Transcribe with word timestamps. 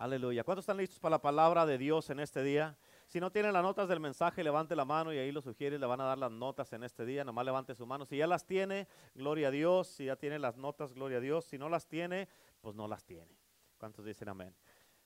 Aleluya. 0.00 0.44
¿Cuántos 0.44 0.62
están 0.62 0.78
listos 0.78 0.98
para 0.98 1.16
la 1.16 1.20
palabra 1.20 1.66
de 1.66 1.76
Dios 1.76 2.08
en 2.08 2.20
este 2.20 2.42
día? 2.42 2.74
Si 3.06 3.20
no 3.20 3.30
tienen 3.30 3.52
las 3.52 3.62
notas 3.62 3.86
del 3.86 4.00
mensaje, 4.00 4.42
levante 4.42 4.74
la 4.74 4.86
mano 4.86 5.12
y 5.12 5.18
ahí 5.18 5.30
lo 5.30 5.42
sugiere, 5.42 5.78
le 5.78 5.84
van 5.84 6.00
a 6.00 6.04
dar 6.04 6.16
las 6.16 6.32
notas 6.32 6.72
en 6.72 6.84
este 6.84 7.04
día. 7.04 7.22
Nomás 7.22 7.44
levante 7.44 7.74
su 7.74 7.84
mano. 7.84 8.06
Si 8.06 8.16
ya 8.16 8.26
las 8.26 8.46
tiene, 8.46 8.88
gloria 9.14 9.48
a 9.48 9.50
Dios. 9.50 9.88
Si 9.88 10.06
ya 10.06 10.16
tiene 10.16 10.38
las 10.38 10.56
notas, 10.56 10.94
gloria 10.94 11.18
a 11.18 11.20
Dios. 11.20 11.44
Si 11.44 11.58
no 11.58 11.68
las 11.68 11.86
tiene, 11.86 12.30
pues 12.62 12.74
no 12.74 12.88
las 12.88 13.04
tiene. 13.04 13.36
¿Cuántos 13.76 14.06
dicen 14.06 14.30
amén? 14.30 14.54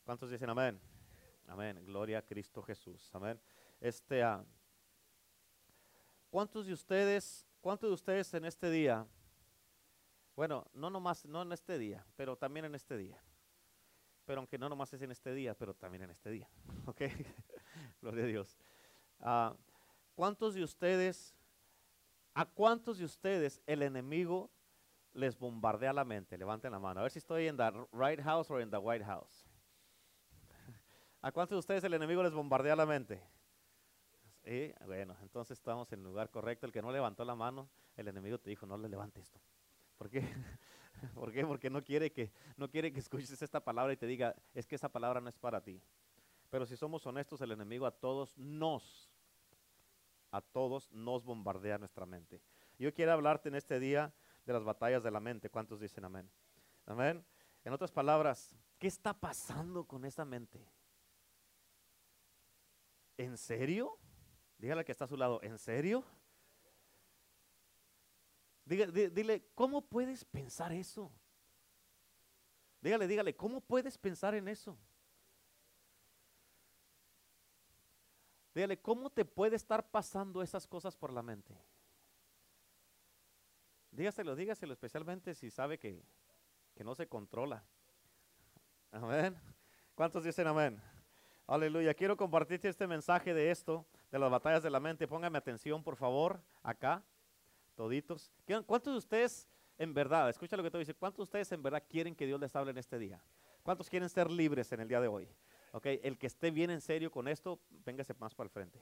¿Cuántos 0.04 0.30
dicen 0.30 0.48
amén? 0.48 0.80
Amén. 1.48 1.84
Gloria 1.84 2.18
a 2.18 2.22
Cristo 2.22 2.62
Jesús. 2.62 3.10
Amén. 3.14 3.40
Este, 3.80 4.22
ah, 4.22 4.44
¿Cuántos 6.30 6.66
de 6.66 6.72
ustedes, 6.72 7.48
cuántos 7.60 7.90
de 7.90 7.94
ustedes 7.94 8.32
en 8.34 8.44
este 8.44 8.70
día, 8.70 9.04
bueno, 10.36 10.68
no 10.72 10.88
nomás, 10.88 11.24
no 11.24 11.42
en 11.42 11.50
este 11.50 11.78
día, 11.78 12.06
pero 12.14 12.36
también 12.36 12.66
en 12.66 12.76
este 12.76 12.96
día, 12.96 13.20
pero 14.24 14.40
aunque 14.40 14.58
no 14.58 14.68
nomás 14.68 14.92
es 14.92 15.02
en 15.02 15.10
este 15.10 15.34
día, 15.34 15.54
pero 15.54 15.74
también 15.74 16.04
en 16.04 16.10
este 16.10 16.30
día, 16.30 16.48
¿ok? 16.86 17.02
Gloria 18.00 18.24
a 18.24 18.26
Dios. 18.26 18.58
Ah, 19.20 19.56
¿Cuántos 20.14 20.54
de 20.54 20.62
ustedes, 20.62 21.34
a 22.34 22.46
cuántos 22.46 22.98
de 22.98 23.04
ustedes 23.04 23.60
el 23.66 23.82
enemigo 23.82 24.50
les 25.12 25.38
bombardea 25.38 25.92
la 25.92 26.04
mente? 26.04 26.38
Levanten 26.38 26.72
la 26.72 26.78
mano, 26.78 27.00
a 27.00 27.02
ver 27.04 27.12
si 27.12 27.18
estoy 27.18 27.48
en 27.48 27.56
the 27.56 27.70
right 27.92 28.20
house 28.20 28.50
o 28.50 28.60
en 28.60 28.70
the 28.70 28.78
white 28.78 29.04
house. 29.04 29.46
¿A 31.20 31.32
cuántos 31.32 31.56
de 31.56 31.60
ustedes 31.60 31.84
el 31.84 31.94
enemigo 31.94 32.22
les 32.22 32.32
bombardea 32.32 32.76
la 32.76 32.86
mente? 32.86 33.22
Sí, 34.44 34.74
bueno, 34.84 35.16
entonces 35.22 35.58
estamos 35.58 35.90
en 35.92 36.00
el 36.00 36.04
lugar 36.04 36.30
correcto. 36.30 36.66
El 36.66 36.72
que 36.72 36.82
no 36.82 36.92
levantó 36.92 37.24
la 37.24 37.34
mano, 37.34 37.70
el 37.96 38.08
enemigo 38.08 38.38
te 38.38 38.50
dijo, 38.50 38.66
no 38.66 38.76
le 38.76 38.88
levante 38.88 39.20
esto. 39.20 39.40
¿Por 39.96 40.10
qué? 40.10 40.22
¿Por 41.14 41.32
qué? 41.32 41.44
Porque 41.44 41.70
no 41.70 41.82
quiere, 41.82 42.12
que, 42.12 42.32
no 42.56 42.68
quiere 42.70 42.92
que 42.92 43.00
escuches 43.00 43.40
esta 43.40 43.60
palabra 43.60 43.92
y 43.92 43.96
te 43.96 44.06
diga, 44.06 44.34
es 44.54 44.66
que 44.66 44.74
esa 44.74 44.88
palabra 44.88 45.20
no 45.20 45.28
es 45.28 45.38
para 45.38 45.60
ti. 45.62 45.80
Pero 46.50 46.66
si 46.66 46.76
somos 46.76 47.06
honestos, 47.06 47.40
el 47.40 47.52
enemigo 47.52 47.86
a 47.86 47.90
todos 47.90 48.36
nos, 48.38 49.10
a 50.30 50.40
todos 50.40 50.90
nos 50.92 51.24
bombardea 51.24 51.78
nuestra 51.78 52.06
mente. 52.06 52.40
Yo 52.78 52.92
quiero 52.94 53.12
hablarte 53.12 53.48
en 53.48 53.56
este 53.56 53.80
día 53.80 54.12
de 54.46 54.52
las 54.52 54.64
batallas 54.64 55.02
de 55.02 55.10
la 55.10 55.20
mente. 55.20 55.50
¿Cuántos 55.50 55.80
dicen 55.80 56.04
amén? 56.04 56.30
Amén. 56.86 57.24
En 57.64 57.72
otras 57.72 57.90
palabras, 57.90 58.56
¿qué 58.78 58.86
está 58.86 59.14
pasando 59.14 59.84
con 59.84 60.04
esa 60.04 60.24
mente? 60.24 60.68
¿En 63.16 63.36
serio? 63.38 63.98
Dígale 64.58 64.84
que 64.84 64.92
está 64.92 65.06
a 65.06 65.08
su 65.08 65.16
lado, 65.16 65.40
¿en 65.42 65.58
serio? 65.58 66.04
Dile, 68.64 69.46
¿cómo 69.54 69.82
puedes 69.82 70.24
pensar 70.24 70.72
eso? 70.72 71.12
Dígale, 72.80 73.06
dígale, 73.06 73.34
¿cómo 73.34 73.60
puedes 73.60 73.96
pensar 73.96 74.34
en 74.34 74.48
eso? 74.48 74.78
Dígale, 78.54 78.80
¿cómo 78.80 79.10
te 79.10 79.24
puede 79.24 79.56
estar 79.56 79.90
pasando 79.90 80.42
esas 80.42 80.66
cosas 80.66 80.96
por 80.96 81.12
la 81.12 81.22
mente? 81.22 81.56
Dígaselo, 83.90 84.36
dígaselo, 84.36 84.72
especialmente 84.72 85.34
si 85.34 85.50
sabe 85.50 85.78
que, 85.78 86.04
que 86.74 86.84
no 86.84 86.94
se 86.94 87.08
controla. 87.08 87.64
Amén. 88.92 89.36
¿Cuántos 89.94 90.24
dicen 90.24 90.46
amén? 90.46 90.80
Aleluya. 91.46 91.94
Quiero 91.94 92.16
compartirte 92.16 92.68
este 92.68 92.86
mensaje 92.86 93.34
de 93.34 93.50
esto, 93.50 93.86
de 94.10 94.18
las 94.18 94.30
batallas 94.30 94.62
de 94.62 94.70
la 94.70 94.80
mente. 94.80 95.08
Póngame 95.08 95.38
atención, 95.38 95.82
por 95.82 95.96
favor, 95.96 96.40
acá, 96.62 97.04
toditos. 97.74 98.30
¿Cuántos 98.66 98.92
de 98.92 98.98
ustedes 98.98 99.48
en 99.76 99.92
verdad, 99.92 100.30
escucha 100.30 100.56
lo 100.56 100.62
que 100.62 100.70
te 100.70 100.76
voy 100.76 100.82
a 100.82 100.86
decir, 100.86 100.96
cuántos 100.96 101.18
de 101.18 101.22
ustedes 101.24 101.52
en 101.52 101.62
verdad 101.62 101.82
quieren 101.88 102.14
que 102.14 102.26
Dios 102.26 102.40
les 102.40 102.54
hable 102.54 102.70
en 102.70 102.78
este 102.78 102.98
día? 102.98 103.22
¿Cuántos 103.62 103.88
quieren 103.88 104.08
ser 104.08 104.30
libres 104.30 104.70
en 104.72 104.80
el 104.80 104.88
día 104.88 105.00
de 105.00 105.08
hoy? 105.08 105.28
Ok, 105.72 105.86
el 106.02 106.18
que 106.18 106.26
esté 106.26 106.50
bien 106.50 106.70
en 106.70 106.80
serio 106.80 107.10
con 107.10 107.26
esto, 107.26 107.60
véngase 107.84 108.14
más 108.14 108.34
para 108.34 108.46
el 108.46 108.50
frente. 108.50 108.80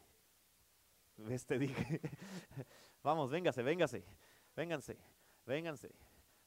¿Ves? 1.17 1.47
Te 1.47 1.59
dije. 1.59 2.01
Vamos, 3.03 3.31
véngase, 3.31 3.63
véngase, 3.63 4.05
vénganse, 4.55 4.99
vénganse, 5.47 5.91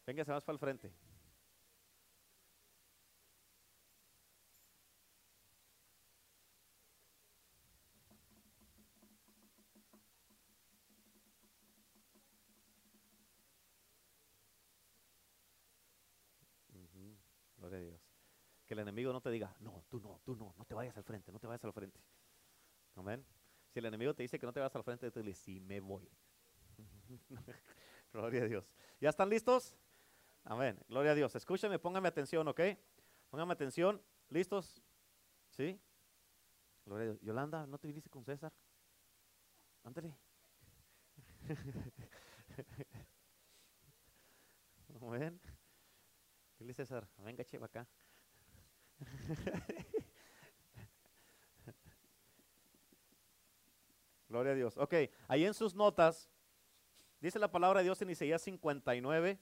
véngase 0.06 0.32
más 0.32 0.44
para 0.44 0.54
el 0.54 0.60
frente. 0.60 0.92
Que 18.65 18.65
el 18.76 18.80
enemigo 18.80 19.12
no 19.12 19.22
te 19.22 19.32
diga, 19.32 19.56
no, 19.60 19.84
tú 19.90 20.00
no, 20.00 20.20
tú 20.24 20.36
no, 20.36 20.54
no 20.58 20.66
te 20.66 20.74
vayas 20.74 20.96
al 20.98 21.04
frente, 21.04 21.32
no 21.32 21.40
te 21.40 21.48
vayas 21.48 21.64
al 21.64 21.74
frente. 21.74 22.00
Amén. 22.96 23.26
Si 23.72 23.80
el 23.80 23.86
enemigo 23.86 24.14
te 24.14 24.24
dice 24.24 24.38
que 24.38 24.46
no 24.46 24.54
te 24.54 24.60
vayas 24.60 24.76
al 24.76 24.84
frente, 24.84 25.10
tú 25.12 25.20
le 25.20 25.28
dices, 25.28 25.44
sí, 25.44 25.60
me 25.60 25.80
voy. 25.80 26.10
Gloria 28.14 28.44
a 28.44 28.46
Dios. 28.46 28.70
¿Ya 29.00 29.10
están 29.10 29.30
listos? 29.30 29.76
Amén. 30.44 30.78
Gloria 30.88 31.12
a 31.12 31.16
Dios. 31.16 31.36
Escúchame, 31.36 31.80
póngame 31.80 32.08
atención, 32.08 32.48
¿ok? 32.48 32.62
Póngame 33.30 33.54
atención. 33.54 34.02
¿Listos? 34.30 34.82
¿Sí? 35.50 35.80
Gloria 36.86 37.04
a 37.04 37.06
Dios. 37.08 37.22
Yolanda, 37.22 37.66
¿no 37.68 37.78
te 37.78 37.88
viniste 37.88 38.10
con 38.10 38.24
César? 38.24 38.54
Ándale. 39.84 40.16
Amén. 45.02 45.40
Dile 46.58 46.74
César, 46.74 47.08
venga, 47.18 47.44
cheva 47.44 47.66
acá. 47.66 47.88
Gloria 54.30 54.52
a 54.52 54.56
Dios. 54.56 54.78
Ok, 54.78 54.94
ahí 55.28 55.46
en 55.46 55.54
sus 55.54 55.76
notas 55.76 56.30
dice 57.22 57.40
la 57.40 57.52
palabra 57.52 57.80
de 57.80 57.86
Dios 57.86 58.02
en 58.02 58.10
Isaías 58.10 58.42
59, 58.42 59.40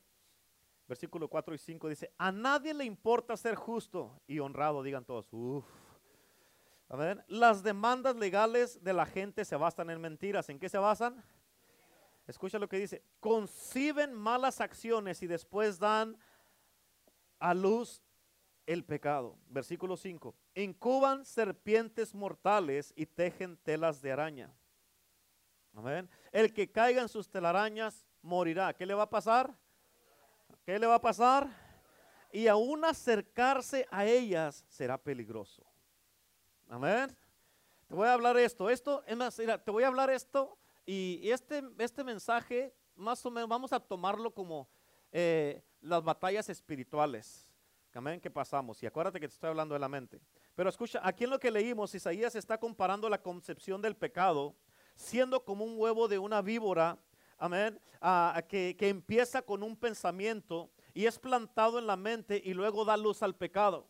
versículo 0.88 1.28
4 1.28 1.56
y 1.56 1.58
5, 1.58 1.90
dice, 1.90 2.14
a 2.18 2.32
nadie 2.32 2.74
le 2.74 2.86
importa 2.86 3.36
ser 3.38 3.56
justo 3.56 4.22
y 4.28 4.40
honrado, 4.40 4.84
digan 4.84 5.06
todos, 5.06 5.28
uff. 5.32 5.66
Las 7.28 7.64
demandas 7.64 8.16
legales 8.16 8.84
de 8.84 8.94
la 8.94 9.08
gente 9.08 9.46
se 9.46 9.56
basan 9.56 9.90
en 9.90 10.00
mentiras. 10.00 10.50
¿En 10.50 10.60
qué 10.60 10.70
se 10.70 10.78
basan? 10.78 11.24
Escucha 12.28 12.60
lo 12.60 12.70
que 12.70 12.78
dice. 12.78 13.04
Conciben 13.20 14.14
malas 14.14 14.62
acciones 14.62 15.24
y 15.24 15.28
después 15.28 15.80
dan 15.80 16.16
a 17.40 17.56
luz 17.56 18.04
el 18.66 18.84
pecado. 18.84 19.38
Versículo 19.48 19.98
5. 19.98 20.36
Incuban 20.56 21.26
serpientes 21.26 22.14
mortales 22.14 22.94
y 22.96 23.06
tejen 23.06 23.58
telas 23.58 24.02
de 24.02 24.12
araña. 24.12 24.54
Amén. 25.74 26.10
El 26.32 26.54
que 26.54 26.72
caiga 26.72 27.02
en 27.02 27.10
sus 27.10 27.30
telarañas 27.30 28.06
morirá. 28.22 28.74
¿Qué 28.74 28.86
le 28.86 28.94
va 28.94 29.04
a 29.04 29.10
pasar? 29.10 29.56
¿Qué 30.66 30.78
le 30.78 30.88
va 30.88 30.96
a 30.96 31.02
pasar? 31.02 31.50
Y 32.32 32.48
aún 32.48 32.86
acercarse 32.86 33.88
a 33.92 34.06
ellas 34.06 34.66
será 34.68 34.98
peligroso. 34.98 35.66
Amén. 36.70 37.16
Te 37.88 37.96
voy 37.96 38.08
a 38.08 38.14
hablar 38.14 38.38
esto. 38.38 38.70
Esto, 38.70 39.04
es 39.06 39.16
más, 39.16 39.36
te 39.36 39.72
voy 39.72 39.84
a 39.84 39.88
hablar 39.88 40.10
esto 40.10 40.58
y, 40.86 41.30
este, 41.30 41.64
este 41.78 42.04
mensaje, 42.04 42.74
más 42.96 43.26
o 43.26 43.32
menos, 43.32 43.50
vamos 43.50 43.72
a 43.74 43.80
tomarlo 43.80 44.34
como 44.34 44.68
eh, 45.12 45.64
las 45.82 46.04
batallas 46.04 46.50
espirituales. 46.50 47.53
Amén, 47.94 48.20
que 48.20 48.32
pasamos. 48.32 48.82
Y 48.82 48.86
acuérdate 48.86 49.20
que 49.20 49.28
te 49.28 49.34
estoy 49.34 49.50
hablando 49.50 49.74
de 49.74 49.80
la 49.80 49.90
mente. 49.90 50.20
Pero 50.56 50.70
escucha, 50.70 51.00
aquí 51.04 51.26
en 51.26 51.30
lo 51.30 51.40
que 51.40 51.52
leímos, 51.52 51.94
Isaías 51.94 52.36
está 52.36 52.58
comparando 52.58 53.08
la 53.08 53.22
concepción 53.22 53.82
del 53.82 53.96
pecado 53.96 54.56
siendo 54.96 55.44
como 55.44 55.66
un 55.66 55.78
huevo 55.78 56.08
de 56.08 56.20
una 56.20 56.42
víbora, 56.42 56.98
amén, 57.38 57.80
que, 58.48 58.76
que 58.78 58.90
empieza 58.90 59.42
con 59.42 59.64
un 59.64 59.76
pensamiento 59.76 60.72
y 60.94 61.06
es 61.06 61.18
plantado 61.18 61.80
en 61.80 61.88
la 61.88 61.96
mente 61.96 62.42
y 62.44 62.54
luego 62.54 62.86
da 62.86 62.98
luz 62.98 63.24
al 63.24 63.36
pecado. 63.36 63.90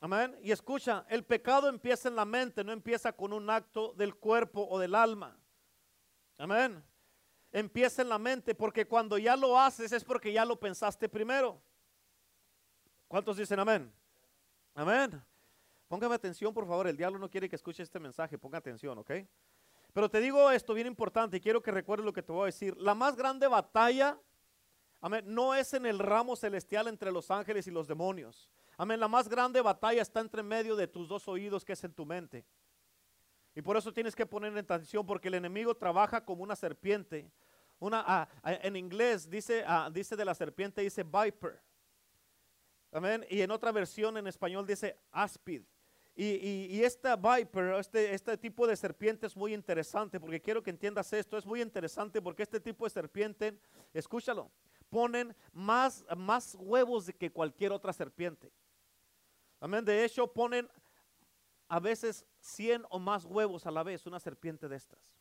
Amén. 0.00 0.38
Y 0.42 0.52
escucha, 0.52 1.04
el 1.08 1.24
pecado 1.24 1.68
empieza 1.68 2.08
en 2.08 2.16
la 2.16 2.24
mente, 2.24 2.62
no 2.62 2.72
empieza 2.72 3.12
con 3.12 3.32
un 3.32 3.50
acto 3.50 3.92
del 3.94 4.14
cuerpo 4.14 4.66
o 4.68 4.78
del 4.78 4.94
alma. 4.94 5.36
Amén. 6.36 6.84
Empieza 7.50 8.02
en 8.02 8.08
la 8.10 8.18
mente 8.18 8.54
porque 8.54 8.86
cuando 8.86 9.18
ya 9.18 9.34
lo 9.34 9.58
haces 9.58 9.90
es 9.90 10.04
porque 10.04 10.32
ya 10.32 10.44
lo 10.44 10.60
pensaste 10.60 11.08
primero. 11.08 11.60
¿Cuántos 13.08 13.38
dicen 13.38 13.58
amén? 13.58 13.90
Amén. 14.74 15.20
Póngame 15.88 16.14
atención, 16.14 16.52
por 16.52 16.66
favor. 16.66 16.86
El 16.86 16.96
diablo 16.96 17.18
no 17.18 17.30
quiere 17.30 17.48
que 17.48 17.56
escuche 17.56 17.82
este 17.82 17.98
mensaje. 17.98 18.36
Ponga 18.36 18.58
atención, 18.58 18.98
¿ok? 18.98 19.10
Pero 19.94 20.10
te 20.10 20.20
digo 20.20 20.50
esto 20.50 20.74
bien 20.74 20.86
importante 20.86 21.38
y 21.38 21.40
quiero 21.40 21.62
que 21.62 21.70
recuerdes 21.70 22.04
lo 22.04 22.12
que 22.12 22.22
te 22.22 22.30
voy 22.30 22.42
a 22.42 22.46
decir. 22.46 22.76
La 22.76 22.94
más 22.94 23.16
grande 23.16 23.48
batalla, 23.48 24.20
amén, 25.00 25.24
no 25.26 25.54
es 25.54 25.72
en 25.72 25.86
el 25.86 25.98
ramo 25.98 26.36
celestial 26.36 26.86
entre 26.88 27.10
los 27.10 27.30
ángeles 27.30 27.66
y 27.66 27.70
los 27.70 27.88
demonios. 27.88 28.50
Amén. 28.76 29.00
La 29.00 29.08
más 29.08 29.26
grande 29.26 29.62
batalla 29.62 30.02
está 30.02 30.20
entre 30.20 30.42
medio 30.42 30.76
de 30.76 30.86
tus 30.86 31.08
dos 31.08 31.26
oídos, 31.26 31.64
que 31.64 31.72
es 31.72 31.82
en 31.82 31.94
tu 31.94 32.04
mente. 32.04 32.44
Y 33.54 33.62
por 33.62 33.76
eso 33.78 33.92
tienes 33.92 34.14
que 34.14 34.26
poner 34.26 34.52
en 34.52 34.58
atención, 34.58 35.04
porque 35.04 35.28
el 35.28 35.34
enemigo 35.34 35.74
trabaja 35.74 36.24
como 36.24 36.42
una 36.42 36.54
serpiente. 36.54 37.28
Una, 37.80 38.04
ah, 38.06 38.28
en 38.44 38.76
inglés 38.76 39.28
dice, 39.28 39.64
ah, 39.66 39.88
dice 39.90 40.14
de 40.14 40.24
la 40.26 40.34
serpiente, 40.34 40.82
dice 40.82 41.02
viper. 41.02 41.60
Y 43.28 43.42
en 43.42 43.50
otra 43.50 43.72
versión 43.72 44.16
en 44.16 44.26
español 44.26 44.66
dice 44.66 44.96
áspid. 45.12 45.62
Y, 46.14 46.24
y, 46.70 46.82
esta 46.82 47.14
viper, 47.14 47.74
este, 47.74 48.12
este 48.12 48.36
tipo 48.36 48.66
de 48.66 48.74
serpiente 48.74 49.28
es 49.28 49.36
muy 49.36 49.54
interesante 49.54 50.18
porque 50.18 50.40
quiero 50.40 50.64
que 50.64 50.70
entiendas 50.70 51.12
esto. 51.12 51.38
Es 51.38 51.46
muy 51.46 51.62
interesante 51.62 52.20
porque 52.20 52.42
este 52.42 52.58
tipo 52.58 52.84
de 52.86 52.90
serpiente, 52.90 53.56
escúchalo, 53.94 54.50
ponen 54.90 55.36
más, 55.52 56.04
más 56.16 56.56
huevos 56.58 57.08
que 57.16 57.30
cualquier 57.30 57.70
otra 57.70 57.92
serpiente. 57.92 58.50
Amén. 59.60 59.84
De 59.84 60.04
hecho, 60.04 60.26
ponen 60.26 60.68
a 61.68 61.78
veces 61.78 62.24
100 62.40 62.84
o 62.90 62.98
más 62.98 63.24
huevos 63.24 63.66
a 63.66 63.70
la 63.70 63.84
vez 63.84 64.04
una 64.06 64.18
serpiente 64.18 64.68
de 64.68 64.76
estas. 64.76 65.12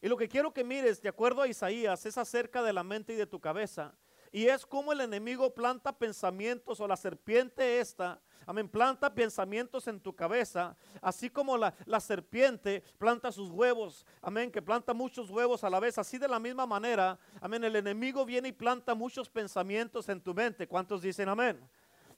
Y 0.00 0.08
lo 0.08 0.16
que 0.16 0.28
quiero 0.28 0.52
que 0.54 0.64
mires, 0.64 1.02
de 1.02 1.08
acuerdo 1.08 1.42
a 1.42 1.48
Isaías, 1.48 2.06
es 2.06 2.16
acerca 2.16 2.62
de 2.62 2.72
la 2.72 2.84
mente 2.84 3.12
y 3.12 3.16
de 3.16 3.26
tu 3.26 3.40
cabeza. 3.40 3.94
Y 4.32 4.46
es 4.46 4.66
como 4.66 4.92
el 4.92 5.00
enemigo 5.00 5.54
planta 5.54 5.92
pensamientos 5.92 6.80
o 6.80 6.88
la 6.88 6.96
serpiente 6.96 7.80
esta, 7.80 8.20
amén, 8.46 8.68
planta 8.68 9.14
pensamientos 9.14 9.86
en 9.88 10.00
tu 10.00 10.14
cabeza, 10.14 10.76
así 11.00 11.30
como 11.30 11.56
la, 11.56 11.74
la, 11.86 12.00
serpiente 12.00 12.82
planta 12.98 13.30
sus 13.32 13.50
huevos, 13.50 14.06
amén, 14.22 14.50
que 14.50 14.62
planta 14.62 14.94
muchos 14.94 15.30
huevos 15.30 15.64
a 15.64 15.70
la 15.70 15.80
vez. 15.80 15.98
Así 15.98 16.18
de 16.18 16.28
la 16.28 16.38
misma 16.38 16.66
manera, 16.66 17.18
amén, 17.40 17.64
el 17.64 17.76
enemigo 17.76 18.24
viene 18.24 18.48
y 18.48 18.52
planta 18.52 18.94
muchos 18.94 19.28
pensamientos 19.28 20.08
en 20.08 20.20
tu 20.20 20.34
mente. 20.34 20.66
¿Cuántos 20.66 21.02
dicen 21.02 21.28
amén? 21.28 21.60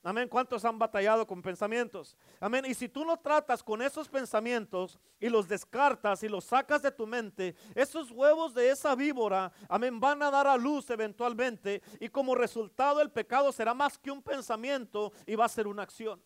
Amén. 0.03 0.29
¿Cuántos 0.29 0.65
han 0.65 0.79
batallado 0.79 1.27
con 1.27 1.43
pensamientos? 1.43 2.17
Amén. 2.41 2.65
Y 2.67 2.73
si 2.73 2.89
tú 2.89 3.05
no 3.05 3.19
tratas 3.19 3.63
con 3.63 3.83
esos 3.83 4.09
pensamientos 4.09 4.99
y 5.19 5.29
los 5.29 5.47
descartas 5.47 6.23
y 6.23 6.29
los 6.29 6.45
sacas 6.45 6.81
de 6.81 6.91
tu 6.91 7.07
mente, 7.07 7.55
esos 7.75 8.11
huevos 8.11 8.55
de 8.55 8.71
esa 8.71 8.95
víbora, 8.95 9.53
amén, 9.69 10.01
van 10.01 10.23
a 10.23 10.31
dar 10.31 10.47
a 10.47 10.57
luz 10.57 10.89
eventualmente. 10.89 11.83
Y 12.01 12.09
como 12.09 12.35
resultado 12.35 13.03
el 13.03 13.11
pecado 13.11 13.53
será 13.53 13.75
más 13.75 13.99
que 13.99 14.11
un 14.11 14.23
pensamiento 14.23 15.13
y 15.27 15.35
va 15.35 15.45
a 15.45 15.51
ser 15.51 15.67
una 15.67 15.83
acción. 15.83 16.23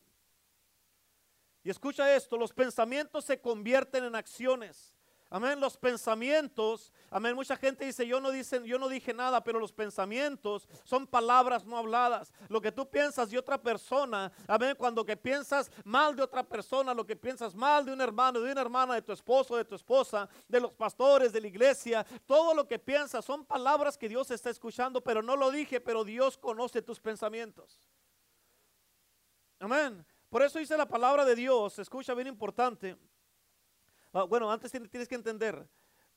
Y 1.65 1.71
escucha 1.71 2.15
esto, 2.15 2.37
los 2.37 2.53
pensamientos 2.53 3.25
se 3.25 3.41
convierten 3.41 4.05
en 4.05 4.15
acciones. 4.15 4.95
Amén, 5.35 5.59
los 5.59 5.77
pensamientos, 5.77 6.93
amén, 7.11 7.35
mucha 7.35 7.57
gente 7.57 7.85
dice, 7.85 8.07
yo 8.07 8.21
no, 8.21 8.31
dicen, 8.31 8.63
yo 8.63 8.79
no 8.79 8.89
dije 8.89 9.13
nada, 9.13 9.43
pero 9.43 9.59
los 9.59 9.73
pensamientos 9.73 10.69
son 10.85 11.09
palabras 11.09 11.65
no 11.65 11.77
habladas. 11.77 12.33
Lo 12.49 12.61
que 12.61 12.71
tú 12.71 12.89
piensas 12.89 13.31
de 13.31 13.39
otra 13.39 13.61
persona, 13.61 14.31
amén, 14.47 14.77
cuando 14.79 15.05
que 15.05 15.17
piensas 15.17 15.73
mal 15.83 16.15
de 16.15 16.23
otra 16.23 16.45
persona, 16.45 16.95
lo 16.95 17.05
que 17.05 17.17
piensas 17.17 17.53
mal 17.53 17.85
de 17.85 17.93
un 17.93 18.01
hermano, 18.01 18.39
de 18.41 18.53
una 18.53 18.61
hermana, 18.61 18.95
de 18.95 19.03
tu 19.03 19.11
esposo, 19.11 19.57
de 19.57 19.65
tu 19.65 19.75
esposa, 19.75 20.29
de 20.47 20.61
los 20.61 20.73
pastores, 20.73 21.33
de 21.33 21.41
la 21.41 21.49
iglesia, 21.49 22.07
todo 22.27 22.55
lo 22.55 22.69
que 22.69 22.79
piensas 22.79 23.25
son 23.25 23.45
palabras 23.45 23.99
que 23.99 24.09
Dios 24.09 24.31
está 24.31 24.51
escuchando, 24.51 25.01
pero 25.01 25.21
no 25.21 25.35
lo 25.35 25.51
dije, 25.51 25.81
pero 25.81 26.05
Dios 26.05 26.39
conoce 26.39 26.81
tus 26.81 27.01
pensamientos. 27.01 27.91
Amén. 29.59 30.07
Por 30.31 30.43
eso 30.43 30.61
dice 30.61 30.77
la 30.77 30.87
palabra 30.87 31.25
de 31.25 31.35
Dios, 31.35 31.81
escucha 31.81 32.15
bien 32.15 32.29
importante. 32.29 32.97
Ah, 34.15 34.23
bueno, 34.23 34.51
antes 34.51 34.71
tienes 34.71 35.09
que 35.09 35.15
entender, 35.17 35.69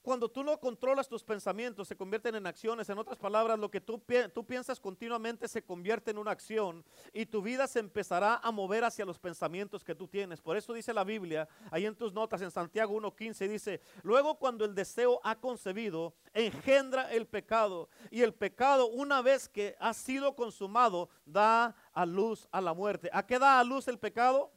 cuando 0.03 0.29
tú 0.29 0.41
no 0.41 0.57
controlas 0.57 1.09
tus 1.09 1.21
pensamientos, 1.21 1.85
se 1.85 1.97
convierten 1.97 2.35
en 2.35 2.47
acciones. 2.47 2.87
En 2.87 2.97
otras 2.97 3.17
palabras, 3.17 3.59
lo 3.59 3.69
que 3.69 3.81
tú, 3.81 3.99
piensas 3.99 4.79
continuamente 4.79 5.49
se 5.49 5.63
convierte 5.63 6.11
en 6.11 6.17
una 6.17 6.31
acción 6.31 6.85
y 7.11 7.25
tu 7.25 7.41
vida 7.41 7.67
se 7.67 7.79
empezará 7.79 8.39
a 8.41 8.51
mover 8.51 8.85
hacia 8.85 9.03
los 9.03 9.19
pensamientos 9.19 9.83
que 9.83 9.95
tú 9.95 10.07
tienes. 10.07 10.39
Por 10.39 10.55
eso 10.55 10.73
dice 10.73 10.93
la 10.93 11.03
Biblia, 11.03 11.49
ahí 11.71 11.85
en 11.85 11.95
tus 11.95 12.13
notas, 12.13 12.41
en 12.41 12.51
Santiago 12.51 12.95
1.15, 13.01 13.49
dice, 13.49 13.81
luego 14.03 14.35
cuando 14.35 14.63
el 14.63 14.75
deseo 14.75 15.19
ha 15.23 15.35
concebido, 15.35 16.13
engendra 16.33 17.11
el 17.11 17.25
pecado. 17.27 17.89
Y 18.09 18.21
el 18.21 18.33
pecado, 18.33 18.87
una 18.87 19.21
vez 19.21 19.49
que 19.49 19.75
ha 19.77 19.93
sido 19.93 20.35
consumado, 20.35 21.09
da 21.25 21.75
a 21.91 22.05
luz 22.05 22.47
a 22.51 22.61
la 22.61 22.73
muerte. 22.73 23.09
¿A 23.11 23.25
qué 23.25 23.39
da 23.39 23.59
a 23.59 23.63
luz 23.65 23.89
el 23.89 23.99
pecado? 23.99 24.53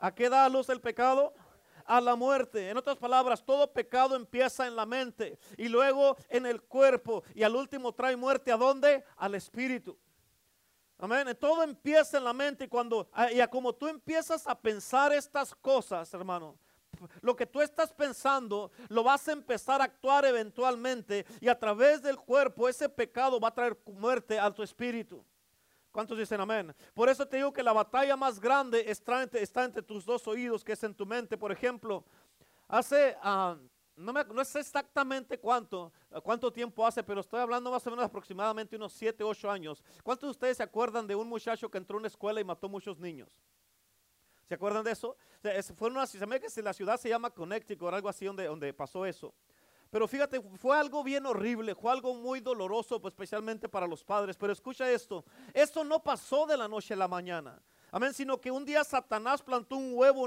¿A 0.00 0.12
qué 0.12 0.28
da 0.28 0.44
a 0.44 0.48
luz 0.48 0.68
el 0.68 0.80
pecado? 0.80 1.32
A 1.86 2.00
la 2.00 2.16
muerte. 2.16 2.70
En 2.70 2.76
otras 2.76 2.96
palabras, 2.96 3.44
todo 3.44 3.72
pecado 3.72 4.16
empieza 4.16 4.66
en 4.66 4.76
la 4.76 4.86
mente 4.86 5.38
y 5.56 5.68
luego 5.68 6.16
en 6.28 6.46
el 6.46 6.62
cuerpo 6.62 7.22
y 7.34 7.42
al 7.42 7.56
último 7.56 7.92
trae 7.92 8.16
muerte 8.16 8.52
a 8.52 8.56
dónde? 8.56 9.04
Al 9.16 9.34
espíritu. 9.34 9.98
Amén. 10.98 11.36
Todo 11.40 11.64
empieza 11.64 12.18
en 12.18 12.24
la 12.24 12.32
mente 12.32 12.64
y 12.64 12.68
cuando 12.68 13.08
ah, 13.12 13.32
y 13.32 13.40
a 13.40 13.48
como 13.48 13.74
tú 13.74 13.88
empiezas 13.88 14.46
a 14.46 14.54
pensar 14.54 15.12
estas 15.12 15.54
cosas, 15.54 16.14
hermano, 16.14 16.56
lo 17.20 17.34
que 17.34 17.46
tú 17.46 17.60
estás 17.60 17.92
pensando 17.92 18.70
lo 18.88 19.02
vas 19.02 19.26
a 19.26 19.32
empezar 19.32 19.80
a 19.80 19.84
actuar 19.84 20.24
eventualmente 20.24 21.26
y 21.40 21.48
a 21.48 21.58
través 21.58 22.02
del 22.02 22.16
cuerpo 22.18 22.68
ese 22.68 22.88
pecado 22.88 23.40
va 23.40 23.48
a 23.48 23.54
traer 23.54 23.76
muerte 23.86 24.38
a 24.38 24.50
tu 24.50 24.62
espíritu. 24.62 25.24
¿Cuántos 25.92 26.16
dicen 26.16 26.40
amén? 26.40 26.74
Por 26.94 27.10
eso 27.10 27.28
te 27.28 27.36
digo 27.36 27.52
que 27.52 27.62
la 27.62 27.74
batalla 27.74 28.16
más 28.16 28.40
grande 28.40 28.82
está 28.88 29.22
entre, 29.62 29.82
tus 29.82 30.06
dos 30.06 30.26
oídos, 30.26 30.64
que 30.64 30.72
es 30.72 30.82
en 30.82 30.94
tu 30.94 31.04
mente. 31.04 31.36
Por 31.36 31.52
ejemplo, 31.52 32.02
hace, 32.66 33.14
ah, 33.20 33.58
no, 33.94 34.12
me, 34.12 34.44
sé 34.46 34.60
exactamente 34.60 35.38
cuánto, 35.38 35.92
cuánto 36.22 36.50
tiempo 36.50 36.86
hace, 36.86 37.02
pero 37.04 37.20
estoy 37.20 37.40
hablando 37.40 37.70
más 37.70 37.86
o 37.86 37.90
menos 37.90 38.06
aproximadamente 38.06 38.74
unos 38.74 38.94
7, 38.94 39.22
8 39.22 39.50
años. 39.50 39.84
¿Cuántos 40.02 40.28
de 40.28 40.30
ustedes 40.30 40.56
se 40.56 40.62
acuerdan 40.62 41.06
de 41.06 41.14
un 41.14 41.28
muchacho 41.28 41.70
que 41.70 41.76
entró 41.76 41.98
a 41.98 42.00
una 42.00 42.08
escuela 42.08 42.40
y 42.40 42.44
mató 42.44 42.70
muchos 42.70 42.98
niños? 42.98 43.28
¿Se 44.48 44.54
acuerdan 44.54 44.82
de 44.84 44.92
eso? 44.92 45.16
fue 45.76 45.88
una, 45.88 46.06
se 46.06 46.26
me 46.26 46.40
que 46.40 46.62
la 46.62 46.72
ciudad 46.72 46.98
se 46.98 47.10
llama 47.10 47.30
Connecticut 47.30 47.82
o 47.82 47.94
algo 47.94 48.08
así 48.08 48.24
donde, 48.24 48.46
donde 48.46 48.72
pasó 48.72 49.04
eso. 49.04 49.34
Pero 49.92 50.08
fíjate, 50.08 50.40
fue 50.56 50.74
algo 50.74 51.04
bien 51.04 51.26
horrible, 51.26 51.74
fue 51.74 51.92
algo 51.92 52.14
muy 52.14 52.40
doloroso, 52.40 52.98
pues 52.98 53.12
especialmente 53.12 53.68
para 53.68 53.86
los 53.86 54.02
padres. 54.02 54.38
Pero 54.38 54.50
escucha 54.50 54.90
esto, 54.90 55.22
esto 55.52 55.84
no 55.84 56.02
pasó 56.02 56.46
de 56.46 56.56
la 56.56 56.66
noche 56.66 56.94
a 56.94 56.96
la 56.96 57.06
mañana. 57.06 57.60
Amén, 57.90 58.14
sino 58.14 58.40
que 58.40 58.50
un 58.50 58.64
día 58.64 58.84
Satanás 58.84 59.42
plantó 59.42 59.76
un 59.76 59.92
huevo 59.92 60.26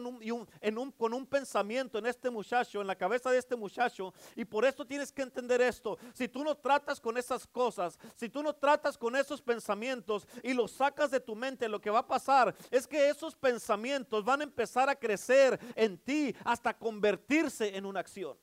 en 0.62 0.92
con 0.92 1.16
un 1.16 1.26
pensamiento 1.26 1.98
en 1.98 2.06
este 2.06 2.30
muchacho, 2.30 2.80
en 2.80 2.86
la 2.86 2.96
cabeza 2.96 3.32
de 3.32 3.40
este 3.40 3.56
muchacho. 3.56 4.14
Y 4.36 4.46
por 4.46 4.66
esto 4.66 4.86
tienes 4.86 5.12
que 5.12 5.24
entender 5.24 5.60
esto. 5.62 5.98
Si 6.14 6.28
tú 6.28 6.44
no 6.44 6.54
tratas 6.54 7.02
con 7.02 7.18
esas 7.18 7.48
cosas, 7.48 7.98
si 8.16 8.30
tú 8.30 8.44
no 8.44 8.54
tratas 8.54 8.96
con 8.96 9.16
esos 9.16 9.42
pensamientos 9.42 10.28
y 10.44 10.54
los 10.54 10.74
sacas 10.74 11.10
de 11.10 11.20
tu 11.20 11.36
mente, 11.36 11.68
lo 11.68 11.82
que 11.82 11.90
va 11.90 12.00
a 12.00 12.08
pasar 12.08 12.54
es 12.70 12.86
que 12.86 13.10
esos 13.10 13.34
pensamientos 13.34 14.24
van 14.24 14.42
a 14.42 14.44
empezar 14.44 14.88
a 14.90 14.96
crecer 14.96 15.60
en 15.74 15.98
ti 15.98 16.36
hasta 16.44 16.78
convertirse 16.78 17.76
en 17.76 17.88
una 17.88 18.02
acción. 18.02 18.38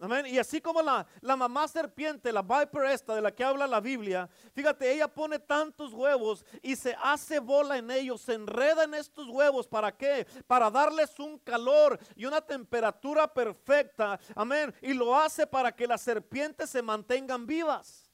Amén. 0.00 0.26
Y 0.26 0.38
así 0.38 0.60
como 0.60 0.80
la, 0.80 1.04
la, 1.20 1.34
mamá 1.34 1.66
serpiente, 1.66 2.32
la 2.32 2.42
viper 2.42 2.84
esta 2.84 3.16
de 3.16 3.20
la 3.20 3.34
que 3.34 3.42
habla 3.42 3.66
la 3.66 3.80
Biblia, 3.80 4.28
fíjate, 4.54 4.92
ella 4.92 5.08
pone 5.08 5.40
tantos 5.40 5.92
huevos 5.92 6.44
y 6.62 6.76
se 6.76 6.96
hace 7.02 7.40
bola 7.40 7.78
en 7.78 7.90
ellos, 7.90 8.20
se 8.20 8.34
enreda 8.34 8.84
en 8.84 8.94
estos 8.94 9.28
huevos. 9.28 9.66
¿Para 9.66 9.96
qué? 9.96 10.24
Para 10.46 10.70
darles 10.70 11.18
un 11.18 11.38
calor 11.40 11.98
y 12.14 12.26
una 12.26 12.40
temperatura 12.40 13.26
perfecta. 13.32 14.20
Amén. 14.36 14.72
Y 14.82 14.94
lo 14.94 15.16
hace 15.16 15.48
para 15.48 15.74
que 15.74 15.88
las 15.88 16.00
serpientes 16.00 16.70
se 16.70 16.80
mantengan 16.80 17.44
vivas. 17.44 18.08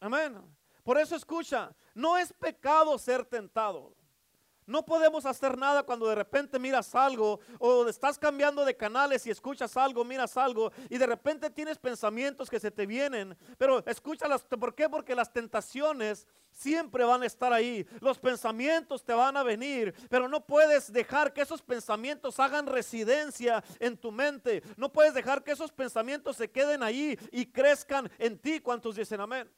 Amén. 0.00 0.42
Por 0.82 0.98
eso 0.98 1.14
escucha, 1.14 1.74
no 1.94 2.18
es 2.18 2.32
pecado 2.32 2.98
ser 2.98 3.24
tentado. 3.24 3.94
No 4.66 4.84
podemos 4.84 5.26
hacer 5.26 5.58
nada 5.58 5.82
cuando 5.82 6.08
de 6.08 6.14
repente 6.14 6.58
miras 6.58 6.94
algo 6.94 7.40
o 7.58 7.86
estás 7.86 8.18
cambiando 8.18 8.64
de 8.64 8.74
canales 8.76 9.26
y 9.26 9.30
escuchas 9.30 9.76
algo, 9.76 10.04
miras 10.04 10.36
algo 10.38 10.72
y 10.88 10.96
de 10.96 11.06
repente 11.06 11.50
tienes 11.50 11.76
pensamientos 11.76 12.48
que 12.48 12.58
se 12.58 12.70
te 12.70 12.86
vienen. 12.86 13.36
Pero 13.58 13.84
escúchalas, 13.84 14.42
¿por 14.44 14.74
qué? 14.74 14.88
Porque 14.88 15.14
las 15.14 15.30
tentaciones 15.30 16.26
siempre 16.50 17.04
van 17.04 17.22
a 17.22 17.26
estar 17.26 17.52
ahí. 17.52 17.86
Los 18.00 18.18
pensamientos 18.18 19.04
te 19.04 19.12
van 19.12 19.36
a 19.36 19.42
venir, 19.42 19.94
pero 20.08 20.28
no 20.28 20.46
puedes 20.46 20.90
dejar 20.90 21.34
que 21.34 21.42
esos 21.42 21.60
pensamientos 21.60 22.40
hagan 22.40 22.66
residencia 22.66 23.62
en 23.80 23.98
tu 23.98 24.10
mente. 24.10 24.62
No 24.78 24.90
puedes 24.90 25.12
dejar 25.12 25.44
que 25.44 25.52
esos 25.52 25.72
pensamientos 25.72 26.36
se 26.36 26.50
queden 26.50 26.82
ahí 26.82 27.18
y 27.32 27.46
crezcan 27.46 28.10
en 28.18 28.38
ti. 28.38 28.60
¿Cuántos 28.60 28.96
dicen 28.96 29.20
amén? 29.20 29.50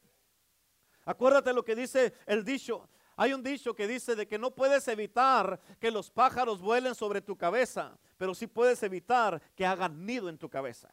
Acuérdate 1.05 1.53
lo 1.53 1.65
que 1.65 1.77
dice 1.77 2.13
el 2.27 2.45
dicho. 2.45 2.89
Hay 3.17 3.33
un 3.33 3.43
dicho 3.43 3.75
que 3.75 3.89
dice 3.89 4.15
de 4.15 4.29
que 4.29 4.39
no 4.39 4.51
puedes 4.51 4.87
evitar 4.89 5.59
que 5.81 5.91
los 5.91 6.11
pájaros 6.11 6.61
vuelen 6.61 6.95
sobre 6.95 7.23
tu 7.23 7.37
cabeza, 7.37 7.99
pero 8.19 8.35
sí 8.35 8.47
puedes 8.47 8.83
evitar 8.83 9.41
que 9.55 9.65
hagan 9.65 10.05
nido 10.05 10.29
en 10.29 10.37
tu 10.37 10.51
cabeza. 10.51 10.91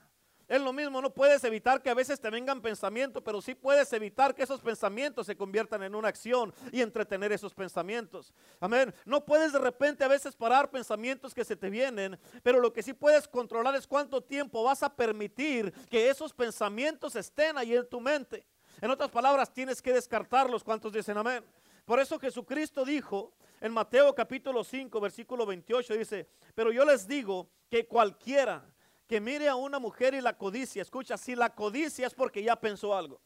Es 0.48 0.62
lo 0.62 0.74
mismo, 0.74 1.02
no 1.02 1.14
puedes 1.14 1.44
evitar 1.46 1.82
que 1.82 1.90
a 1.90 1.94
veces 1.94 2.20
te 2.20 2.30
vengan 2.30 2.62
pensamientos, 2.62 3.24
pero 3.26 3.42
sí 3.42 3.56
puedes 3.56 3.92
evitar 3.94 4.36
que 4.36 4.44
esos 4.44 4.62
pensamientos 4.62 5.26
se 5.26 5.36
conviertan 5.36 5.84
en 5.84 5.96
una 5.96 6.10
acción 6.10 6.54
y 6.72 6.82
entretener 6.82 7.32
esos 7.32 7.54
pensamientos. 7.54 8.34
Amén. 8.60 8.94
No 9.06 9.26
puedes 9.26 9.54
de 9.54 9.60
repente 9.60 10.04
a 10.04 10.10
veces 10.10 10.36
parar 10.36 10.70
pensamientos 10.70 11.34
que 11.34 11.46
se 11.46 11.56
te 11.56 11.70
vienen, 11.70 12.20
pero 12.42 12.60
lo 12.60 12.72
que 12.72 12.84
sí 12.84 12.94
puedes 12.94 13.28
controlar 13.28 13.76
es 13.76 13.88
cuánto 13.88 14.22
tiempo 14.22 14.64
vas 14.64 14.84
a 14.84 14.94
permitir 14.94 15.74
que 15.90 16.10
esos 16.10 16.34
pensamientos 16.34 17.16
estén 17.16 17.58
ahí 17.58 17.76
en 17.76 17.90
tu 17.90 18.00
mente. 18.00 18.46
En 18.82 18.92
otras 18.92 19.10
palabras, 19.10 19.52
tienes 19.54 19.82
que 19.82 19.94
descartarlos. 19.94 20.64
¿Cuántos 20.64 20.92
dicen 20.92 21.18
amén? 21.18 21.44
Por 21.86 22.00
eso 22.00 22.20
Jesucristo 22.20 22.86
dijo 22.86 23.34
en 23.60 23.74
Mateo 23.74 24.14
capítulo 24.14 24.64
5, 24.64 25.00
versículo 25.00 25.46
28, 25.46 25.94
dice, 25.96 26.28
pero 26.56 26.72
yo 26.72 26.86
les 26.86 27.08
digo 27.08 27.50
que 27.70 27.88
cualquiera 27.88 28.66
que 29.08 29.20
mire 29.20 29.50
a 29.50 29.56
una 29.56 29.80
mujer 29.80 30.14
y 30.14 30.22
la 30.22 30.38
codicia, 30.38 30.82
escucha, 30.82 31.18
si 31.18 31.36
la 31.36 31.54
codicia 31.54 32.08
es 32.08 32.14
porque 32.14 32.42
ya 32.44 32.56
pensó 32.56 32.96
algo. 32.96 33.22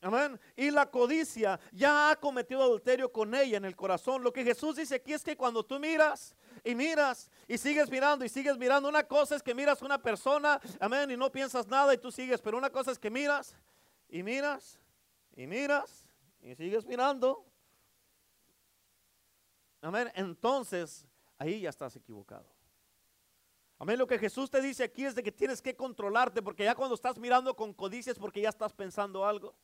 Amén. 0.00 0.38
Y 0.56 0.70
la 0.70 0.88
codicia 0.88 1.58
ya 1.72 2.10
ha 2.10 2.16
cometido 2.16 2.62
adulterio 2.62 3.10
con 3.10 3.34
ella 3.34 3.56
en 3.56 3.64
el 3.64 3.74
corazón. 3.74 4.22
Lo 4.22 4.32
que 4.32 4.44
Jesús 4.44 4.76
dice 4.76 4.94
aquí 4.94 5.12
es 5.12 5.24
que 5.24 5.36
cuando 5.36 5.64
tú 5.64 5.80
miras 5.80 6.36
y 6.62 6.74
miras 6.76 7.30
y 7.48 7.58
sigues 7.58 7.90
mirando 7.90 8.24
y 8.24 8.28
sigues 8.28 8.56
mirando, 8.56 8.88
una 8.88 9.02
cosa 9.02 9.34
es 9.34 9.42
que 9.42 9.54
miras 9.54 9.82
una 9.82 10.00
persona, 10.00 10.60
amén, 10.78 11.10
y 11.10 11.16
no 11.16 11.32
piensas 11.32 11.66
nada 11.66 11.92
y 11.94 11.98
tú 11.98 12.12
sigues, 12.12 12.40
pero 12.40 12.56
una 12.56 12.70
cosa 12.70 12.92
es 12.92 12.98
que 12.98 13.10
miras 13.10 13.56
y 14.08 14.22
miras 14.22 14.78
y 15.34 15.48
miras 15.48 16.07
y 16.40 16.54
sigues 16.54 16.84
mirando. 16.86 17.44
Amén. 19.80 20.10
Entonces, 20.14 21.06
ahí 21.36 21.60
ya 21.60 21.70
estás 21.70 21.94
equivocado. 21.96 22.46
Amén. 23.78 23.98
Lo 23.98 24.06
que 24.06 24.18
Jesús 24.18 24.50
te 24.50 24.60
dice 24.60 24.84
aquí 24.84 25.04
es 25.04 25.14
de 25.14 25.22
que 25.22 25.30
tienes 25.30 25.62
que 25.62 25.76
controlarte, 25.76 26.42
porque 26.42 26.64
ya 26.64 26.74
cuando 26.74 26.94
estás 26.94 27.18
mirando 27.18 27.54
con 27.54 27.72
codicias, 27.72 28.18
porque 28.18 28.40
ya 28.40 28.48
estás 28.48 28.72
pensando 28.72 29.24
algo. 29.24 29.54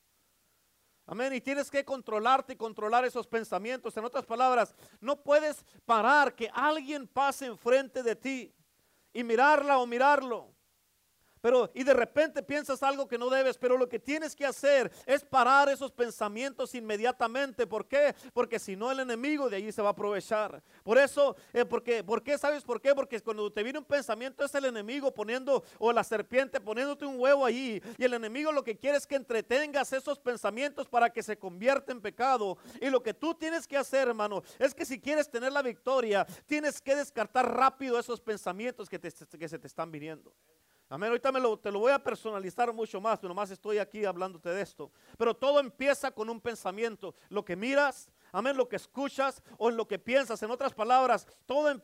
Amén. 1.06 1.32
Y 1.34 1.40
tienes 1.40 1.70
que 1.70 1.84
controlarte 1.84 2.54
y 2.54 2.56
controlar 2.56 3.04
esos 3.04 3.26
pensamientos. 3.26 3.96
En 3.96 4.04
otras 4.04 4.24
palabras, 4.24 4.74
no 5.00 5.20
puedes 5.22 5.64
parar 5.84 6.34
que 6.34 6.48
alguien 6.52 7.08
pase 7.08 7.46
enfrente 7.46 8.02
de 8.02 8.16
ti 8.16 8.54
y 9.12 9.24
mirarla 9.24 9.78
o 9.78 9.86
mirarlo. 9.86 10.53
Pero 11.44 11.70
y 11.74 11.84
de 11.84 11.92
repente 11.92 12.42
piensas 12.42 12.82
algo 12.82 13.06
que 13.06 13.18
no 13.18 13.28
debes, 13.28 13.58
pero 13.58 13.76
lo 13.76 13.86
que 13.86 13.98
tienes 13.98 14.34
que 14.34 14.46
hacer 14.46 14.90
es 15.04 15.22
parar 15.22 15.68
esos 15.68 15.92
pensamientos 15.92 16.74
inmediatamente. 16.74 17.66
¿Por 17.66 17.86
qué? 17.86 18.14
Porque 18.32 18.58
si 18.58 18.76
no 18.76 18.90
el 18.90 19.00
enemigo 19.00 19.50
de 19.50 19.56
allí 19.56 19.70
se 19.70 19.82
va 19.82 19.88
a 19.88 19.92
aprovechar. 19.92 20.62
Por 20.82 20.96
eso, 20.96 21.36
eh, 21.52 21.66
porque. 21.66 22.02
¿Sabes 22.38 22.64
por 22.64 22.80
qué? 22.80 22.94
Porque 22.94 23.20
cuando 23.20 23.52
te 23.52 23.62
viene 23.62 23.78
un 23.78 23.84
pensamiento 23.84 24.42
es 24.42 24.54
el 24.54 24.64
enemigo 24.64 25.12
poniendo, 25.12 25.62
o 25.78 25.92
la 25.92 26.02
serpiente 26.02 26.62
poniéndote 26.62 27.04
un 27.04 27.20
huevo 27.20 27.44
allí. 27.44 27.78
Y 27.98 28.04
el 28.04 28.14
enemigo 28.14 28.50
lo 28.50 28.64
que 28.64 28.78
quiere 28.78 28.96
es 28.96 29.06
que 29.06 29.16
entretengas 29.16 29.92
esos 29.92 30.18
pensamientos 30.18 30.88
para 30.88 31.10
que 31.10 31.22
se 31.22 31.36
convierta 31.36 31.92
en 31.92 32.00
pecado. 32.00 32.56
Y 32.80 32.88
lo 32.88 33.02
que 33.02 33.12
tú 33.12 33.34
tienes 33.34 33.66
que 33.66 33.76
hacer, 33.76 34.08
hermano, 34.08 34.42
es 34.58 34.72
que 34.72 34.86
si 34.86 34.98
quieres 34.98 35.30
tener 35.30 35.52
la 35.52 35.60
victoria, 35.60 36.26
tienes 36.46 36.80
que 36.80 36.96
descartar 36.96 37.54
rápido 37.54 37.98
esos 37.98 38.18
pensamientos 38.22 38.88
que, 38.88 38.98
que 38.98 39.48
se 39.50 39.58
te 39.58 39.66
están 39.66 39.90
viniendo. 39.92 40.32
Amén. 40.94 41.08
Ahorita 41.08 41.32
me 41.32 41.40
lo, 41.40 41.58
te 41.58 41.72
lo 41.72 41.80
voy 41.80 41.90
a 41.90 41.98
personalizar 41.98 42.72
mucho 42.72 43.00
más, 43.00 43.18
pero 43.18 43.30
nomás 43.30 43.50
estoy 43.50 43.78
aquí 43.78 44.04
hablándote 44.04 44.48
de 44.50 44.62
esto. 44.62 44.92
Pero 45.18 45.34
todo 45.34 45.58
empieza 45.58 46.12
con 46.12 46.30
un 46.30 46.40
pensamiento. 46.40 47.16
Lo 47.30 47.44
que 47.44 47.56
miras, 47.56 48.08
amén, 48.30 48.56
lo 48.56 48.68
que 48.68 48.76
escuchas 48.76 49.42
o 49.58 49.70
en 49.70 49.76
lo 49.76 49.88
que 49.88 49.98
piensas. 49.98 50.40
En 50.44 50.52
otras 50.52 50.72
palabras, 50.72 51.26
todo, 51.46 51.68
em, 51.68 51.80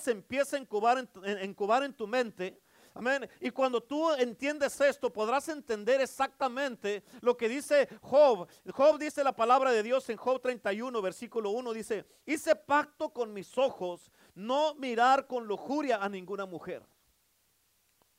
se 0.00 0.12
empieza 0.12 0.56
a 0.56 0.60
incubar 0.60 0.96
en, 1.24 1.38
en 1.56 1.92
tu 1.92 2.06
mente. 2.06 2.56
Amén. 2.94 3.28
Y 3.40 3.50
cuando 3.50 3.82
tú 3.82 4.12
entiendes 4.12 4.80
esto, 4.80 5.12
podrás 5.12 5.48
entender 5.48 6.00
exactamente 6.00 7.02
lo 7.20 7.36
que 7.36 7.48
dice 7.48 7.88
Job. 8.00 8.46
Job 8.72 8.96
dice 8.96 9.24
la 9.24 9.34
palabra 9.34 9.72
de 9.72 9.82
Dios 9.82 10.08
en 10.08 10.16
Job 10.16 10.40
31, 10.40 11.02
versículo 11.02 11.50
1. 11.50 11.72
Dice, 11.72 12.06
hice 12.26 12.54
pacto 12.54 13.12
con 13.12 13.32
mis 13.32 13.58
ojos, 13.58 14.12
no 14.36 14.76
mirar 14.76 15.26
con 15.26 15.48
lujuria 15.48 15.96
a 15.96 16.08
ninguna 16.08 16.46
mujer. 16.46 16.86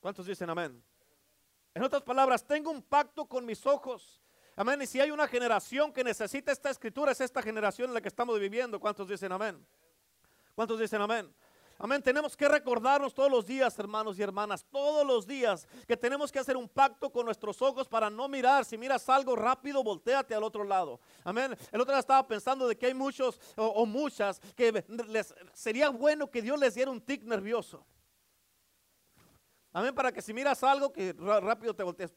¿Cuántos 0.04 0.26
dicen 0.26 0.50
amén? 0.50 0.84
En 1.74 1.82
otras 1.82 2.02
palabras, 2.02 2.46
tengo 2.46 2.70
un 2.70 2.82
pacto 2.82 3.26
con 3.26 3.46
mis 3.46 3.66
ojos. 3.66 4.22
Amén. 4.54 4.82
Y 4.82 4.86
si 4.86 5.00
hay 5.00 5.12
una 5.12 5.30
generación 5.30 5.94
que 5.94 6.04
necesita 6.04 6.52
esta 6.52 6.70
escritura, 6.70 7.14
es 7.14 7.22
esta 7.22 7.42
generación 7.42 7.90
en 7.90 7.94
la 7.94 8.02
que 8.02 8.10
estamos 8.10 8.38
viviendo. 8.38 8.82
¿Cuántos 8.82 9.08
dicen 9.08 9.32
amén? 9.32 9.66
¿Cuántos 10.56 10.78
dicen 10.78 11.02
amén? 11.02 11.34
Amén. 11.80 12.04
Tenemos 12.04 12.36
que 12.36 12.50
recordarnos 12.50 13.14
todos 13.14 13.32
los 13.32 13.46
días, 13.46 13.80
hermanos 13.80 14.20
y 14.20 14.24
hermanas, 14.24 14.66
todos 14.70 15.08
los 15.08 15.26
días 15.26 15.66
que 15.88 15.96
tenemos 15.96 16.34
que 16.34 16.40
hacer 16.40 16.58
un 16.58 16.68
pacto 16.68 17.10
con 17.10 17.24
nuestros 17.24 17.62
ojos 17.62 17.88
para 17.88 18.10
no 18.10 18.28
mirar. 18.28 18.66
Si 18.66 18.78
miras 18.78 19.08
algo 19.08 19.38
rápido, 19.38 19.86
volteate 19.86 20.36
al 20.36 20.44
otro 20.44 20.66
lado. 20.66 21.00
Amén. 21.24 21.56
El 21.72 21.80
otro 21.80 21.94
día 21.94 22.02
estaba 22.02 22.28
pensando 22.28 22.68
de 22.68 22.78
que 22.78 22.88
hay 22.88 22.94
muchos 22.94 23.40
o, 23.56 23.68
o 23.68 23.86
muchas 23.86 24.42
que 24.54 24.84
les, 25.08 25.34
sería 25.54 25.88
bueno 25.88 26.30
que 26.30 26.42
Dios 26.42 26.60
les 26.60 26.76
diera 26.76 26.92
un 26.92 27.00
tic 27.00 27.24
nervioso. 27.24 27.86
Amén, 29.74 29.96
para 29.96 30.12
que 30.12 30.22
si 30.22 30.34
miras 30.34 30.64
algo, 30.64 30.94
que 30.94 31.14
rápido 31.18 31.76
te 31.76 31.82
voltees. 31.82 32.14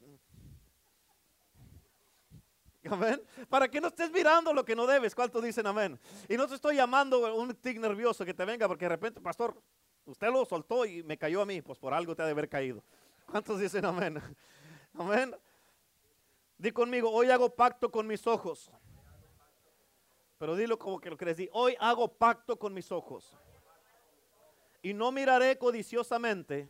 Amén. 2.85 3.21
Para 3.49 3.67
que 3.67 3.81
no 3.81 3.89
estés 3.89 4.11
mirando 4.11 4.53
lo 4.53 4.63
que 4.63 4.77
no 4.77 4.87
debes. 4.87 5.15
¿Cuántos 5.15 5.43
dicen 5.43 5.67
amén? 5.67 5.99
Y 6.29 6.37
no 6.37 6.47
te 6.47 6.55
estoy 6.55 6.77
llamando 6.77 7.35
un 7.35 7.55
tic 7.55 7.79
nervioso 7.79 8.25
que 8.25 8.35
te 8.35 8.45
venga 8.45 8.69
porque 8.69 8.85
de 8.85 8.91
repente, 8.91 9.21
pastor, 9.23 9.61
usted 10.05 10.29
lo 10.29 10.45
soltó 10.45 10.85
y 10.85 11.03
me 11.03 11.17
cayó 11.17 11.41
a 11.41 11.47
mí. 11.47 11.63
Pues 11.63 11.79
por 11.79 11.95
algo 11.95 12.15
te 12.15 12.23
ha 12.23 12.27
de 12.27 12.33
haber 12.33 12.49
caído. 12.49 12.85
¿Cuántos 13.25 13.59
dicen 13.59 13.85
amén? 13.87 14.23
Amén. 14.95 15.35
Di 16.59 16.73
conmigo, 16.73 17.11
hoy 17.11 17.31
hago 17.31 17.55
pacto 17.55 17.91
con 17.91 18.07
mis 18.07 18.27
ojos. 18.27 18.71
Pero 20.39 20.55
dilo 20.57 20.79
como 20.79 21.01
que 21.01 21.11
lo 21.11 21.17
crees. 21.17 21.39
Di, 21.39 21.49
hoy 21.53 21.75
hago 21.81 22.07
pacto 22.09 22.59
con 22.59 22.73
mis 22.73 22.93
ojos. 22.93 23.37
Y 24.83 24.95
no 24.95 25.11
miraré 25.11 25.59
codiciosamente 25.59 26.69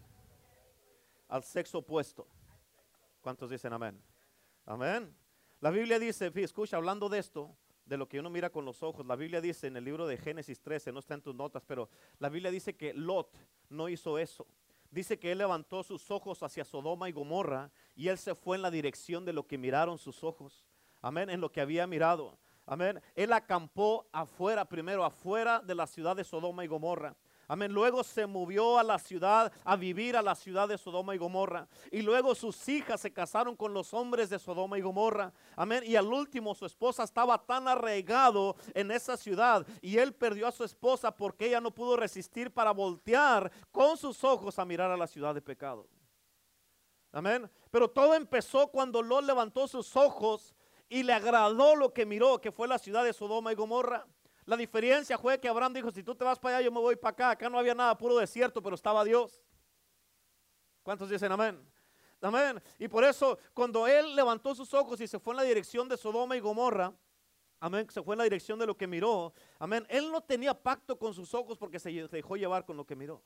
al 1.28 1.42
sexo 1.42 1.78
opuesto. 1.78 2.26
¿Cuántos 3.20 3.50
dicen 3.50 3.72
amén? 3.72 4.00
Amén. 4.64 5.14
La 5.60 5.70
Biblia 5.70 5.98
dice, 5.98 6.30
escucha, 6.34 6.76
hablando 6.76 7.08
de 7.08 7.18
esto, 7.18 7.56
de 7.84 7.96
lo 7.96 8.08
que 8.08 8.20
uno 8.20 8.30
mira 8.30 8.50
con 8.50 8.64
los 8.64 8.82
ojos, 8.82 9.06
la 9.06 9.16
Biblia 9.16 9.40
dice 9.40 9.68
en 9.68 9.76
el 9.76 9.84
libro 9.84 10.06
de 10.06 10.16
Génesis 10.16 10.60
13, 10.60 10.92
no 10.92 10.98
está 10.98 11.14
en 11.14 11.22
tus 11.22 11.34
notas, 11.34 11.62
pero 11.66 11.88
la 12.18 12.28
Biblia 12.28 12.50
dice 12.50 12.76
que 12.76 12.92
Lot 12.92 13.36
no 13.68 13.88
hizo 13.88 14.18
eso. 14.18 14.46
Dice 14.90 15.18
que 15.18 15.32
él 15.32 15.38
levantó 15.38 15.82
sus 15.82 16.10
ojos 16.10 16.42
hacia 16.42 16.64
Sodoma 16.64 17.08
y 17.08 17.12
Gomorra 17.12 17.70
y 17.94 18.08
él 18.08 18.18
se 18.18 18.34
fue 18.34 18.56
en 18.56 18.62
la 18.62 18.70
dirección 18.70 19.24
de 19.24 19.32
lo 19.32 19.46
que 19.46 19.58
miraron 19.58 19.98
sus 19.98 20.24
ojos. 20.24 20.64
Amén, 21.00 21.30
en 21.30 21.40
lo 21.40 21.50
que 21.50 21.60
había 21.60 21.86
mirado. 21.86 22.38
Amén. 22.66 23.00
Él 23.14 23.32
acampó 23.32 24.08
afuera, 24.12 24.64
primero 24.64 25.04
afuera 25.04 25.60
de 25.60 25.74
la 25.74 25.86
ciudad 25.86 26.16
de 26.16 26.24
Sodoma 26.24 26.64
y 26.64 26.68
Gomorra. 26.68 27.16
Amén. 27.48 27.72
Luego 27.72 28.02
se 28.02 28.26
movió 28.26 28.78
a 28.78 28.82
la 28.82 28.98
ciudad, 28.98 29.52
a 29.64 29.76
vivir 29.76 30.16
a 30.16 30.22
la 30.22 30.34
ciudad 30.34 30.68
de 30.68 30.76
Sodoma 30.78 31.14
y 31.14 31.18
Gomorra. 31.18 31.68
Y 31.92 32.02
luego 32.02 32.34
sus 32.34 32.68
hijas 32.68 33.00
se 33.00 33.12
casaron 33.12 33.54
con 33.54 33.72
los 33.72 33.94
hombres 33.94 34.28
de 34.30 34.38
Sodoma 34.38 34.78
y 34.78 34.80
Gomorra. 34.80 35.32
Amén. 35.54 35.84
Y 35.86 35.94
al 35.94 36.06
último 36.06 36.54
su 36.56 36.66
esposa 36.66 37.04
estaba 37.04 37.38
tan 37.38 37.68
arraigado 37.68 38.56
en 38.74 38.90
esa 38.90 39.16
ciudad. 39.16 39.64
Y 39.80 39.98
él 39.98 40.12
perdió 40.12 40.48
a 40.48 40.52
su 40.52 40.64
esposa 40.64 41.14
porque 41.14 41.46
ella 41.46 41.60
no 41.60 41.72
pudo 41.72 41.96
resistir 41.96 42.52
para 42.52 42.72
voltear 42.72 43.52
con 43.70 43.96
sus 43.96 44.24
ojos 44.24 44.58
a 44.58 44.64
mirar 44.64 44.90
a 44.90 44.96
la 44.96 45.06
ciudad 45.06 45.34
de 45.34 45.42
pecado. 45.42 45.86
Amén. 47.12 47.48
Pero 47.70 47.88
todo 47.88 48.14
empezó 48.14 48.66
cuando 48.68 49.02
Lot 49.02 49.24
levantó 49.24 49.68
sus 49.68 49.94
ojos 49.96 50.52
y 50.88 51.04
le 51.04 51.12
agradó 51.12 51.76
lo 51.76 51.92
que 51.92 52.06
miró, 52.06 52.40
que 52.40 52.52
fue 52.52 52.66
la 52.66 52.78
ciudad 52.78 53.04
de 53.04 53.12
Sodoma 53.12 53.52
y 53.52 53.54
Gomorra. 53.54 54.06
La 54.46 54.56
diferencia 54.56 55.18
fue 55.18 55.38
que 55.40 55.48
Abraham 55.48 55.74
dijo, 55.74 55.90
si 55.90 56.02
tú 56.02 56.14
te 56.14 56.24
vas 56.24 56.38
para 56.38 56.58
allá, 56.58 56.64
yo 56.64 56.72
me 56.72 56.80
voy 56.80 56.96
para 56.96 57.10
acá. 57.10 57.30
Acá 57.30 57.50
no 57.50 57.58
había 57.58 57.74
nada, 57.74 57.98
puro 57.98 58.16
desierto, 58.16 58.62
pero 58.62 58.76
estaba 58.76 59.04
Dios. 59.04 59.42
¿Cuántos 60.84 61.10
dicen 61.10 61.32
amén? 61.32 61.60
Amén. 62.20 62.62
Y 62.78 62.86
por 62.86 63.02
eso, 63.04 63.38
cuando 63.52 63.88
él 63.88 64.14
levantó 64.14 64.54
sus 64.54 64.72
ojos 64.72 65.00
y 65.00 65.08
se 65.08 65.18
fue 65.18 65.34
en 65.34 65.38
la 65.38 65.42
dirección 65.42 65.88
de 65.88 65.96
Sodoma 65.96 66.36
y 66.36 66.40
Gomorra, 66.40 66.94
amén, 67.58 67.88
se 67.90 68.02
fue 68.02 68.14
en 68.14 68.18
la 68.18 68.24
dirección 68.24 68.58
de 68.58 68.66
lo 68.66 68.76
que 68.76 68.86
miró, 68.86 69.34
amén, 69.58 69.84
él 69.88 70.10
no 70.10 70.20
tenía 70.20 70.54
pacto 70.54 70.96
con 70.96 71.12
sus 71.12 71.34
ojos 71.34 71.58
porque 71.58 71.80
se 71.80 71.90
dejó 71.90 72.36
llevar 72.36 72.64
con 72.64 72.76
lo 72.76 72.86
que 72.86 72.94
miró. 72.94 73.22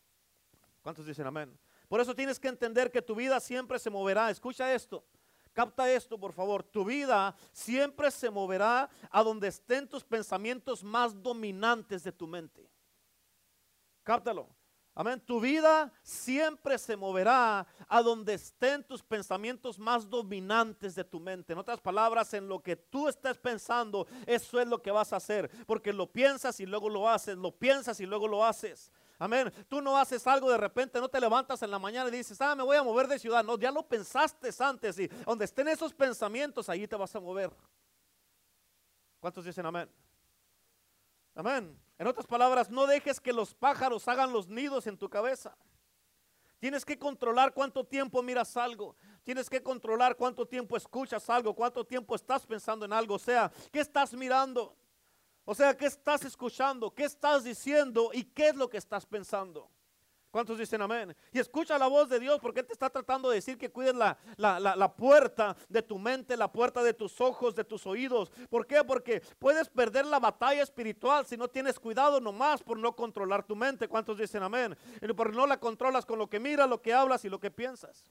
¿Cuántos 0.83 1.07
dicen 1.07 1.27
amén? 1.27 1.57
Por 1.87 2.01
eso 2.01 2.15
tienes 2.15 2.41
que 2.41 2.49
entender 2.49 2.91
que 2.91 3.03
tu 3.03 3.15
vida 3.15 3.39
siempre 3.41 3.79
se 3.79 3.91
moverá. 3.91 4.31
Escucha 4.31 4.73
esto. 4.73 5.05
Capta 5.61 5.93
esto, 5.93 6.19
por 6.19 6.33
favor. 6.33 6.63
Tu 6.63 6.83
vida 6.83 7.37
siempre 7.53 8.11
se 8.11 8.31
moverá 8.31 8.89
a 9.11 9.23
donde 9.23 9.49
estén 9.49 9.87
tus 9.87 10.03
pensamientos 10.03 10.83
más 10.83 11.23
dominantes 11.23 12.03
de 12.03 12.13
tu 12.13 12.27
mente. 12.27 12.67
Cáptalo. 14.03 14.49
Amén. 14.95 15.21
Tu 15.21 15.39
vida 15.39 15.93
siempre 16.03 16.79
se 16.79 16.97
moverá 16.97 17.67
a 17.87 18.01
donde 18.01 18.33
estén 18.33 18.83
tus 18.85 19.03
pensamientos 19.03 19.79
más 19.79 20.09
dominantes 20.09 20.95
de 20.95 21.05
tu 21.05 21.21
mente. 21.21 21.53
En 21.53 21.59
otras 21.59 21.79
palabras, 21.79 22.33
en 22.33 22.49
lo 22.49 22.63
que 22.63 22.77
tú 22.77 23.07
estés 23.07 23.37
pensando, 23.37 24.07
eso 24.25 24.59
es 24.59 24.67
lo 24.67 24.81
que 24.81 24.91
vas 24.91 25.13
a 25.13 25.17
hacer. 25.17 25.51
Porque 25.67 25.93
lo 25.93 26.11
piensas 26.11 26.59
y 26.61 26.65
luego 26.65 26.89
lo 26.89 27.07
haces. 27.07 27.37
Lo 27.37 27.53
piensas 27.53 28.01
y 28.01 28.07
luego 28.07 28.27
lo 28.27 28.47
haces. 28.47 28.91
Amén. 29.21 29.53
Tú 29.69 29.83
no 29.83 29.99
haces 29.99 30.27
algo 30.27 30.51
de 30.51 30.57
repente, 30.57 30.99
no 30.99 31.07
te 31.07 31.21
levantas 31.21 31.61
en 31.63 31.71
la 31.71 31.79
mañana 31.79 32.09
y 32.09 32.13
dices, 32.13 32.41
ah, 32.41 32.55
me 32.55 32.63
voy 32.63 32.79
a 32.79 32.83
mover 32.83 33.07
de 33.07 33.19
ciudad. 33.19 33.45
No, 33.45 33.59
ya 33.59 33.71
lo 33.71 33.87
pensaste 33.87 34.49
antes 34.61 34.99
y 34.99 35.09
donde 35.09 35.45
estén 35.45 35.69
esos 35.69 35.93
pensamientos, 35.93 36.71
ahí 36.71 36.89
te 36.89 36.97
vas 36.97 37.15
a 37.15 37.21
mover. 37.21 37.51
¿Cuántos 39.21 39.45
dicen 39.45 39.67
amén? 39.67 39.91
Amén. 41.35 41.79
En 41.99 42.07
otras 42.07 42.27
palabras, 42.27 42.71
no 42.71 42.87
dejes 42.87 43.21
que 43.21 43.35
los 43.35 43.55
pájaros 43.55 44.09
hagan 44.09 44.33
los 44.33 44.49
nidos 44.49 44.87
en 44.87 44.97
tu 44.97 45.11
cabeza. 45.11 45.55
Tienes 46.59 46.83
que 46.83 46.99
controlar 46.99 47.53
cuánto 47.53 47.85
tiempo 47.85 48.23
miras 48.23 48.57
algo. 48.57 48.97
Tienes 49.23 49.51
que 49.51 49.63
controlar 49.63 50.17
cuánto 50.17 50.47
tiempo 50.47 50.79
escuchas 50.79 51.29
algo, 51.29 51.55
cuánto 51.55 51.85
tiempo 51.85 52.15
estás 52.15 52.47
pensando 52.47 52.87
en 52.87 52.95
algo. 52.95 53.17
O 53.17 53.19
sea, 53.19 53.53
¿qué 53.71 53.81
estás 53.81 54.15
mirando? 54.15 54.75
O 55.45 55.55
sea, 55.55 55.77
¿qué 55.77 55.87
estás 55.87 56.25
escuchando? 56.25 56.91
¿Qué 56.95 57.05
estás 57.05 57.45
diciendo? 57.45 58.11
¿Y 58.13 58.25
qué 58.25 58.49
es 58.49 58.57
lo 58.57 58.69
que 58.69 58.79
estás 58.79 59.07
pensando? 59.07 59.71
¿Cuántos 60.31 60.59
dicen 60.59 60.81
amén? 60.81 61.17
Y 61.33 61.41
escucha 61.41 61.77
la 61.77 61.89
voz 61.89 62.09
de 62.09 62.21
Dios 62.21 62.39
porque 62.41 62.61
Él 62.61 62.67
te 62.67 62.73
está 62.73 62.89
tratando 62.89 63.29
de 63.29 63.37
decir 63.37 63.59
que 63.59 63.69
cuides 63.69 63.97
la, 63.97 64.17
la, 64.37 64.61
la, 64.61 64.97
puerta 64.97 65.57
de 65.69 65.83
tu 65.83 65.99
mente, 65.99 66.37
la 66.37 66.53
puerta 66.53 66.85
de 66.85 66.95
tus 66.95 67.21
ojos, 67.21 67.55
de 67.57 67.65
tus 67.65 67.85
oídos. 67.85 68.31
¿Por 68.49 68.65
qué? 68.65 68.85
Porque 68.85 69.21
puedes 69.41 69.69
perder 69.69 70.07
la 70.07 70.21
batalla 70.21 70.63
espiritual 70.63 71.27
si 71.27 71.37
no 71.37 71.49
tienes 71.49 71.81
cuidado 71.81 72.21
nomás 72.21 72.63
por 72.63 72.79
no 72.79 72.95
controlar 72.95 73.45
tu 73.45 73.57
mente. 73.57 73.89
¿Cuántos 73.89 74.19
dicen 74.19 74.45
amén? 74.45 74.77
Y 75.03 75.13
por 75.15 75.35
no 75.35 75.49
la 75.49 75.59
controlas 75.59 76.07
con 76.07 76.19
lo 76.19 76.31
que 76.31 76.39
miras, 76.39 76.69
lo 76.69 76.81
que 76.81 76.95
hablas 76.95 77.25
y 77.25 77.29
lo 77.29 77.41
que 77.41 77.51
piensas. 77.51 78.05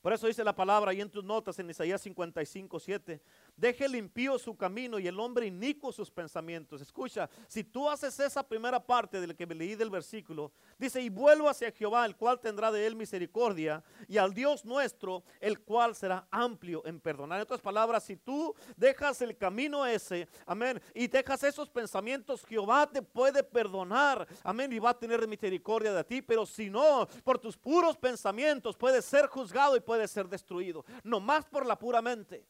Por 0.00 0.14
eso 0.14 0.26
dice 0.26 0.42
la 0.42 0.56
palabra 0.56 0.92
ahí 0.92 1.00
en 1.00 1.10
tus 1.10 1.22
notas 1.22 1.58
en 1.58 1.68
Isaías 1.68 2.00
55, 2.00 2.80
7. 2.80 3.22
Deje 3.60 3.86
limpio 3.90 4.38
su 4.38 4.56
camino 4.56 4.98
y 4.98 5.06
el 5.06 5.20
hombre 5.20 5.44
inicuo 5.44 5.92
sus 5.92 6.10
pensamientos. 6.10 6.80
Escucha, 6.80 7.28
si 7.46 7.62
tú 7.62 7.90
haces 7.90 8.18
esa 8.18 8.42
primera 8.42 8.80
parte 8.80 9.20
de 9.20 9.26
lo 9.26 9.36
que 9.36 9.46
me 9.46 9.54
leí 9.54 9.74
del 9.74 9.90
versículo, 9.90 10.50
dice, 10.78 11.02
y 11.02 11.10
vuelvo 11.10 11.46
hacia 11.46 11.70
Jehová, 11.70 12.06
el 12.06 12.16
cual 12.16 12.40
tendrá 12.40 12.72
de 12.72 12.86
él 12.86 12.96
misericordia, 12.96 13.84
y 14.08 14.16
al 14.16 14.32
Dios 14.32 14.64
nuestro, 14.64 15.24
el 15.40 15.60
cual 15.60 15.94
será 15.94 16.26
amplio 16.30 16.82
en 16.86 17.00
perdonar. 17.00 17.36
En 17.36 17.42
otras 17.42 17.60
palabras, 17.60 18.02
si 18.02 18.16
tú 18.16 18.54
dejas 18.78 19.20
el 19.20 19.36
camino 19.36 19.84
ese, 19.84 20.26
amén, 20.46 20.80
y 20.94 21.06
dejas 21.06 21.44
esos 21.44 21.68
pensamientos, 21.68 22.46
Jehová 22.46 22.90
te 22.90 23.02
puede 23.02 23.42
perdonar, 23.42 24.26
amén, 24.42 24.72
y 24.72 24.78
va 24.78 24.90
a 24.90 24.98
tener 24.98 25.28
misericordia 25.28 25.92
de 25.92 26.04
ti, 26.04 26.22
pero 26.22 26.46
si 26.46 26.70
no, 26.70 27.06
por 27.22 27.38
tus 27.38 27.58
puros 27.58 27.98
pensamientos, 27.98 28.74
puedes 28.74 29.04
ser 29.04 29.26
juzgado 29.26 29.76
y 29.76 29.80
puede 29.80 30.08
ser 30.08 30.28
destruido, 30.28 30.82
no 31.04 31.20
más 31.20 31.44
por 31.44 31.66
la 31.66 31.78
pura 31.78 32.00
mente. 32.00 32.46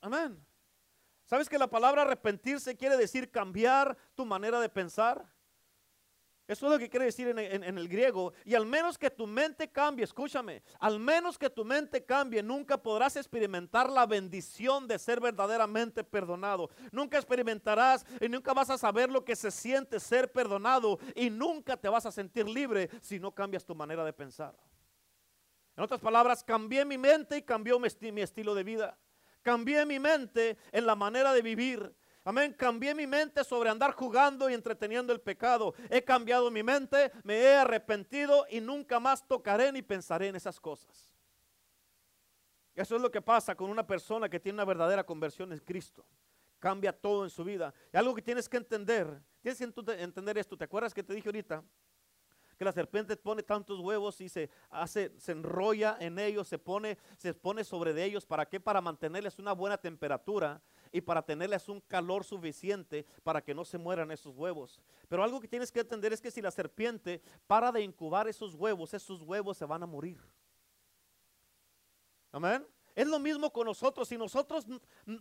Amén. 0.00 0.44
¿Sabes 1.24 1.48
que 1.48 1.58
la 1.58 1.68
palabra 1.68 2.02
arrepentirse 2.02 2.76
quiere 2.76 2.96
decir 2.96 3.30
cambiar 3.30 3.96
tu 4.14 4.24
manera 4.24 4.60
de 4.60 4.68
pensar? 4.68 5.26
Eso 6.48 6.64
es 6.64 6.72
lo 6.72 6.78
que 6.78 6.88
quiere 6.88 7.04
decir 7.04 7.28
en, 7.28 7.78
el 7.78 7.88
griego. 7.88 8.32
Y 8.46 8.54
al 8.54 8.64
menos 8.64 8.96
que 8.96 9.10
tu 9.10 9.26
mente 9.26 9.70
cambie, 9.70 10.02
escúchame, 10.02 10.62
al 10.80 10.98
menos 10.98 11.36
que 11.36 11.50
tu 11.50 11.62
mente 11.62 12.02
cambie, 12.06 12.42
nunca 12.42 12.82
podrás 12.82 13.16
experimentar 13.16 13.90
la 13.90 14.06
bendición 14.06 14.88
de 14.88 14.98
ser 14.98 15.20
verdaderamente 15.20 16.02
perdonado. 16.02 16.70
Nunca 16.90 17.18
experimentarás 17.18 18.06
y 18.18 18.30
nunca 18.30 18.54
vas 18.54 18.70
a 18.70 18.78
saber 18.78 19.10
lo 19.10 19.26
que 19.26 19.36
se 19.36 19.50
siente 19.50 20.00
ser 20.00 20.32
perdonado. 20.32 20.98
Y 21.14 21.28
nunca 21.28 21.76
te 21.76 21.90
vas 21.90 22.06
a 22.06 22.12
sentir 22.12 22.48
libre 22.48 22.88
si 23.02 23.20
no 23.20 23.30
cambias 23.30 23.66
tu 23.66 23.74
manera 23.74 24.02
de 24.02 24.14
pensar. 24.14 24.56
En 25.76 25.84
otras 25.84 26.00
palabras, 26.00 26.42
cambié 26.42 26.82
mi 26.86 26.96
mente 26.96 27.36
y 27.36 27.42
cambió 27.42 27.78
mi, 27.78 28.22
estilo 28.22 28.54
de 28.54 28.64
vida. 28.64 28.98
Cambié 29.48 29.86
mi 29.86 29.98
mente 29.98 30.58
en 30.72 30.84
la 30.84 30.94
manera 30.94 31.32
de 31.32 31.40
vivir. 31.40 31.90
Amén. 32.22 32.52
Cambié 32.52 32.94
mi 32.94 33.06
mente 33.06 33.42
sobre 33.42 33.70
andar 33.70 33.92
jugando 33.92 34.50
y 34.50 34.52
entreteniendo 34.52 35.10
el 35.10 35.22
pecado. 35.22 35.72
He 35.88 36.04
cambiado 36.04 36.50
mi 36.50 36.62
mente, 36.62 37.10
me 37.24 37.38
he 37.38 37.54
arrepentido 37.54 38.44
y 38.50 38.60
nunca 38.60 39.00
más 39.00 39.26
tocaré 39.26 39.72
ni 39.72 39.80
pensaré 39.80 40.28
en 40.28 40.36
esas 40.36 40.60
cosas. 40.60 41.10
Eso 42.74 42.96
es 42.96 43.00
lo 43.00 43.10
que 43.10 43.22
pasa 43.22 43.54
con 43.54 43.70
una 43.70 43.86
persona 43.86 44.28
que 44.28 44.38
tiene 44.38 44.56
una 44.56 44.66
verdadera 44.66 45.02
conversión 45.02 45.50
en 45.50 45.60
Cristo. 45.60 46.04
Cambia 46.58 46.92
todo 46.92 47.24
en 47.24 47.30
su 47.30 47.42
vida. 47.42 47.72
Y 47.90 47.96
algo 47.96 48.14
que 48.14 48.20
tienes 48.20 48.50
que 48.50 48.58
entender, 48.58 49.18
tienes 49.40 49.58
que 49.58 49.92
entender 49.94 50.36
esto. 50.36 50.58
¿Te 50.58 50.64
acuerdas 50.64 50.92
que 50.92 51.02
te 51.02 51.14
dije 51.14 51.30
ahorita? 51.30 51.64
Que 52.58 52.64
la 52.64 52.72
serpiente 52.72 53.16
pone 53.16 53.44
tantos 53.44 53.78
huevos 53.78 54.20
y 54.20 54.28
se 54.28 54.50
hace, 54.68 55.12
se 55.16 55.30
enrolla 55.30 55.96
en 56.00 56.18
ellos, 56.18 56.48
se 56.48 56.58
pone, 56.58 56.98
se 57.16 57.32
sobre 57.64 57.92
de 57.92 58.04
ellos. 58.04 58.26
¿Para 58.26 58.48
qué? 58.48 58.58
Para 58.58 58.80
mantenerles 58.80 59.38
una 59.38 59.52
buena 59.52 59.78
temperatura 59.78 60.60
y 60.90 61.00
para 61.00 61.22
tenerles 61.22 61.68
un 61.68 61.80
calor 61.80 62.24
suficiente 62.24 63.06
para 63.22 63.40
que 63.40 63.54
no 63.54 63.64
se 63.64 63.78
mueran 63.78 64.10
esos 64.10 64.34
huevos. 64.34 64.80
Pero 65.08 65.22
algo 65.22 65.40
que 65.40 65.46
tienes 65.46 65.70
que 65.70 65.80
entender 65.80 66.12
es 66.12 66.20
que 66.20 66.32
si 66.32 66.42
la 66.42 66.50
serpiente 66.50 67.22
para 67.46 67.70
de 67.70 67.80
incubar 67.80 68.26
esos 68.26 68.56
huevos, 68.56 68.92
esos 68.92 69.22
huevos 69.22 69.56
se 69.56 69.64
van 69.64 69.84
a 69.84 69.86
morir. 69.86 70.18
Amén. 72.32 72.66
Es 72.92 73.06
lo 73.06 73.20
mismo 73.20 73.52
con 73.52 73.66
nosotros. 73.66 74.08
Si 74.08 74.18
nosotros, 74.18 74.66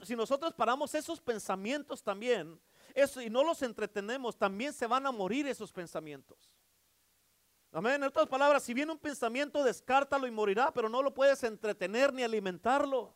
si 0.02 0.16
nosotros 0.16 0.56
paramos 0.56 0.96
esos 0.96 1.22
pensamientos 1.22 2.02
también, 2.02 2.60
eso, 2.96 3.22
y 3.22 3.30
no 3.30 3.44
los 3.44 3.62
entretenemos, 3.62 4.36
también 4.36 4.74
se 4.74 4.88
van 4.88 5.06
a 5.06 5.12
morir 5.12 5.48
esos 5.48 5.72
pensamientos. 5.72 6.57
Amén. 7.72 7.96
En 7.96 8.04
otras 8.04 8.28
palabras, 8.28 8.64
si 8.64 8.74
viene 8.74 8.92
un 8.92 8.98
pensamiento, 8.98 9.64
descártalo 9.64 10.26
y 10.26 10.32
morirá, 10.32 10.72
pero 10.74 10.90
no 10.90 11.02
lo 11.04 11.14
puedes 11.14 11.44
entretener 11.44 12.14
ni 12.14 12.24
alimentarlo. 12.24 13.16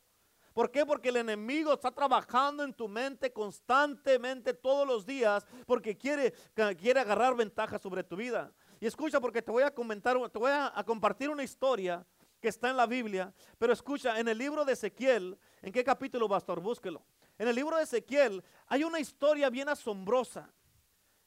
¿Por 0.53 0.69
qué? 0.69 0.85
Porque 0.85 1.09
el 1.09 1.17
enemigo 1.17 1.73
está 1.73 1.91
trabajando 1.91 2.63
en 2.63 2.73
tu 2.73 2.89
mente 2.89 3.31
constantemente 3.31 4.53
todos 4.53 4.85
los 4.85 5.05
días 5.05 5.45
porque 5.65 5.97
quiere, 5.97 6.33
quiere 6.77 6.99
agarrar 6.99 7.35
ventaja 7.35 7.79
sobre 7.79 8.03
tu 8.03 8.17
vida. 8.17 8.51
Y 8.81 8.85
escucha 8.85 9.21
porque 9.21 9.41
te 9.41 9.51
voy 9.51 9.63
a 9.63 9.73
comentar, 9.73 10.17
te 10.29 10.39
voy 10.39 10.51
a, 10.51 10.77
a 10.77 10.83
compartir 10.83 11.29
una 11.29 11.43
historia 11.43 12.05
que 12.41 12.49
está 12.49 12.69
en 12.69 12.77
la 12.77 12.87
Biblia, 12.87 13.33
pero 13.57 13.71
escucha, 13.71 14.19
en 14.19 14.27
el 14.27 14.37
libro 14.37 14.65
de 14.65 14.73
Ezequiel, 14.73 15.37
¿en 15.61 15.71
qué 15.71 15.83
capítulo, 15.83 16.27
pastor? 16.27 16.59
Búsquelo. 16.59 17.05
En 17.37 17.47
el 17.47 17.55
libro 17.55 17.77
de 17.77 17.83
Ezequiel 17.83 18.43
hay 18.67 18.83
una 18.83 18.99
historia 18.99 19.49
bien 19.49 19.69
asombrosa. 19.69 20.51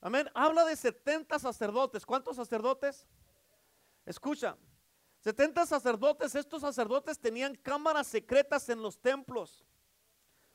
Amén. 0.05 0.31
Habla 0.35 0.67
de 0.67 0.77
70 0.77 1.39
sacerdotes. 1.39 2.05
¿Cuántos 2.05 2.37
sacerdotes? 2.37 3.07
Escucha. 4.05 4.55
70 5.21 5.65
sacerdotes. 5.65 6.35
Estos 6.35 6.61
sacerdotes 6.61 7.19
tenían 7.19 7.55
cámaras 7.55 8.07
secretas 8.09 8.69
en 8.69 8.83
los 8.83 8.99
templos. 9.01 9.65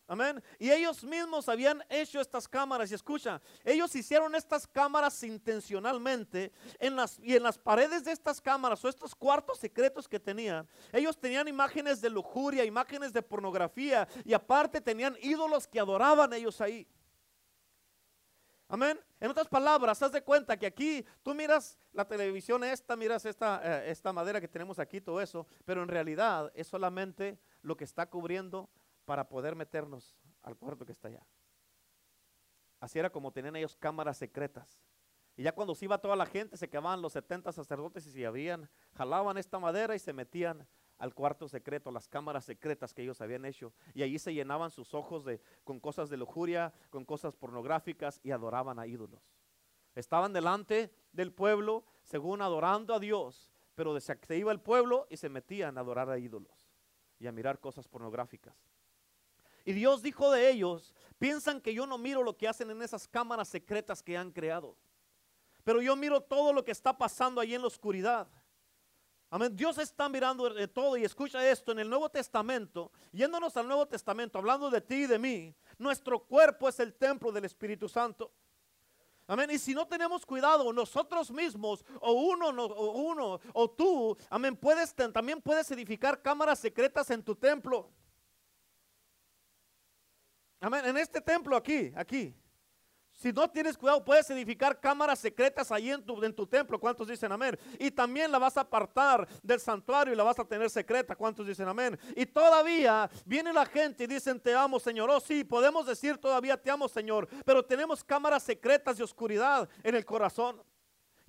Amén. 0.06 0.44
Y 0.60 0.70
ellos 0.70 1.04
mismos 1.04 1.50
habían 1.50 1.84
hecho 1.90 2.22
estas 2.22 2.48
cámaras. 2.48 2.92
Y 2.92 2.94
escucha, 2.94 3.42
ellos 3.64 3.96
hicieron 3.96 4.36
estas 4.36 4.68
cámaras 4.68 5.24
intencionalmente. 5.24 6.52
En 6.78 6.96
las, 6.96 7.18
y 7.18 7.36
en 7.36 7.42
las 7.42 7.58
paredes 7.58 8.04
de 8.04 8.12
estas 8.12 8.40
cámaras 8.40 8.86
o 8.86 8.88
estos 8.88 9.16
cuartos 9.16 9.58
secretos 9.58 10.08
que 10.08 10.20
tenían, 10.20 10.70
ellos 10.94 11.20
tenían 11.20 11.48
imágenes 11.48 12.02
de 12.02 12.12
lujuria, 12.12 12.66
imágenes 12.66 13.12
de 13.14 13.24
pornografía. 13.24 14.08
Y 14.24 14.34
aparte 14.34 14.80
tenían 14.80 15.18
ídolos 15.20 15.68
que 15.68 15.80
adoraban 15.80 16.34
ellos 16.34 16.62
ahí. 16.62 16.88
Amén. 18.72 19.00
En 19.20 19.32
otras 19.32 19.48
palabras, 19.48 20.00
haz 20.04 20.12
de 20.12 20.22
cuenta 20.22 20.56
que 20.56 20.68
aquí 20.68 21.04
tú 21.24 21.34
miras 21.34 21.80
la 21.92 22.08
televisión 22.08 22.64
esta, 22.64 22.96
miras 22.96 23.26
esta, 23.26 23.60
eh, 23.64 23.90
esta 23.90 24.14
madera 24.14 24.40
que 24.40 24.48
tenemos 24.48 24.78
aquí, 24.78 25.02
todo 25.02 25.20
eso, 25.20 25.48
pero 25.66 25.82
en 25.82 25.90
realidad 25.90 26.52
es 26.54 26.68
solamente 26.68 27.40
lo 27.64 27.76
que 27.76 27.84
está 27.84 28.08
cubriendo 28.08 28.70
para 29.06 29.28
poder 29.28 29.56
meternos 29.56 30.16
al 30.44 30.56
cuarto 30.56 30.86
que 30.86 30.92
está 30.92 31.08
allá. 31.08 31.26
Así 32.80 33.00
era 33.00 33.10
como 33.10 33.32
tenían 33.32 33.56
ellos 33.56 33.76
cámaras 33.76 34.20
secretas. 34.20 34.80
Y 35.36 35.42
ya 35.44 35.52
cuando 35.52 35.74
se 35.74 35.86
iba 35.86 35.98
toda 35.98 36.16
la 36.16 36.28
gente, 36.28 36.56
se 36.56 36.70
quedaban 36.70 37.02
los 37.02 37.14
70 37.14 37.52
sacerdotes 37.52 38.06
y 38.06 38.12
se 38.12 38.24
habían, 38.24 38.70
jalaban 38.94 39.40
esta 39.40 39.58
madera 39.58 39.96
y 39.96 40.00
se 40.00 40.14
metían 40.14 40.68
al 41.00 41.14
cuarto 41.14 41.48
secreto, 41.48 41.92
las 41.92 42.08
cámaras 42.08 42.46
secretas 42.46 42.94
que 42.94 43.02
ellos 43.02 43.22
habían 43.22 43.46
hecho. 43.46 43.74
Y 43.94 44.04
allí 44.04 44.20
se 44.20 44.34
llenaban 44.34 44.70
sus 44.70 44.94
ojos 44.94 45.26
de, 45.26 45.42
con 45.64 45.80
cosas 45.80 46.10
de 46.10 46.18
lujuria, 46.18 46.74
con 46.90 47.06
cosas 47.06 47.36
pornográficas 47.36 48.20
y 48.22 48.32
adoraban 48.32 48.78
a 48.78 48.86
ídolos. 48.86 49.22
Estaban 49.96 50.34
delante 50.34 50.94
del 51.14 51.32
pueblo, 51.32 51.86
según 52.04 52.42
adorando 52.42 52.94
a 52.94 53.00
Dios, 53.00 53.50
pero 53.76 53.98
se 54.00 54.38
iba 54.38 54.52
el 54.52 54.60
pueblo 54.60 55.08
y 55.10 55.18
se 55.18 55.30
metían 55.30 55.78
a 55.78 55.82
adorar 55.82 56.10
a 56.10 56.20
ídolos 56.20 56.70
y 57.18 57.28
a 57.28 57.32
mirar 57.32 57.60
cosas 57.60 57.88
pornográficas. 57.88 58.56
Y 59.66 59.74
Dios 59.74 60.02
dijo 60.02 60.32
de 60.32 60.50
ellos, 60.50 60.94
piensan 61.18 61.62
que 61.62 61.74
yo 61.74 61.86
no 61.86 61.98
miro 61.98 62.24
lo 62.24 62.36
que 62.36 62.48
hacen 62.48 62.70
en 62.72 62.82
esas 62.82 63.08
cámaras 63.08 63.48
secretas 63.48 64.04
que 64.04 64.18
han 64.18 64.32
creado, 64.32 64.76
pero 65.64 65.82
yo 65.82 65.96
miro 65.96 66.22
todo 66.22 66.52
lo 66.52 66.66
que 66.66 66.72
está 66.72 66.98
pasando 66.98 67.40
ahí 67.40 67.54
en 67.54 67.62
la 67.62 67.68
oscuridad. 67.68 68.28
Amén. 69.32 69.56
Dios 69.56 69.78
está 69.78 70.10
mirando 70.10 70.50
de 70.50 70.68
todo 70.68 70.98
y 70.98 71.04
escucha 71.04 71.48
esto 71.48 71.72
en 71.72 71.80
el 71.80 71.90
Nuevo 71.90 72.10
Testamento, 72.10 72.92
yéndonos 73.12 73.56
al 73.58 73.68
Nuevo 73.68 73.88
Testamento, 73.88 74.40
hablando 74.40 74.72
de 74.72 74.82
ti 74.82 75.04
y 75.04 75.08
de 75.08 75.20
mí, 75.20 75.56
nuestro 75.78 76.20
cuerpo 76.20 76.68
es 76.68 76.80
el 76.80 76.96
templo 76.96 77.32
del 77.32 77.46
Espíritu 77.46 77.88
Santo. 77.88 78.32
Amén. 79.28 79.52
Y 79.52 79.60
si 79.60 79.76
no 79.76 79.86
tenemos 79.86 80.26
cuidado, 80.26 80.74
nosotros 80.74 81.30
mismos, 81.30 81.86
o 82.02 82.14
uno, 82.14 82.48
o 82.48 82.92
uno, 82.94 83.40
o 83.54 83.70
tú, 83.70 84.18
amén, 84.32 84.58
puedes, 84.58 84.96
también 84.96 85.40
puedes 85.40 85.70
edificar 85.70 86.20
cámaras 86.20 86.58
secretas 86.58 87.12
en 87.12 87.22
tu 87.22 87.36
templo. 87.36 87.92
Amén. 90.60 90.84
En 90.86 90.98
este 90.98 91.22
templo 91.22 91.56
aquí, 91.56 91.94
aquí. 91.96 92.36
Si 93.20 93.34
no 93.34 93.50
tienes 93.50 93.78
cuidado, 93.78 94.02
puedes 94.06 94.30
edificar 94.30 94.80
cámaras 94.80 95.20
secretas 95.20 95.74
ahí 95.74 95.92
en 95.92 96.02
tu, 96.02 96.48
templo. 96.48 96.80
¿Cuántos 96.80 97.06
dicen 97.06 97.30
amén? 97.30 97.60
Y 97.78 97.92
también 97.92 98.32
la 98.32 98.40
vas 98.40 98.56
a 98.56 98.62
apartar 98.62 99.28
del 99.44 99.60
santuario 99.60 100.14
y 100.14 100.16
la 100.16 100.24
vas 100.24 100.40
a 100.40 100.46
tener 100.46 100.70
secreta. 100.70 101.18
¿Cuántos 101.18 101.46
dicen 101.46 101.68
amén? 101.68 102.00
Y 102.16 102.26
todavía 102.26 103.12
viene 103.26 103.52
la 103.52 103.66
gente 103.66 104.06
y 104.06 104.08
dicen 104.08 104.40
te 104.40 104.56
amo 104.56 104.80
Señor. 104.80 105.10
Oh 105.10 105.20
sí, 105.20 105.44
podemos 105.44 105.86
decir 105.86 106.18
todavía 106.18 106.56
te 106.56 106.72
amo 106.72 106.88
Señor. 106.88 107.28
Pero 107.44 107.62
tenemos 107.62 108.06
cámaras 108.06 108.44
secretas 108.44 108.98
de 108.98 109.04
oscuridad 109.04 109.68
en 109.84 109.96
el 109.96 110.06
corazón. 110.06 110.64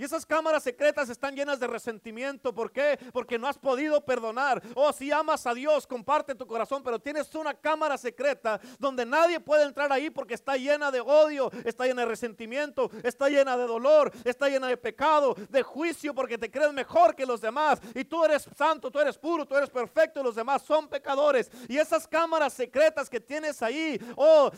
Y 0.00 0.04
esas 0.04 0.24
cámaras 0.24 0.62
secretas 0.62 1.10
están 1.10 1.36
llenas 1.36 1.60
de 1.60 1.66
resentimiento. 1.66 2.54
¿Por 2.54 2.72
qué? 2.72 2.98
Porque 3.12 3.38
no 3.38 3.46
has 3.46 3.58
podido 3.58 4.02
perdonar. 4.02 4.62
Oh, 4.74 4.94
si 4.94 5.12
amas 5.12 5.46
a 5.46 5.52
Dios, 5.52 5.86
comparte 5.86 6.34
tu 6.34 6.46
corazón, 6.46 6.82
pero 6.82 6.98
tienes 6.98 7.34
una 7.34 7.52
cámara 7.52 7.98
secreta 7.98 8.58
donde 8.78 9.04
nadie 9.04 9.40
puede 9.40 9.64
entrar 9.64 9.92
ahí 9.92 10.08
porque 10.08 10.32
está 10.32 10.56
llena 10.56 10.90
de 10.90 11.02
odio, 11.02 11.50
está 11.66 11.84
llena 11.84 12.00
de 12.00 12.08
resentimiento, 12.08 12.90
está 13.02 13.28
llena 13.28 13.58
de 13.58 13.66
dolor, 13.66 14.10
está 14.24 14.48
llena 14.48 14.68
de 14.68 14.78
pecado, 14.78 15.36
de 15.50 15.62
juicio 15.62 16.14
porque 16.14 16.38
te 16.38 16.50
crees 16.50 16.72
mejor 16.72 17.14
que 17.14 17.26
los 17.26 17.42
demás. 17.42 17.78
Y 17.94 18.02
tú 18.04 18.24
eres 18.24 18.48
santo, 18.56 18.90
tú 18.90 19.00
eres 19.00 19.18
puro, 19.18 19.44
tú 19.44 19.54
eres 19.54 19.68
perfecto 19.68 20.20
y 20.20 20.24
los 20.24 20.34
demás 20.34 20.62
son 20.62 20.88
pecadores. 20.88 21.50
Y 21.68 21.76
esas 21.76 22.08
cámaras 22.08 22.54
secretas 22.54 23.10
que 23.10 23.20
tienes 23.20 23.60
ahí, 23.60 24.00
oh, 24.16 24.50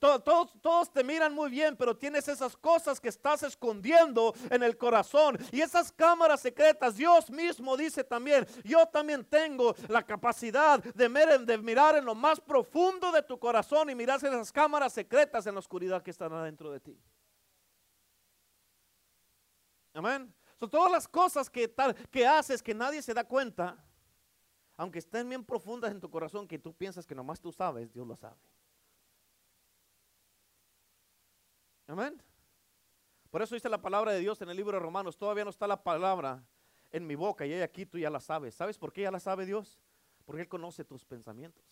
todos, 0.00 0.50
todos 0.60 0.92
te 0.92 1.04
miran 1.04 1.32
muy 1.32 1.50
bien, 1.50 1.76
pero 1.76 1.96
tienes 1.96 2.26
esas 2.26 2.56
cosas 2.56 2.98
que 2.98 3.10
estás 3.10 3.44
escondiendo 3.44 4.34
en 4.50 4.64
el 4.64 4.71
corazón. 4.76 5.38
Y 5.50 5.60
esas 5.60 5.92
cámaras 5.92 6.40
secretas, 6.40 6.96
Dios 6.96 7.30
mismo 7.30 7.76
dice 7.76 8.04
también, 8.04 8.46
yo 8.64 8.86
también 8.86 9.24
tengo 9.24 9.74
la 9.88 10.02
capacidad 10.02 10.82
de, 10.82 11.58
mirar 11.58 11.96
en 11.96 12.04
lo 12.04 12.14
más 12.14 12.40
profundo 12.40 13.12
de 13.12 13.22
tu 13.22 13.38
corazón 13.38 13.90
y 13.90 13.94
mirar 13.94 14.18
esas 14.18 14.52
cámaras 14.52 14.92
secretas 14.92 15.46
en 15.46 15.54
la 15.54 15.60
oscuridad 15.60 16.02
que 16.02 16.10
están 16.10 16.32
adentro 16.32 16.70
de 16.70 16.80
ti. 16.80 16.98
Amén. 19.94 20.32
Son 20.58 20.70
todas 20.70 20.90
las 20.90 21.08
cosas 21.08 21.50
que, 21.50 21.68
tal, 21.68 21.94
que 22.08 22.26
haces 22.26 22.62
que 22.62 22.74
nadie 22.74 23.02
se 23.02 23.12
da 23.12 23.24
cuenta, 23.24 23.76
aunque 24.76 25.00
estén 25.00 25.28
bien 25.28 25.44
profundas 25.44 25.90
en 25.90 26.00
tu 26.00 26.10
corazón, 26.10 26.46
que 26.46 26.58
tú 26.58 26.72
piensas 26.72 27.06
que 27.06 27.14
nomás 27.14 27.40
tú 27.40 27.52
sabes, 27.52 27.92
Dios 27.92 28.06
lo 28.06 28.16
sabe. 28.16 28.36
Amén. 31.86 32.22
Por 33.32 33.40
eso 33.40 33.54
dice 33.54 33.70
la 33.70 33.80
palabra 33.80 34.12
de 34.12 34.20
Dios 34.20 34.42
en 34.42 34.50
el 34.50 34.56
libro 34.58 34.76
de 34.76 34.82
Romanos, 34.82 35.16
todavía 35.16 35.42
no 35.42 35.48
está 35.48 35.66
la 35.66 35.82
palabra 35.82 36.44
en 36.90 37.06
mi 37.06 37.14
boca 37.14 37.46
y 37.46 37.54
aquí 37.54 37.86
tú 37.86 37.96
ya 37.96 38.10
la 38.10 38.20
sabes. 38.20 38.54
¿Sabes 38.54 38.76
por 38.76 38.92
qué 38.92 39.00
ya 39.00 39.10
la 39.10 39.20
sabe 39.20 39.46
Dios? 39.46 39.80
Porque 40.26 40.42
Él 40.42 40.48
conoce 40.48 40.84
tus 40.84 41.02
pensamientos. 41.06 41.64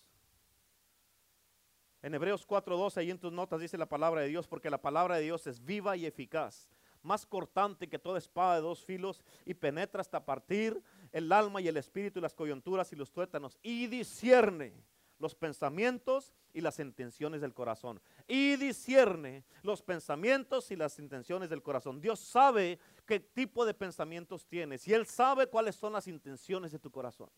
En 2.01 2.15
Hebreos 2.15 2.47
4:12, 2.49 2.97
ahí 2.97 3.11
en 3.11 3.19
tus 3.19 3.31
notas 3.31 3.61
dice 3.61 3.77
la 3.77 3.85
palabra 3.85 4.23
de 4.23 4.29
Dios, 4.29 4.49
porque 4.49 4.71
la 4.71 4.81
palabra 4.81 5.17
de 5.17 5.23
Dios 5.25 5.47
es 5.47 5.63
viva 5.63 5.99
y 5.99 6.07
eficaz, 6.07 6.67
más 7.03 7.27
cortante 7.27 7.91
que 7.91 7.99
toda 7.99 8.17
espada 8.17 8.55
de 8.55 8.63
dos 8.63 8.83
filos 8.83 9.23
y 9.45 9.53
penetra 9.53 10.01
hasta 10.01 10.25
partir 10.25 10.83
el 11.13 11.31
alma 11.31 11.61
y 11.61 11.69
el 11.69 11.77
espíritu 11.77 12.21
y 12.21 12.23
las 12.23 12.35
coyunturas 12.35 12.91
y 12.95 12.97
los 12.97 13.13
tuétanos 13.13 13.59
y 13.63 13.87
discierne 13.87 14.73
los 15.19 15.35
pensamientos 15.35 16.33
y 16.53 16.61
las 16.61 16.79
intenciones 16.79 17.41
del 17.41 17.55
corazón. 17.55 18.01
Y 18.27 18.57
discierne 18.57 19.45
los 19.63 19.83
pensamientos 19.83 20.71
y 20.71 20.77
las 20.77 20.99
intenciones 20.99 21.51
del 21.51 21.63
corazón. 21.63 22.01
Dios 22.01 22.21
sabe 22.21 22.79
qué 23.07 23.21
tipo 23.21 23.65
de 23.65 23.75
pensamientos 23.75 24.47
tienes 24.47 24.87
y 24.89 24.95
Él 24.95 25.07
sabe 25.07 25.47
cuáles 25.47 25.77
son 25.77 25.93
las 25.93 26.07
intenciones 26.09 26.73
de 26.73 26.79
tu 26.79 26.91
corazón. 26.91 27.31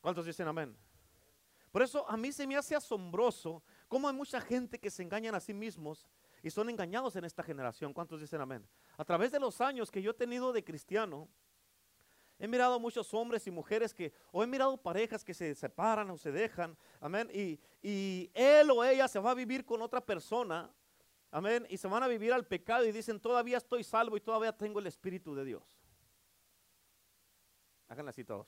¿Cuántos 0.00 0.26
dicen 0.26 0.48
amén? 0.48 0.76
Por 1.70 1.82
eso 1.82 2.08
a 2.08 2.16
mí 2.16 2.32
se 2.32 2.46
me 2.46 2.56
hace 2.56 2.74
asombroso 2.74 3.62
cómo 3.88 4.08
hay 4.08 4.14
mucha 4.14 4.40
gente 4.40 4.78
que 4.78 4.90
se 4.90 5.02
engañan 5.02 5.34
a 5.34 5.40
sí 5.40 5.52
mismos 5.52 6.06
y 6.42 6.50
son 6.50 6.70
engañados 6.70 7.16
en 7.16 7.24
esta 7.24 7.42
generación. 7.42 7.92
¿Cuántos 7.92 8.20
dicen 8.20 8.40
amén? 8.40 8.66
A 8.96 9.04
través 9.04 9.32
de 9.32 9.40
los 9.40 9.60
años 9.60 9.90
que 9.90 10.00
yo 10.00 10.12
he 10.12 10.14
tenido 10.14 10.52
de 10.52 10.64
cristiano, 10.64 11.28
He 12.38 12.46
mirado 12.46 12.78
muchos 12.78 13.12
hombres 13.14 13.46
y 13.46 13.50
mujeres 13.50 13.92
que, 13.92 14.12
o 14.30 14.44
he 14.44 14.46
mirado 14.46 14.76
parejas 14.76 15.24
que 15.24 15.34
se 15.34 15.54
separan 15.54 16.08
o 16.10 16.16
se 16.16 16.30
dejan, 16.30 16.76
amén, 17.00 17.28
y, 17.34 17.58
y 17.82 18.30
él 18.32 18.70
o 18.70 18.84
ella 18.84 19.08
se 19.08 19.18
va 19.18 19.32
a 19.32 19.34
vivir 19.34 19.64
con 19.64 19.82
otra 19.82 20.00
persona, 20.00 20.72
amén, 21.32 21.66
y 21.68 21.76
se 21.76 21.88
van 21.88 22.02
a 22.04 22.08
vivir 22.08 22.32
al 22.32 22.46
pecado 22.46 22.84
y 22.84 22.92
dicen, 22.92 23.18
todavía 23.18 23.56
estoy 23.56 23.82
salvo 23.82 24.16
y 24.16 24.20
todavía 24.20 24.56
tengo 24.56 24.78
el 24.78 24.86
Espíritu 24.86 25.34
de 25.34 25.44
Dios. 25.44 25.82
Háganlo 27.88 28.10
así 28.10 28.22
todos. 28.22 28.46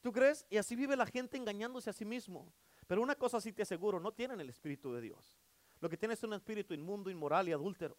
¿Tú 0.00 0.12
crees? 0.12 0.46
Y 0.48 0.56
así 0.56 0.76
vive 0.76 0.96
la 0.96 1.06
gente 1.06 1.36
engañándose 1.36 1.90
a 1.90 1.92
sí 1.92 2.04
mismo. 2.04 2.52
Pero 2.86 3.02
una 3.02 3.14
cosa 3.14 3.40
sí 3.40 3.52
te 3.52 3.62
aseguro, 3.62 4.00
no 4.00 4.12
tienen 4.12 4.40
el 4.40 4.48
Espíritu 4.48 4.92
de 4.92 5.00
Dios. 5.00 5.38
Lo 5.80 5.88
que 5.88 5.96
tienen 5.96 6.14
es 6.14 6.22
un 6.22 6.34
espíritu 6.34 6.74
inmundo, 6.74 7.10
inmoral 7.10 7.48
y 7.48 7.52
adúltero. 7.52 7.96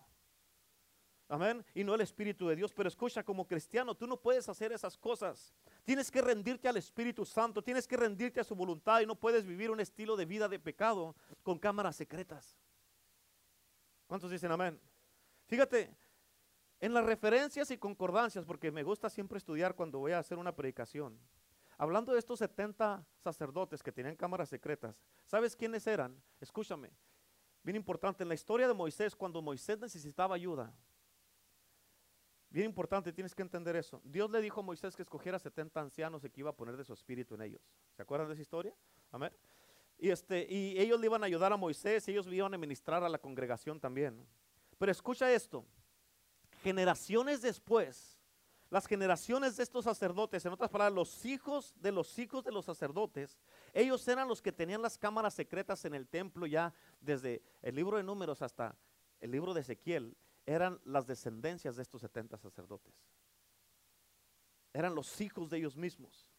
Amén. 1.32 1.65
Y 1.74 1.86
no 1.86 1.96
el 1.96 2.02
Espíritu 2.02 2.50
de 2.50 2.58
Dios. 2.58 2.74
Pero 2.74 2.89
escucha, 2.89 3.24
como 3.24 3.48
cristiano, 3.48 3.96
tú 3.96 4.06
no 4.06 4.17
puedes 4.17 4.50
hacer 4.50 4.74
esas 4.74 4.98
cosas. 4.98 5.54
Tienes 5.86 6.12
que 6.12 6.22
rendirte 6.22 6.67
al 6.67 6.76
Espíritu 6.76 7.26
Santo. 7.26 7.63
Tienes 7.63 7.88
que 7.88 7.96
rendirte 7.96 8.41
a 8.41 8.44
su 8.44 8.54
voluntad. 8.54 9.00
Y 9.00 9.06
no 9.06 9.15
puedes 9.15 9.46
vivir 9.46 9.72
un 9.72 9.80
estilo 9.80 10.17
de 10.17 10.26
vida 10.26 10.50
de 10.50 10.60
pecado 10.60 11.15
con 11.41 11.58
cámaras 11.58 11.96
secretas. 11.96 12.58
¿Cuántos 14.08 14.30
dicen 14.30 14.52
amén? 14.52 14.78
Fíjate, 15.48 15.96
en 16.82 16.94
las 16.94 17.06
referencias 17.06 17.72
y 17.72 17.78
concordancias, 17.78 18.44
porque 18.44 18.70
me 18.70 18.84
gusta 18.84 19.10
siempre 19.10 19.38
estudiar 19.38 19.74
cuando 19.74 20.00
voy 20.00 20.12
a 20.12 20.20
hacer 20.20 20.38
una 20.38 20.54
predicación. 20.54 21.17
Hablando 21.78 22.12
de 22.12 22.20
estos 22.20 22.39
70 22.39 23.06
sacerdotes 23.24 23.82
que 23.82 23.94
tenían 23.94 24.17
cámaras 24.17 24.50
secretas, 24.50 25.02
¿sabes 25.26 25.56
quiénes 25.56 25.88
eran? 25.88 26.22
Escúchame, 26.41 26.91
bien 27.63 27.78
importante, 27.78 28.24
en 28.24 28.28
la 28.28 28.36
historia 28.36 28.67
de 28.67 28.74
Moisés, 28.74 29.15
cuando 29.15 29.41
Moisés 29.41 29.80
necesitaba 29.80 30.36
ayuda, 30.36 30.74
Bien 32.52 32.66
importante, 32.66 33.14
tienes 33.14 33.34
que 33.34 33.42
entender 33.42 33.78
eso. 33.78 34.02
Dios 34.04 34.30
le 34.30 34.42
dijo 34.42 34.60
a 34.60 34.64
Moisés 34.64 34.94
que 34.94 35.02
escogiera 35.02 35.40
70 35.40 35.80
ancianos 35.80 36.26
y 36.26 36.30
que 36.30 36.42
iba 36.42 36.50
a 36.50 36.54
poner 36.56 36.76
de 36.76 36.84
su 36.84 36.92
espíritu 36.92 37.36
en 37.36 37.44
ellos. 37.44 37.62
¿Se 37.96 38.02
acuerdan 38.02 38.28
de 38.28 38.34
esa 38.34 38.42
historia? 38.42 38.74
Amén. 39.10 39.32
Y, 39.98 40.10
este, 40.10 40.46
y 40.50 40.78
ellos 40.78 41.00
le 41.00 41.06
iban 41.06 41.24
a 41.24 41.28
ayudar 41.28 41.54
a 41.54 41.58
Moisés 41.58 42.06
y 42.08 42.12
ellos 42.12 42.28
le 42.28 42.36
iban 42.36 42.54
a 42.54 42.58
ministrar 42.58 43.06
a 43.06 43.10
la 43.10 43.20
congregación 43.20 43.80
también. 43.80 44.28
Pero 44.78 44.92
escucha 44.92 45.32
esto. 45.32 45.66
Generaciones 46.62 47.42
después, 47.42 48.20
las 48.70 48.86
generaciones 48.86 49.56
de 49.56 49.64
estos 49.64 49.86
sacerdotes, 49.86 50.46
en 50.46 50.52
otras 50.52 50.70
palabras, 50.70 50.94
los 50.94 51.24
hijos 51.24 51.74
de 51.78 51.94
los 51.94 52.20
hijos 52.20 52.44
de 52.44 52.52
los 52.52 52.66
sacerdotes, 52.66 53.40
ellos 53.72 54.06
eran 54.10 54.28
los 54.28 54.42
que 54.42 54.52
tenían 54.52 54.82
las 54.82 54.98
cámaras 54.98 55.36
secretas 55.36 55.86
en 55.86 55.96
el 55.96 56.06
templo 56.06 56.46
ya 56.48 56.74
desde 57.00 57.42
el 57.62 57.76
libro 57.76 57.96
de 57.96 58.04
números 58.04 58.42
hasta 58.42 58.76
el 59.22 59.32
libro 59.32 59.54
de 59.54 59.62
Ezequiel 59.62 60.18
eran 60.52 60.80
las 60.86 61.08
descendencias 61.08 61.76
de 61.76 61.82
estos 61.82 62.02
70 62.02 62.38
sacerdotes. 62.38 62.94
Eran 64.74 64.96
los 64.96 65.20
hijos 65.22 65.50
de 65.50 65.58
ellos 65.58 65.76
mismos. 65.76 66.30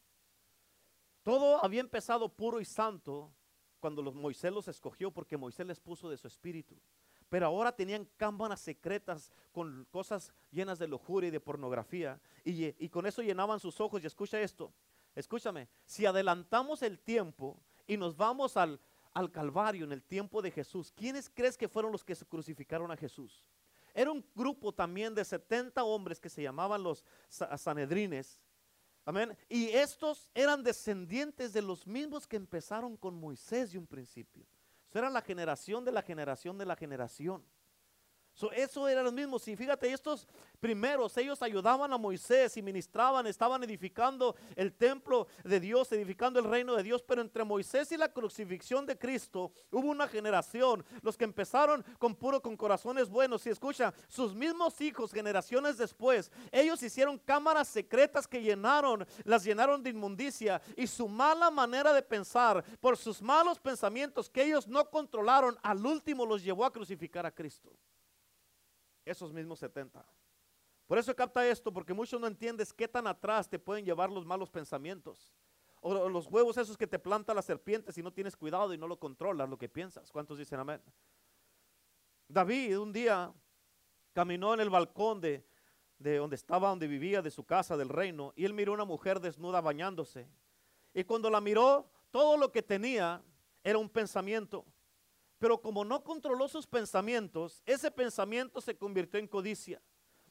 Todo 1.22 1.64
había 1.64 1.80
empezado 1.80 2.28
puro 2.28 2.60
y 2.60 2.64
santo 2.64 3.32
cuando 3.78 4.02
los, 4.02 4.14
Moisés 4.14 4.52
los 4.52 4.68
escogió 4.68 5.10
porque 5.10 5.36
Moisés 5.36 5.66
les 5.66 5.80
puso 5.80 6.08
de 6.08 6.16
su 6.16 6.26
espíritu. 6.26 6.76
Pero 7.28 7.46
ahora 7.46 7.72
tenían 7.72 8.08
cámaras 8.16 8.60
secretas 8.60 9.32
con 9.52 9.86
cosas 9.90 10.32
llenas 10.50 10.78
de 10.78 10.86
lujuria 10.86 11.28
y 11.28 11.30
de 11.30 11.40
pornografía. 11.40 12.20
Y, 12.44 12.88
con 12.90 13.06
eso 13.06 13.22
llenaban 13.22 13.58
sus 13.58 13.80
ojos. 13.80 14.02
Y 14.02 14.06
escucha 14.06 14.40
esto, 14.40 14.72
escúchame, 15.14 15.68
si 15.84 16.04
adelantamos 16.04 16.82
el 16.82 16.98
tiempo 16.98 17.58
y 17.86 17.96
nos 17.96 18.16
vamos 18.16 18.56
al, 18.56 18.78
al 19.14 19.30
Calvario 19.30 19.84
en 19.84 19.92
el 19.92 20.02
tiempo 20.02 20.42
de 20.42 20.50
Jesús, 20.50 20.92
¿quiénes 20.92 21.30
crees 21.30 21.56
que 21.56 21.68
fueron 21.68 21.90
los 21.90 22.04
que 22.04 22.14
se 22.14 22.26
crucificaron 22.26 22.90
a 22.90 22.96
Jesús? 22.96 23.42
Era 23.94 24.10
un 24.10 24.24
grupo 24.34 24.72
también 24.72 25.14
de 25.14 25.24
70 25.24 25.82
hombres 25.84 26.18
que 26.18 26.28
se 26.28 26.42
llamaban 26.42 26.82
los 26.82 27.04
Sanedrines. 27.28 28.40
Amén. 29.04 29.36
Y 29.48 29.68
estos 29.68 30.30
eran 30.34 30.62
descendientes 30.62 31.52
de 31.52 31.62
los 31.62 31.86
mismos 31.86 32.26
que 32.26 32.36
empezaron 32.36 32.96
con 32.96 33.18
Moisés 33.18 33.72
de 33.72 33.78
un 33.78 33.86
principio. 33.86 34.46
Eso 34.88 34.98
era 34.98 35.10
la 35.10 35.22
generación 35.22 35.84
de 35.84 35.92
la 35.92 36.02
generación 36.02 36.56
de 36.58 36.66
la 36.66 36.76
generación 36.76 37.44
eso 38.54 38.88
era 38.88 39.02
lo 39.02 39.12
mismo. 39.12 39.38
Si 39.38 39.54
fíjate, 39.54 39.92
estos 39.92 40.26
primeros, 40.58 41.16
ellos 41.16 41.42
ayudaban 41.42 41.92
a 41.92 41.98
Moisés 41.98 42.56
y 42.56 42.62
ministraban, 42.62 43.26
estaban 43.26 43.62
edificando 43.62 44.36
el 44.56 44.72
templo 44.72 45.26
de 45.44 45.60
Dios, 45.60 45.92
edificando 45.92 46.40
el 46.40 46.46
reino 46.46 46.74
de 46.74 46.82
Dios. 46.82 47.02
Pero 47.02 47.20
entre 47.20 47.44
Moisés 47.44 47.92
y 47.92 47.96
la 47.96 48.12
crucifixión 48.12 48.86
de 48.86 48.98
Cristo 48.98 49.52
hubo 49.70 49.88
una 49.88 50.08
generación, 50.08 50.84
los 51.02 51.16
que 51.16 51.24
empezaron 51.24 51.84
con 51.98 52.14
puro, 52.14 52.40
con 52.40 52.56
corazones 52.56 53.08
buenos. 53.08 53.46
Y 53.46 53.50
escucha, 53.50 53.92
sus 54.08 54.34
mismos 54.34 54.80
hijos, 54.80 55.12
generaciones 55.12 55.76
después, 55.76 56.30
ellos 56.50 56.82
hicieron 56.82 57.18
cámaras 57.18 57.68
secretas 57.68 58.26
que 58.26 58.42
llenaron, 58.42 59.06
las 59.24 59.44
llenaron 59.44 59.82
de 59.82 59.90
inmundicia. 59.90 60.60
Y 60.76 60.86
su 60.86 61.06
mala 61.06 61.50
manera 61.50 61.92
de 61.92 62.02
pensar, 62.02 62.64
por 62.80 62.96
sus 62.96 63.20
malos 63.20 63.60
pensamientos 63.60 64.30
que 64.30 64.44
ellos 64.44 64.66
no 64.66 64.88
controlaron, 64.88 65.56
al 65.62 65.84
último 65.84 66.26
los 66.26 66.42
llevó 66.42 66.64
a 66.64 66.72
crucificar 66.72 67.26
a 67.26 67.30
Cristo 67.30 67.72
esos 69.04 69.32
mismos 69.32 69.58
70. 69.58 70.04
Por 70.86 70.98
eso 70.98 71.14
capta 71.14 71.46
esto, 71.46 71.72
porque 71.72 71.94
muchos 71.94 72.20
no 72.20 72.26
entiendes 72.26 72.72
qué 72.72 72.86
tan 72.86 73.06
atrás 73.06 73.48
te 73.48 73.58
pueden 73.58 73.84
llevar 73.84 74.10
los 74.10 74.26
malos 74.26 74.50
pensamientos. 74.50 75.32
O 75.80 76.08
los 76.08 76.26
huevos 76.28 76.56
esos 76.58 76.76
que 76.76 76.86
te 76.86 76.98
planta 76.98 77.34
la 77.34 77.42
serpiente 77.42 77.92
si 77.92 78.02
no 78.02 78.12
tienes 78.12 78.36
cuidado 78.36 78.72
y 78.72 78.78
no 78.78 78.86
lo 78.86 78.98
controlas 78.98 79.48
lo 79.48 79.58
que 79.58 79.68
piensas. 79.68 80.12
¿Cuántos 80.12 80.38
dicen 80.38 80.60
amén? 80.60 80.80
David 82.28 82.78
un 82.78 82.92
día 82.92 83.32
caminó 84.12 84.54
en 84.54 84.60
el 84.60 84.70
balcón 84.70 85.20
de, 85.20 85.44
de 85.98 86.18
donde 86.18 86.36
estaba, 86.36 86.68
donde 86.68 86.86
vivía, 86.86 87.20
de 87.20 87.30
su 87.30 87.44
casa, 87.44 87.76
del 87.76 87.88
reino, 87.88 88.32
y 88.36 88.44
él 88.44 88.54
miró 88.54 88.72
a 88.72 88.74
una 88.76 88.84
mujer 88.84 89.18
desnuda 89.18 89.60
bañándose. 89.60 90.28
Y 90.94 91.04
cuando 91.04 91.30
la 91.30 91.40
miró, 91.40 91.90
todo 92.10 92.36
lo 92.36 92.52
que 92.52 92.62
tenía 92.62 93.22
era 93.64 93.78
un 93.78 93.88
pensamiento. 93.88 94.64
Pero 95.42 95.60
como 95.60 95.84
no 95.84 96.04
controló 96.04 96.46
sus 96.46 96.68
pensamientos, 96.68 97.64
ese 97.66 97.90
pensamiento 97.90 98.60
se 98.60 98.76
convirtió 98.76 99.18
en 99.18 99.26
codicia. 99.26 99.82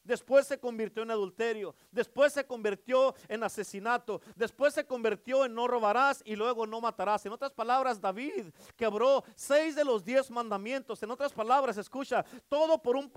Después 0.03 0.47
se 0.47 0.59
convirtió 0.59 1.03
en 1.03 1.11
adulterio. 1.11 1.75
Después 1.91 2.33
se 2.33 2.45
convirtió 2.45 3.13
en 3.27 3.43
asesinato. 3.43 4.21
Después 4.35 4.73
se 4.73 4.85
convirtió 4.85 5.45
en 5.45 5.53
no 5.53 5.67
robarás 5.67 6.21
y 6.25 6.35
luego 6.35 6.65
no 6.65 6.81
matarás. 6.81 7.25
En 7.25 7.33
otras 7.33 7.51
palabras, 7.51 8.01
David 8.01 8.47
quebró 8.75 9.23
seis 9.35 9.75
de 9.75 9.85
los 9.85 10.03
diez 10.03 10.31
mandamientos. 10.31 11.01
En 11.03 11.11
otras 11.11 11.33
palabras, 11.33 11.77
escucha, 11.77 12.25
todo 12.49 12.81
por 12.81 12.95
un, 12.95 13.11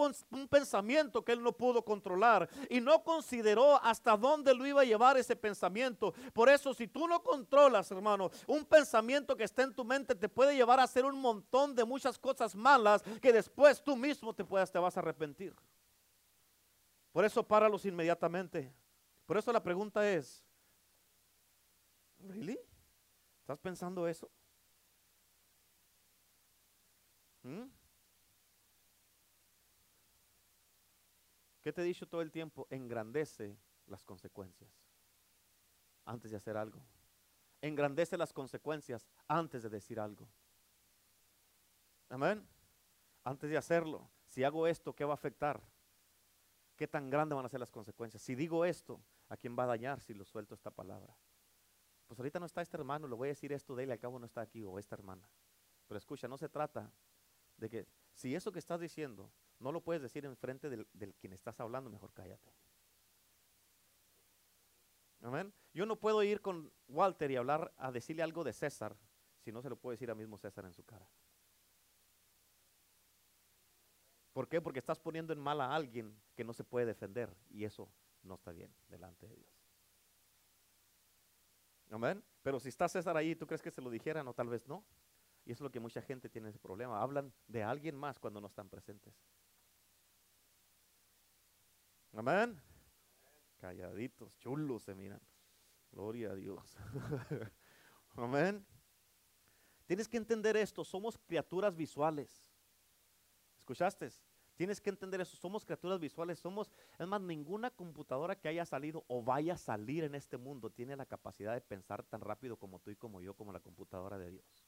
pensamiento 0.49 1.25
que 1.25 1.33
él 1.33 1.43
no 1.43 1.53
pudo 1.53 1.83
controlar. 1.83 2.49
Y 2.69 2.81
no 2.81 3.03
consideró 3.03 3.83
hasta 3.83 4.17
dónde 4.17 4.55
lo 4.55 4.67
iba 4.67 4.83
a 4.83 4.85
llevar 4.85 5.17
ese 5.17 5.37
pensamiento. 5.37 6.13
Por 6.33 6.49
eso, 6.49 6.75
si 6.75 6.87
tú 6.87 7.09
no 7.09 7.23
controlas, 7.23 7.91
hermano, 7.91 8.31
un 8.47 8.65
pensamiento 8.65 9.37
que 9.37 9.45
está 9.45 9.63
en 9.63 9.75
tu 9.75 9.85
mente 9.85 10.15
te 10.15 10.29
puede 10.29 10.55
llevar 10.55 10.81
a 10.81 10.85
hacer 10.85 11.05
un 11.05 11.21
montón 11.21 11.75
de 11.75 11.85
muchas 11.85 12.19
cosas 12.19 12.55
malas 12.55 13.03
que 13.21 13.33
después 13.33 13.83
tú 13.83 13.97
mismo 13.97 14.35
te, 14.35 14.45
puedas, 14.45 14.71
te 14.71 14.79
vas 14.79 14.97
a 14.97 15.01
arrepentir. 15.01 15.55
Por 17.15 17.25
eso 17.25 17.47
páralos 17.47 17.85
inmediatamente. 17.85 18.75
Por 19.25 19.37
eso 19.37 19.53
la 19.53 19.63
pregunta 19.63 20.11
es, 20.11 20.45
¿really? 22.19 22.59
¿Estás 23.39 23.57
pensando 23.61 24.09
eso? 24.09 24.29
¿Mm? 27.45 27.67
¿Qué 31.63 31.73
te 31.73 31.83
he 31.83 31.85
dicho 31.85 32.05
todo 32.09 32.21
el 32.21 32.33
tiempo? 32.33 32.67
Engrandece 32.69 33.57
las 33.87 34.03
consecuencias 34.03 34.69
antes 36.05 36.33
de 36.33 36.37
hacer 36.37 36.57
algo. 36.57 36.83
Engrandece 37.61 38.19
las 38.19 38.33
consecuencias 38.33 39.07
antes 39.29 39.63
de 39.63 39.69
decir 39.69 40.01
algo. 40.01 40.29
Amén. 42.09 42.45
Antes 43.23 43.49
de 43.51 43.57
hacerlo, 43.57 44.11
si 44.27 44.43
hago 44.43 44.67
esto, 44.67 44.97
¿qué 44.97 45.05
va 45.05 45.13
a 45.13 45.15
afectar? 45.15 45.63
¿Qué 46.77 46.89
tan 46.89 47.09
grandes 47.09 47.37
van 47.37 47.47
a 47.47 47.49
ser 47.49 47.61
las 47.61 47.71
consecuencias? 47.71 48.23
Si 48.23 48.35
digo 48.35 48.65
esto, 48.65 49.01
¿a 49.29 49.37
quién 49.37 49.57
va 49.57 49.65
a 49.65 49.67
dañar 49.67 50.01
si 50.01 50.13
lo 50.15 50.25
suelto 50.25 50.55
esta 50.55 50.71
palabra? 50.71 51.17
Pues 52.07 52.19
ahorita 52.19 52.41
no 52.41 52.47
está 52.47 52.63
este 52.63 52.77
hermano, 52.77 53.07
le 53.07 53.15
voy 53.15 53.29
a 53.29 53.31
decir 53.31 53.53
esto 53.53 53.75
de 53.75 53.85
él, 53.85 53.93
al 53.93 53.99
cabo 53.99 54.19
no 54.19 54.27
está 54.27 54.41
aquí, 54.41 54.65
o 54.65 54.79
esta 54.79 54.95
hermana. 54.95 55.29
Pero 55.87 55.99
escucha, 55.99 56.29
no 56.29 56.37
se 56.37 56.49
trata 56.49 56.93
de 57.57 57.71
que 57.71 57.87
si 58.13 58.35
eso 58.35 58.53
que 58.53 58.59
estás 58.59 58.81
diciendo 58.81 59.31
no 59.61 59.73
lo 59.73 59.81
puedes 59.81 60.03
decir 60.03 60.25
en 60.25 60.37
frente 60.37 60.69
del, 60.69 60.87
del 60.93 61.15
quien 61.15 61.33
estás 61.33 61.61
hablando, 61.61 61.91
mejor 61.91 62.13
cállate. 62.13 62.53
Amén. 65.23 65.55
Yo 65.73 65.87
no 65.87 65.97
puedo 65.97 66.23
ir 66.23 66.43
con 66.43 66.71
Walter 66.89 67.31
y 67.31 67.37
hablar 67.37 67.73
a 67.79 67.91
decirle 67.91 68.23
algo 68.23 68.45
de 68.45 68.53
César 68.53 68.97
si 69.39 69.53
no 69.53 69.63
se 69.63 69.71
lo 69.71 69.77
puedo 69.77 69.93
decir 69.93 70.11
a 70.11 70.15
mismo 70.15 70.37
César 70.37 70.65
en 70.67 70.75
su 70.75 70.85
cara. 70.85 71.09
¿Por 74.35 74.49
qué? 74.49 74.61
Porque 74.61 74.81
estás 74.81 74.99
poniendo 74.99 75.33
en 75.33 75.39
mal 75.39 75.61
a 75.61 75.73
alguien 75.73 76.21
que 76.35 76.43
no 76.43 76.53
se 76.53 76.65
puede 76.65 76.87
defender 76.87 77.35
y 77.51 77.65
eso 77.65 77.89
no 78.25 78.35
está 78.35 78.51
bien 78.51 78.75
delante 78.89 79.29
de 79.29 79.37
Dios. 79.37 79.65
Amén. 81.91 82.23
Pero 82.43 82.59
si 82.59 82.69
está 82.69 82.89
César 82.89 83.17
ahí, 83.17 83.37
¿tú 83.37 83.47
crees 83.47 83.63
que 83.63 83.71
se 83.71 83.81
lo 83.81 83.91
dijeran 83.91 84.27
o 84.27 84.35
tal 84.35 84.49
vez 84.49 84.67
no? 84.67 84.85
Y 85.45 85.53
eso 85.53 85.59
es 85.59 85.69
lo 85.69 85.71
que 85.71 85.79
mucha 85.79 86.03
gente 86.03 86.29
tiene 86.29 86.49
ese 86.49 86.59
problema. 86.59 87.01
Hablan 87.01 87.33
de 87.47 87.63
alguien 87.63 87.95
más 87.95 88.19
cuando 88.19 88.41
no 88.41 88.49
están 88.49 88.69
presentes. 88.69 89.15
Amén. 92.13 92.61
Calladitos, 93.59 94.37
chulos 94.39 94.83
se 94.83 94.97
miran. 94.97 95.21
Gloria 95.93 96.33
a 96.33 96.35
Dios. 96.35 96.77
Amén. 98.17 98.67
Tienes 99.87 100.09
que 100.09 100.17
entender 100.17 100.57
esto. 100.57 100.85
Somos 100.85 101.17
criaturas 101.19 101.77
visuales. 101.77 102.45
¿Escuchaste? 103.65 104.11
Tienes 104.57 104.79
que 104.79 104.91
entender 104.91 105.23
eso. 105.23 105.39
Somos 105.39 105.65
criaturas 105.65 105.99
visuales. 105.99 106.39
Somos, 106.39 106.71
es 106.99 107.07
más, 107.07 107.23
ninguna 107.23 107.71
computadora 107.71 108.39
que 108.39 108.47
haya 108.47 108.67
salido 108.67 109.07
o 109.09 109.23
vaya 109.23 109.55
a 109.55 109.57
salir 109.57 110.05
en 110.05 110.15
este 110.15 110.37
mundo 110.37 110.69
tiene 110.69 110.95
la 110.97 111.07
capacidad 111.07 111.55
de 111.55 111.63
pensar 111.63 112.03
tan 112.03 112.21
rápido 112.21 112.59
como 112.59 112.79
tú 112.79 112.91
y 112.91 112.97
como 112.97 113.23
yo, 113.23 113.33
como 113.33 113.55
la 113.55 113.61
computadora 113.61 114.19
de 114.19 114.33
Dios. 114.33 114.67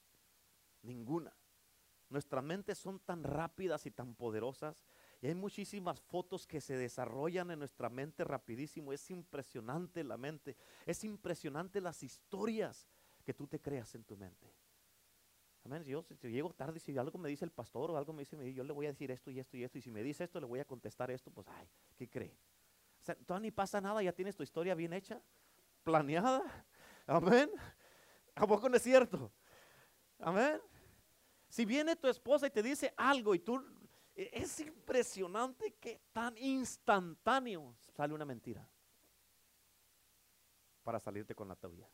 Ninguna. 0.80 1.36
Nuestras 2.08 2.42
mentes 2.42 2.78
son 2.78 2.98
tan 3.00 3.22
rápidas 3.22 3.84
y 3.84 3.90
tan 3.90 4.14
poderosas. 4.14 4.82
Y 5.20 5.26
hay 5.26 5.34
muchísimas 5.34 6.00
fotos 6.00 6.46
que 6.46 6.62
se 6.62 6.78
desarrollan 6.78 7.50
en 7.50 7.58
nuestra 7.58 7.90
mente 7.90 8.24
rapidísimo. 8.24 8.94
Es 8.94 9.10
impresionante 9.10 10.04
la 10.04 10.16
mente. 10.16 10.56
Es 10.86 11.04
impresionante 11.04 11.82
las 11.82 12.02
historias 12.02 12.88
que 13.24 13.34
tú 13.34 13.46
te 13.46 13.60
creas 13.60 13.94
en 13.94 14.04
tu 14.04 14.16
mente. 14.16 14.54
Amén. 15.66 15.82
Yo 15.82 16.04
si 16.20 16.28
llego 16.28 16.52
tarde, 16.52 16.78
si 16.78 16.96
algo 16.96 17.18
me 17.18 17.28
dice 17.28 17.44
el 17.44 17.50
pastor 17.50 17.90
o 17.90 17.96
algo 17.96 18.12
me 18.12 18.22
dice, 18.22 18.54
yo 18.54 18.62
le 18.62 18.72
voy 18.72 18.86
a 18.86 18.90
decir 18.90 19.10
esto 19.10 19.32
y 19.32 19.40
esto 19.40 19.56
y 19.56 19.64
esto. 19.64 19.78
Y 19.78 19.82
si 19.82 19.90
me 19.90 20.00
dice 20.00 20.22
esto, 20.22 20.38
le 20.38 20.46
voy 20.46 20.60
a 20.60 20.64
contestar 20.64 21.10
esto, 21.10 21.32
pues, 21.32 21.48
ay, 21.48 21.68
¿qué 21.96 22.08
cree? 22.08 22.38
O 23.02 23.04
sea, 23.04 23.16
todavía 23.16 23.48
ni 23.48 23.50
pasa 23.50 23.80
nada, 23.80 24.00
ya 24.00 24.12
tienes 24.12 24.36
tu 24.36 24.44
historia 24.44 24.76
bien 24.76 24.92
hecha, 24.92 25.20
planeada. 25.82 26.64
Amén. 27.08 27.50
¿A 28.36 28.46
poco 28.46 28.68
no 28.68 28.76
es 28.76 28.82
cierto? 28.84 29.32
Amén. 30.20 30.60
Si 31.48 31.64
viene 31.64 31.96
tu 31.96 32.06
esposa 32.06 32.46
y 32.46 32.50
te 32.50 32.62
dice 32.62 32.94
algo 32.96 33.34
y 33.34 33.40
tú, 33.40 33.60
e, 34.14 34.30
es 34.34 34.60
impresionante 34.60 35.74
que 35.80 36.00
tan 36.12 36.38
instantáneo 36.38 37.74
sale 37.96 38.14
una 38.14 38.24
mentira 38.24 38.70
para 40.84 41.00
salirte 41.00 41.34
con 41.34 41.48
la 41.48 41.56
tuya. 41.56 41.90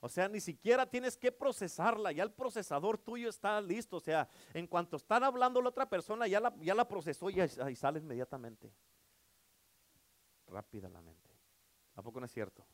O 0.00 0.08
sea, 0.08 0.28
ni 0.28 0.40
siquiera 0.40 0.86
tienes 0.86 1.16
que 1.16 1.32
procesarla, 1.32 2.12
ya 2.12 2.22
el 2.22 2.30
procesador 2.30 2.98
tuyo 2.98 3.28
está 3.28 3.60
listo. 3.60 3.96
O 3.96 4.00
sea, 4.00 4.28
en 4.54 4.66
cuanto 4.66 4.96
están 4.96 5.24
hablando 5.24 5.60
la 5.60 5.70
otra 5.70 5.88
persona, 5.88 6.28
ya 6.28 6.38
la, 6.38 6.54
ya 6.60 6.74
la 6.74 6.86
procesó 6.86 7.28
y, 7.30 7.48
sale 7.74 7.98
inmediatamente. 7.98 8.72
Rápida 10.46 10.88
la 10.88 11.00
mente. 11.00 11.30
¿A 11.96 12.02
poco 12.02 12.20
no 12.20 12.26
es 12.26 12.32
cierto? 12.32 12.64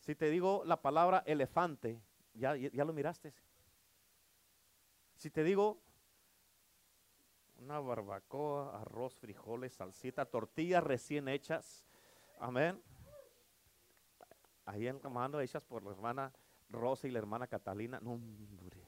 Si 0.00 0.14
te 0.14 0.30
digo 0.30 0.62
la 0.64 0.80
palabra 0.80 1.22
elefante, 1.26 2.00
ya, 2.32 2.56
ya 2.56 2.84
lo 2.84 2.94
miraste. 2.94 3.34
Si 5.16 5.28
te 5.28 5.44
digo 5.44 5.82
una 7.58 7.80
barbacoa, 7.80 8.80
arroz, 8.80 9.14
frijoles, 9.16 9.74
salsita, 9.74 10.24
tortillas 10.24 10.82
recién 10.82 11.28
hechas, 11.28 11.84
amén 12.38 12.82
ahí 14.68 14.86
en 14.86 15.00
mano 15.10 15.40
hechas 15.40 15.64
por 15.64 15.82
la 15.82 15.90
hermana 15.90 16.32
Rosa 16.68 17.08
y 17.08 17.10
la 17.10 17.18
hermana 17.18 17.46
Catalina. 17.46 17.98
No, 18.00 18.12
hombre. 18.12 18.86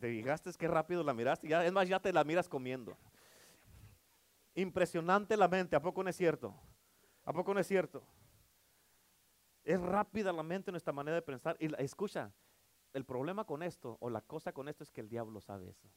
Te 0.00 0.08
fijaste 0.10 0.50
que 0.54 0.66
rápido 0.66 1.04
la 1.04 1.14
miraste. 1.14 1.46
Ya, 1.46 1.64
es 1.64 1.72
más, 1.72 1.86
ya 1.88 2.00
te 2.00 2.12
la 2.12 2.24
miras 2.24 2.48
comiendo. 2.48 2.96
Impresionante 4.54 5.36
la 5.36 5.48
mente. 5.48 5.76
¿A 5.76 5.80
poco 5.80 6.02
no 6.02 6.10
es 6.10 6.16
cierto? 6.16 6.54
¿A 7.24 7.32
poco 7.32 7.52
no 7.54 7.60
es 7.60 7.66
cierto? 7.66 8.02
Es 9.64 9.80
rápida 9.80 10.32
la 10.32 10.42
mente 10.42 10.70
nuestra 10.70 10.92
manera 10.92 11.14
de 11.14 11.22
pensar. 11.22 11.56
Y 11.60 11.72
escucha, 11.82 12.32
el 12.92 13.04
problema 13.04 13.44
con 13.44 13.62
esto, 13.62 13.96
o 14.00 14.10
la 14.10 14.22
cosa 14.22 14.52
con 14.52 14.68
esto, 14.68 14.82
es 14.82 14.90
que 14.90 15.02
el 15.02 15.08
diablo 15.08 15.40
sabe 15.40 15.68
eso. 15.68 15.88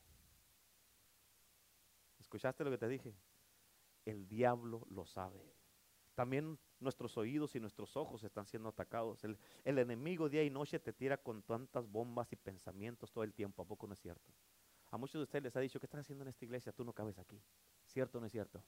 ¿Escuchaste 2.20 2.64
lo 2.64 2.72
que 2.72 2.78
te 2.78 2.88
dije? 2.88 3.16
El 4.04 4.28
diablo 4.28 4.86
lo 4.90 5.06
sabe. 5.06 5.42
También 6.14 6.60
nuestros 6.80 7.18
oídos 7.18 7.56
y 7.56 7.60
nuestros 7.60 7.96
ojos 7.96 8.24
están 8.24 8.46
siendo 8.46 8.70
atacados. 8.70 9.24
El, 9.24 9.38
enemigo 9.64 10.30
día 10.30 10.44
y 10.44 10.50
noche 10.50 10.80
te 10.80 10.94
tira 10.94 11.18
con 11.18 11.42
tantas 11.44 11.88
bombas 11.88 12.32
y 12.32 12.36
pensamientos 12.36 13.12
todo 13.12 13.24
el 13.24 13.34
tiempo. 13.34 13.62
¿A 13.62 13.66
poco 13.66 13.88
no 13.88 13.94
es 13.94 14.00
cierto? 14.00 14.32
A 14.92 14.98
muchos 14.98 15.20
de 15.20 15.24
ustedes 15.24 15.44
les 15.44 15.56
ha 15.56 15.60
dicho, 15.60 15.80
¿qué 15.80 15.86
estás 15.86 16.02
haciendo 16.02 16.24
en 16.24 16.30
esta 16.30 16.46
iglesia? 16.46 16.72
Tú 16.72 16.84
no 16.84 16.94
cabes 16.94 17.18
aquí. 17.18 17.42
¿Cierto 17.86 18.18
o 18.18 18.22
no 18.22 18.28
es 18.28 18.32
cierto? 18.32 18.64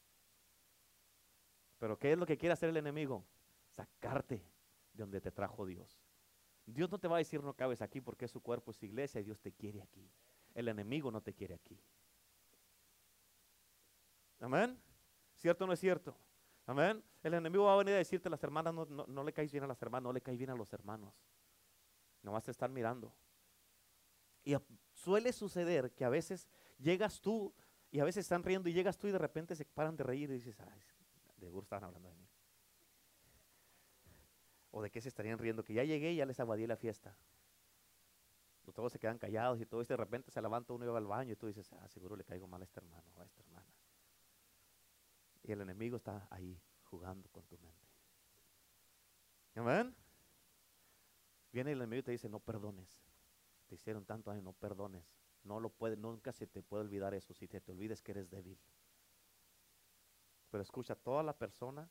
Pero 1.78 1.98
¿qué 1.98 2.12
es 2.14 2.18
lo 2.18 2.26
que 2.26 2.38
quiere 2.38 2.54
hacer 2.54 2.70
el 2.70 2.78
enemigo? 2.78 3.24
Sacarte 3.76 4.36
de 4.94 5.04
donde 5.04 5.22
te 5.22 5.32
trajo 5.32 5.66
Dios. 5.66 6.00
Dios 6.66 6.92
no 6.92 7.00
te 7.00 7.08
va 7.08 7.16
a 7.16 7.20
decir 7.20 7.42
no 7.42 7.54
cabes 7.54 7.82
aquí 7.82 8.02
porque 8.02 8.28
su 8.28 8.42
cuerpo 8.42 8.72
es 8.72 8.84
iglesia 8.84 9.22
y 9.22 9.24
Dios 9.24 9.40
te 9.40 9.54
quiere 9.54 9.82
aquí. 9.82 10.10
El 10.54 10.68
enemigo 10.68 11.12
no 11.12 11.22
te 11.22 11.34
quiere 11.34 11.54
aquí. 11.54 11.80
Amén. 14.40 14.80
¿Cierto 15.36 15.64
o 15.64 15.68
no 15.68 15.74
es 15.74 15.80
cierto? 15.80 16.18
Amén. 16.68 17.02
El 17.24 17.34
enemigo 17.34 17.64
va 17.64 17.74
a 17.74 17.78
venir 17.78 17.96
a 17.96 17.98
decirte, 17.98 18.30
las 18.30 18.44
hermanas 18.44 18.74
no, 18.74 18.86
no, 18.86 19.24
le 19.24 19.34
caes 19.34 19.52
bien 19.52 19.64
a 19.64 19.68
las 19.68 19.82
hermanas, 19.82 20.04
no 20.04 20.14
le 20.14 20.22
caes 20.22 20.38
bien 20.38 20.50
a 20.50 20.56
los 20.56 20.72
hermanos. 20.74 21.14
Nomás 22.22 22.44
te 22.44 22.52
están 22.52 22.74
mirando. 22.74 23.14
Y 24.44 24.56
suele 24.94 25.32
suceder 25.32 25.94
que 25.94 26.04
a 26.04 26.10
veces 26.10 26.50
llegas 26.78 27.22
tú 27.22 27.54
y 27.90 28.02
a 28.02 28.04
veces 28.04 28.26
están 28.26 28.44
riendo 28.44 28.68
y 28.68 28.74
llegas 28.74 28.98
tú 28.98 29.08
y 29.08 29.12
de 29.12 29.18
repente 29.18 29.56
se 29.56 29.64
paran 29.64 29.96
de 29.96 30.04
reír 30.04 30.30
y 30.30 30.34
dices, 30.34 30.60
ay, 30.60 30.82
de 31.38 31.48
estaban 31.60 31.86
hablando 31.86 32.10
de 32.10 32.16
mí. 32.16 32.28
O 34.72 34.82
de 34.82 34.92
qué 34.92 35.00
se 35.00 35.08
estarían 35.08 35.40
riendo, 35.40 35.64
que 35.64 35.74
ya 35.74 35.86
llegué 35.86 36.12
y 36.12 36.18
ya 36.18 36.26
les 36.26 36.40
abadí 36.40 36.68
la 36.68 36.76
fiesta. 36.76 37.16
todos 38.76 38.92
se 38.92 39.00
quedan 39.00 39.18
callados 39.18 39.62
y 39.62 39.66
todo 39.66 39.82
esto 39.82 39.94
de 39.94 39.98
repente 39.98 40.32
se 40.32 40.42
levanta 40.42 40.74
uno 40.74 40.84
y 40.84 40.90
va 40.90 40.98
al 40.98 41.08
baño 41.08 41.32
y 41.32 41.38
tú 41.38 41.48
dices, 41.48 41.72
ah, 41.72 41.88
seguro 41.88 42.18
le 42.18 42.26
caigo 42.26 42.46
mal 42.46 42.62
a 42.62 42.66
este 42.66 42.82
hermano 42.82 43.08
a 43.08 43.24
hermana. 43.24 43.47
Y 45.48 45.54
el 45.54 45.62
enemigo 45.62 45.96
está 45.96 46.28
ahí 46.30 46.62
jugando 46.84 47.30
con 47.30 47.44
tu 47.46 47.58
mente. 47.58 47.88
Amén. 49.56 49.96
Viene 51.54 51.72
el 51.72 51.78
enemigo 51.78 52.02
y 52.02 52.04
te 52.04 52.12
dice, 52.12 52.28
no 52.28 52.42
perdones. 52.42 53.00
Te 53.66 53.76
hicieron 53.76 54.06
tanto 54.06 54.30
daño, 54.30 54.42
no 54.42 54.52
perdones. 54.52 55.10
No 55.44 55.62
lo 55.62 55.70
puede, 55.70 55.96
nunca 55.96 56.34
se 56.34 56.48
te 56.48 56.62
puede 56.62 56.84
olvidar 56.84 57.14
eso 57.14 57.34
si 57.34 57.48
te, 57.48 57.62
te 57.62 57.72
olvides 57.72 58.02
que 58.02 58.12
eres 58.12 58.30
débil. 58.30 58.60
Pero 60.52 60.62
escucha, 60.62 60.96
toda 60.96 61.24
la 61.24 61.38
persona, 61.38 61.90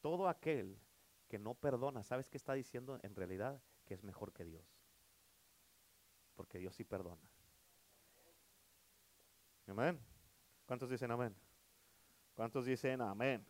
todo 0.00 0.28
aquel 0.28 0.78
que 1.26 1.40
no 1.40 1.54
perdona, 1.54 2.04
¿sabes 2.04 2.28
qué 2.28 2.36
está 2.36 2.52
diciendo 2.52 3.00
en 3.02 3.16
realidad? 3.16 3.60
Que 3.84 3.94
es 3.94 4.04
mejor 4.04 4.32
que 4.32 4.44
Dios. 4.44 4.64
Porque 6.36 6.58
Dios 6.58 6.76
sí 6.76 6.84
perdona. 6.84 7.28
Amén. 9.66 10.00
¿Cuántos 10.66 10.88
dicen 10.88 11.10
amén? 11.10 11.34
¿Cuántos 12.34 12.64
dicen 12.64 13.00
amén? 13.02 13.44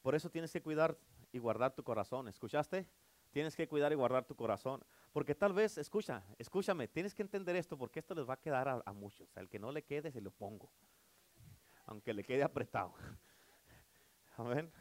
Por 0.00 0.14
eso 0.14 0.30
tienes 0.30 0.52
que 0.52 0.62
cuidar 0.62 0.98
y 1.30 1.38
guardar 1.38 1.74
tu 1.74 1.84
corazón. 1.84 2.28
¿Escuchaste? 2.28 2.88
Tienes 3.30 3.54
que 3.54 3.68
cuidar 3.68 3.92
y 3.92 3.94
guardar 3.94 4.24
tu 4.24 4.34
corazón. 4.34 4.82
Porque 5.12 5.34
tal 5.34 5.52
vez, 5.52 5.78
escucha, 5.78 6.24
escúchame, 6.38 6.88
tienes 6.88 7.14
que 7.14 7.22
entender 7.22 7.54
esto 7.56 7.78
porque 7.78 8.00
esto 8.00 8.14
les 8.14 8.28
va 8.28 8.34
a 8.34 8.40
quedar 8.40 8.82
a, 8.84 8.92
muchos. 8.92 9.36
Al 9.36 9.48
que 9.48 9.58
no 9.58 9.70
le 9.70 9.84
quede, 9.84 10.10
se 10.10 10.20
lo 10.20 10.30
pongo. 10.30 10.70
Aunque 11.86 12.12
le 12.12 12.24
quede 12.24 12.42
apretado. 12.42 12.94
Amén. 14.36 14.72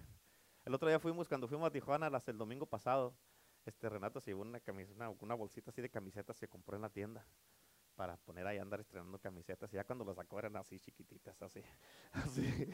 El 0.66 0.74
otro 0.74 0.88
día 0.88 1.00
fuimos, 1.00 1.28
cuando 1.28 1.48
fuimos 1.48 1.68
a 1.68 1.72
Tijuana, 1.72 2.10
las, 2.10 2.28
el 2.28 2.38
domingo 2.38 2.66
pasado, 2.66 3.14
este 3.66 3.90
Renato 3.90 4.20
se 4.20 4.32
llevó 4.32 4.42
una, 4.42 4.62
una 5.20 5.36
bolsita 5.36 5.70
así 5.70 5.82
de 5.82 5.90
camisetas 5.90 6.40
que 6.40 6.48
compró 6.48 6.76
en 6.76 6.82
la 6.82 6.90
tienda 6.90 7.26
para 8.02 8.18
poner 8.18 8.48
ahí 8.48 8.58
andar 8.58 8.80
estrenando 8.80 9.20
camisetas. 9.20 9.72
Y 9.72 9.76
ya 9.76 9.84
cuando 9.84 10.04
las 10.04 10.16
sacó 10.16 10.40
eran 10.40 10.56
así 10.56 10.80
chiquititas, 10.80 11.40
así, 11.40 11.62
así. 12.14 12.68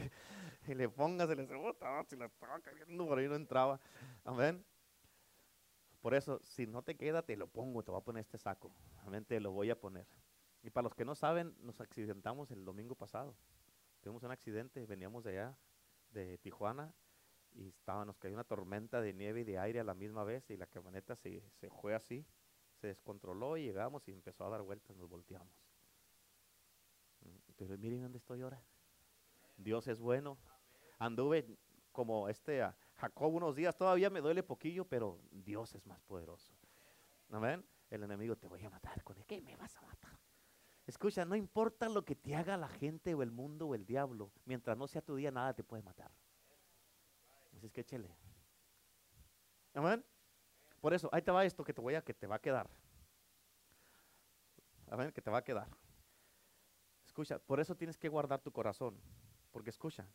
Y 0.69 0.73
le 0.73 0.87
pongas, 0.87 1.27
se 1.27 1.35
le 1.35 1.43
bota, 1.53 2.01
si 2.05 2.15
la 2.15 2.27
estaba 2.27 2.61
cayendo 2.61 3.05
por 3.05 3.19
ahí 3.19 3.27
no 3.27 3.35
entraba. 3.35 3.77
Amén. 4.23 4.65
Por 5.99 6.13
eso, 6.13 6.39
si 6.45 6.65
no 6.65 6.81
te 6.81 6.95
queda, 6.95 7.23
te 7.23 7.35
lo 7.35 7.45
pongo, 7.47 7.83
te 7.83 7.91
voy 7.91 7.99
a 7.99 8.03
poner 8.05 8.21
este 8.21 8.37
saco. 8.37 8.71
Amén, 9.05 9.25
te 9.25 9.41
lo 9.41 9.51
voy 9.51 9.69
a 9.69 9.77
poner. 9.77 10.07
Y 10.63 10.69
para 10.69 10.83
los 10.83 10.95
que 10.95 11.03
no 11.03 11.13
saben, 11.13 11.53
nos 11.59 11.81
accidentamos 11.81 12.49
el 12.51 12.63
domingo 12.63 12.95
pasado. 12.95 13.35
Tuvimos 13.99 14.23
un 14.23 14.31
accidente, 14.31 14.85
veníamos 14.85 15.25
de 15.25 15.31
allá, 15.31 15.57
de 16.11 16.37
Tijuana, 16.37 16.93
y 17.51 17.67
estaba, 17.67 18.05
nos 18.05 18.17
cayó 18.17 18.33
una 18.33 18.45
tormenta 18.45 19.01
de 19.01 19.11
nieve 19.11 19.41
y 19.41 19.43
de 19.43 19.59
aire 19.59 19.81
a 19.81 19.83
la 19.83 19.93
misma 19.93 20.23
vez, 20.23 20.49
y 20.49 20.55
la 20.55 20.67
camioneta 20.67 21.17
se, 21.17 21.43
se 21.59 21.69
fue 21.69 21.95
así, 21.95 22.25
se 22.77 22.87
descontroló 22.87 23.57
y 23.57 23.63
llegamos 23.63 24.07
y 24.07 24.11
empezó 24.11 24.45
a 24.45 24.49
dar 24.49 24.61
vueltas, 24.61 24.95
nos 24.95 25.09
volteamos. 25.09 25.53
Pero 27.57 27.77
miren 27.77 28.03
dónde 28.03 28.19
estoy 28.19 28.41
ahora. 28.41 28.61
Dios 29.57 29.87
es 29.87 29.99
bueno. 29.99 30.37
Anduve 30.99 31.57
como 31.91 32.29
este 32.29 32.61
a 32.61 32.77
Jacob 32.95 33.33
unos 33.33 33.55
días, 33.55 33.75
todavía 33.75 34.09
me 34.09 34.21
duele 34.21 34.43
poquillo, 34.43 34.85
pero 34.85 35.19
Dios 35.31 35.73
es 35.75 35.85
más 35.85 36.01
poderoso. 36.01 36.53
Amén. 37.31 37.65
El 37.89 38.03
enemigo 38.03 38.35
te 38.35 38.47
voy 38.47 38.63
a 38.63 38.69
matar 38.69 39.03
con 39.03 39.17
el 39.17 39.25
que 39.25 39.41
me 39.41 39.55
vas 39.55 39.75
a 39.77 39.81
matar. 39.81 40.17
Escucha, 40.85 41.25
no 41.25 41.35
importa 41.35 41.89
lo 41.89 42.05
que 42.05 42.15
te 42.15 42.35
haga 42.35 42.55
la 42.55 42.69
gente 42.69 43.13
o 43.13 43.21
el 43.21 43.31
mundo 43.31 43.67
o 43.67 43.75
el 43.75 43.85
diablo, 43.85 44.31
mientras 44.45 44.77
no 44.77 44.87
sea 44.87 45.01
tu 45.01 45.15
día, 45.15 45.31
nada 45.31 45.53
te 45.53 45.63
puede 45.63 45.83
matar. 45.83 46.11
Así 47.55 47.65
es 47.65 47.71
que 47.73 47.81
échele. 47.81 48.15
Amén. 49.73 50.03
Por 50.81 50.93
eso, 50.93 51.09
ahí 51.11 51.21
te 51.21 51.31
va 51.31 51.45
esto 51.45 51.63
que 51.63 51.73
te 51.73 51.81
voy 51.81 51.95
a 51.95 52.01
que 52.01 52.13
te 52.13 52.27
va 52.27 52.35
a 52.35 52.39
quedar. 52.39 52.69
Amén, 54.89 55.11
que 55.11 55.21
te 55.21 55.29
va 55.29 55.39
a 55.39 55.43
quedar. 55.43 55.67
Escucha, 57.05 57.39
por 57.39 57.59
eso 57.59 57.75
tienes 57.75 57.97
que 57.97 58.09
guardar 58.09 58.41
tu 58.41 58.51
corazón. 58.51 58.97
Porque 59.51 59.69
escucha, 59.69 60.07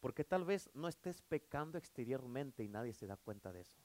porque 0.00 0.24
tal 0.24 0.44
vez 0.44 0.70
no 0.74 0.88
estés 0.88 1.20
pecando 1.20 1.76
exteriormente 1.76 2.64
y 2.64 2.68
nadie 2.68 2.94
se 2.94 3.06
da 3.06 3.16
cuenta 3.16 3.52
de 3.52 3.60
eso. 3.60 3.78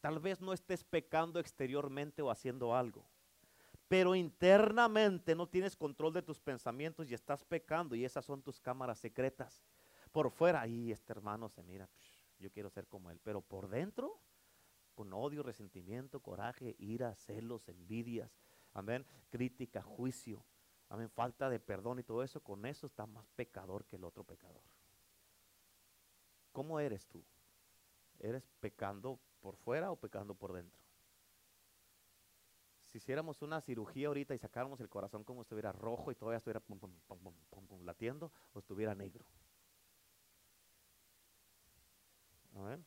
Tal 0.00 0.20
vez 0.20 0.40
no 0.40 0.52
estés 0.52 0.84
pecando 0.84 1.40
exteriormente 1.40 2.22
o 2.22 2.30
haciendo 2.30 2.76
algo. 2.76 3.04
Pero 3.88 4.14
internamente 4.14 5.34
no 5.34 5.48
tienes 5.48 5.74
control 5.74 6.12
de 6.12 6.22
tus 6.22 6.38
pensamientos 6.38 7.10
y 7.10 7.14
estás 7.14 7.42
pecando 7.44 7.96
y 7.96 8.04
esas 8.04 8.24
son 8.24 8.42
tus 8.42 8.60
cámaras 8.60 8.98
secretas. 8.98 9.64
Por 10.12 10.30
fuera, 10.30 10.60
ahí 10.60 10.92
este 10.92 11.12
hermano 11.12 11.48
se 11.48 11.62
mira, 11.62 11.88
yo 12.38 12.50
quiero 12.50 12.70
ser 12.70 12.86
como 12.86 13.10
él. 13.10 13.18
Pero 13.24 13.40
por 13.40 13.68
dentro, 13.68 14.20
con 14.98 15.12
odio, 15.12 15.44
resentimiento, 15.44 16.18
coraje, 16.18 16.74
ira, 16.80 17.14
celos, 17.14 17.68
envidias, 17.68 18.36
amén, 18.74 19.06
crítica, 19.30 19.80
juicio, 19.80 20.44
amén, 20.88 21.08
falta 21.08 21.48
de 21.48 21.60
perdón 21.60 22.00
y 22.00 22.02
todo 22.02 22.24
eso, 22.24 22.40
con 22.40 22.66
eso 22.66 22.88
está 22.88 23.06
más 23.06 23.24
pecador 23.36 23.84
que 23.84 23.94
el 23.94 24.02
otro 24.02 24.24
pecador. 24.24 24.64
¿Cómo 26.50 26.80
eres 26.80 27.06
tú? 27.06 27.22
¿Eres 28.18 28.50
pecando 28.58 29.20
por 29.38 29.54
fuera 29.54 29.92
o 29.92 29.94
pecando 29.94 30.34
por 30.34 30.52
dentro? 30.52 30.82
Si 32.86 32.98
hiciéramos 32.98 33.40
una 33.40 33.60
cirugía 33.60 34.08
ahorita 34.08 34.34
y 34.34 34.38
sacáramos 34.38 34.80
el 34.80 34.88
corazón 34.88 35.22
como 35.22 35.42
estuviera 35.42 35.70
rojo 35.70 36.10
y 36.10 36.16
todavía 36.16 36.38
estuviera 36.38 36.58
pum, 36.58 36.80
latiendo 37.84 38.32
o 38.52 38.58
estuviera 38.58 38.96
negro. 38.96 39.24
Amén. 42.56 42.84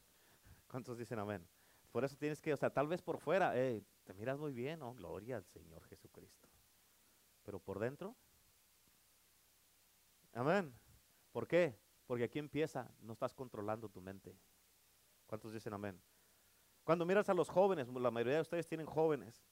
¿Cuántos 0.68 0.98
dicen 0.98 1.18
amén? 1.18 1.48
Por 1.92 2.06
eso 2.06 2.16
tienes 2.16 2.42
que, 2.42 2.54
o 2.54 2.58
sea, 2.58 2.70
tal 2.70 2.88
vez 2.88 3.02
por 3.02 3.18
fuera, 3.18 3.54
te 3.54 4.14
miras 4.16 4.40
muy 4.40 4.54
bien, 4.54 4.82
oh, 4.82 4.94
gloria 4.94 5.38
al 5.38 5.46
Señor 5.46 5.84
Jesucristo. 5.86 6.48
Pero 7.44 7.60
por 7.60 7.80
dentro, 7.80 8.16
amén. 10.34 10.74
¿Por 11.32 11.48
qué? 11.48 11.78
Porque 12.08 12.24
aquí 12.24 12.40
empieza, 12.40 12.90
no 13.02 13.14
estás 13.14 13.34
controlando 13.34 13.90
tu 13.90 14.02
mente. 14.02 14.38
¿Cuántos 15.26 15.54
dicen 15.54 15.74
amén? 15.74 16.02
Cuando 16.84 17.06
miras 17.06 17.30
a 17.30 17.34
los 17.34 17.50
jóvenes, 17.50 17.88
la 17.88 18.12
mayoría 18.12 18.36
de 18.36 18.42
ustedes 18.42 18.68
tienen 18.68 18.88
jóvenes, 18.88 19.44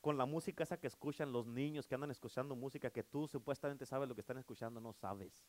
con 0.00 0.16
la 0.16 0.26
música 0.26 0.62
esa 0.62 0.78
que 0.78 0.86
escuchan 0.86 1.32
los 1.32 1.46
niños 1.46 1.86
que 1.86 1.94
andan 1.94 2.10
escuchando 2.10 2.54
música 2.54 2.90
que 2.90 3.02
tú 3.02 3.26
supuestamente 3.26 3.86
sabes 3.86 4.08
lo 4.08 4.14
que 4.14 4.20
están 4.20 4.38
escuchando, 4.38 4.80
no 4.80 4.92
sabes. 4.92 5.44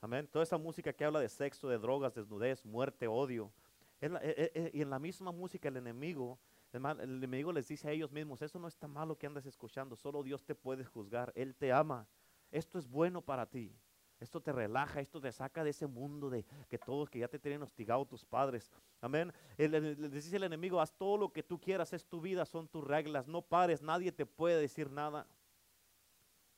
Amén. 0.00 0.26
Toda 0.26 0.42
esa 0.42 0.58
música 0.58 0.92
que 0.92 1.04
habla 1.04 1.20
de 1.20 1.28
sexo, 1.28 1.68
de 1.68 1.78
drogas, 1.78 2.14
desnudez, 2.14 2.64
muerte, 2.64 3.06
odio, 3.06 3.52
la- 4.00 4.20
e- 4.22 4.52
e- 4.54 4.70
y 4.74 4.82
en 4.82 4.90
la 4.90 4.98
misma 4.98 5.32
música 5.32 5.68
el 5.68 5.76
enemigo, 5.76 6.38
el, 6.72 6.84
enemigo 6.84 7.52
les 7.52 7.68
dice 7.68 7.88
a 7.88 7.92
ellos 7.92 8.12
mismos, 8.12 8.42
eso 8.42 8.58
no 8.58 8.68
está 8.68 8.86
malo 8.86 9.16
que 9.16 9.26
andes 9.26 9.46
escuchando, 9.46 9.96
solo 9.96 10.22
Dios 10.22 10.44
te 10.44 10.54
puede 10.54 10.84
juzgar, 10.84 11.32
Él 11.34 11.54
te 11.54 11.72
ama, 11.72 12.06
esto 12.50 12.78
es 12.78 12.88
bueno 12.88 13.22
para 13.22 13.46
ti, 13.46 13.74
esto 14.20 14.40
te 14.40 14.52
relaja, 14.52 15.00
esto 15.00 15.20
te 15.20 15.32
saca 15.32 15.64
de 15.64 15.70
ese 15.70 15.86
mundo 15.86 16.28
de 16.28 16.44
que 16.68 16.78
todos 16.78 17.08
que 17.08 17.20
ya 17.20 17.28
te 17.28 17.38
tienen 17.38 17.62
hostigado 17.62 18.04
tus 18.04 18.24
padres, 18.24 18.70
amén. 19.00 19.32
Les 19.56 20.12
dice 20.12 20.36
el 20.36 20.44
enemigo, 20.44 20.80
haz 20.80 20.92
todo 20.92 21.16
lo 21.16 21.32
que 21.32 21.42
tú 21.42 21.60
quieras, 21.60 21.92
es 21.92 22.04
tu 22.04 22.20
vida, 22.20 22.44
son 22.44 22.68
tus 22.68 22.84
reglas, 22.84 23.26
no 23.26 23.42
pares, 23.42 23.80
nadie 23.82 24.12
te 24.12 24.26
puede 24.26 24.60
decir 24.60 24.90
nada. 24.90 25.26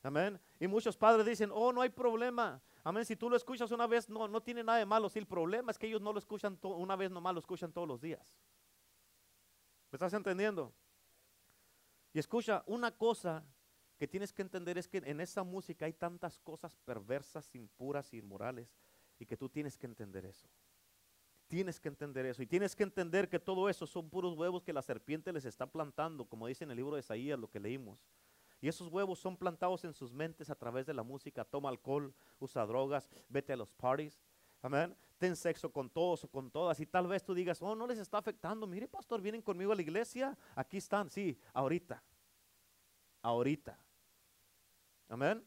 Amén. 0.03 0.41
Y 0.59 0.67
muchos 0.67 0.97
padres 0.97 1.27
dicen, 1.27 1.51
oh, 1.53 1.73
no 1.73 1.83
hay 1.83 1.91
problema. 1.91 2.63
Amén. 2.83 3.05
Si 3.05 3.17
tú 3.17 3.29
lo 3.29 3.37
escuchas 3.37 3.71
una 3.71 3.87
vez, 3.87 4.09
no, 4.09 4.27
no 4.29 4.43
tiene 4.43 4.65
nada 4.65 4.79
de 4.79 4.87
malo. 4.87 5.09
Si 5.09 5.19
el 5.19 5.27
problema 5.27 5.71
es 5.71 5.79
que 5.79 5.87
ellos 5.87 6.01
no 6.01 6.13
lo 6.13 6.19
escuchan 6.19 6.59
una 6.63 6.97
vez 6.97 7.11
nomás, 7.11 7.35
lo 7.35 7.41
escuchan 7.41 7.73
todos 7.73 7.87
los 7.87 8.01
días. 8.01 8.37
¿Me 9.91 9.97
estás 9.97 10.13
entendiendo? 10.15 10.73
Y 12.13 12.19
escucha, 12.19 12.63
una 12.67 12.91
cosa 12.91 13.45
que 13.97 14.09
tienes 14.09 14.33
que 14.33 14.43
entender 14.43 14.79
es 14.79 14.89
que 14.89 14.99
en 14.99 15.21
esa 15.21 15.43
música 15.43 15.85
hay 15.85 15.93
tantas 15.93 16.39
cosas 16.39 16.77
perversas, 16.85 17.55
impuras 17.55 18.13
inmorales, 18.15 18.75
y 19.19 19.27
que 19.27 19.37
tú 19.37 19.49
tienes 19.49 19.77
que 19.77 19.87
entender 19.87 20.25
eso. 20.25 20.49
Tienes 21.47 21.79
que 21.79 21.89
entender 21.89 22.25
eso. 22.27 22.43
Y 22.43 22.47
tienes 22.47 22.75
que 22.75 22.85
entender 22.85 23.29
que 23.29 23.39
todo 23.39 23.69
eso 23.69 23.87
son 23.87 24.09
puros 24.09 24.35
huevos 24.35 24.63
que 24.63 24.73
la 24.73 24.83
serpiente 24.83 25.33
les 25.33 25.45
está 25.45 25.67
plantando, 25.67 26.25
como 26.25 26.47
dice 26.47 26.65
en 26.65 26.71
el 26.71 26.77
libro 26.77 26.95
de 26.95 27.01
Isaías, 27.01 27.39
lo 27.39 27.51
que 27.51 27.61
leímos. 27.61 28.01
Y 28.61 28.69
esos 28.69 28.89
huevos 28.89 29.19
son 29.19 29.37
plantados 29.37 29.85
en 29.85 29.95
sus 29.95 30.13
mentes 30.13 30.51
a 30.51 30.55
través 30.55 30.87
de 30.87 30.95
la 30.95 31.03
música. 31.03 31.45
Toma 31.45 31.71
alcohol, 31.71 32.15
usa 32.39 32.67
drogas, 32.67 33.09
vete 33.29 33.53
a 33.53 33.57
los 33.57 33.71
parties. 33.71 34.21
Amén. 34.63 34.95
Ten 35.19 35.35
sexo 35.35 35.73
con 35.73 35.89
todos 35.89 36.25
o 36.25 36.29
con 36.29 36.51
todas. 36.51 36.79
Y 36.81 36.87
tal 36.87 37.07
vez 37.07 37.25
tú 37.25 37.35
digas, 37.35 37.61
oh, 37.63 37.75
no 37.75 37.87
les 37.87 37.99
está 37.99 38.19
afectando. 38.19 38.67
Mire, 38.67 38.87
pastor, 38.89 39.21
vienen 39.21 39.43
conmigo 39.43 39.73
a 39.73 39.75
la 39.75 39.83
iglesia. 39.83 40.37
Aquí 40.55 40.77
están, 40.77 41.09
sí, 41.09 41.39
ahorita. 41.55 42.03
Ahorita. 43.23 43.79
Amén. 45.09 45.45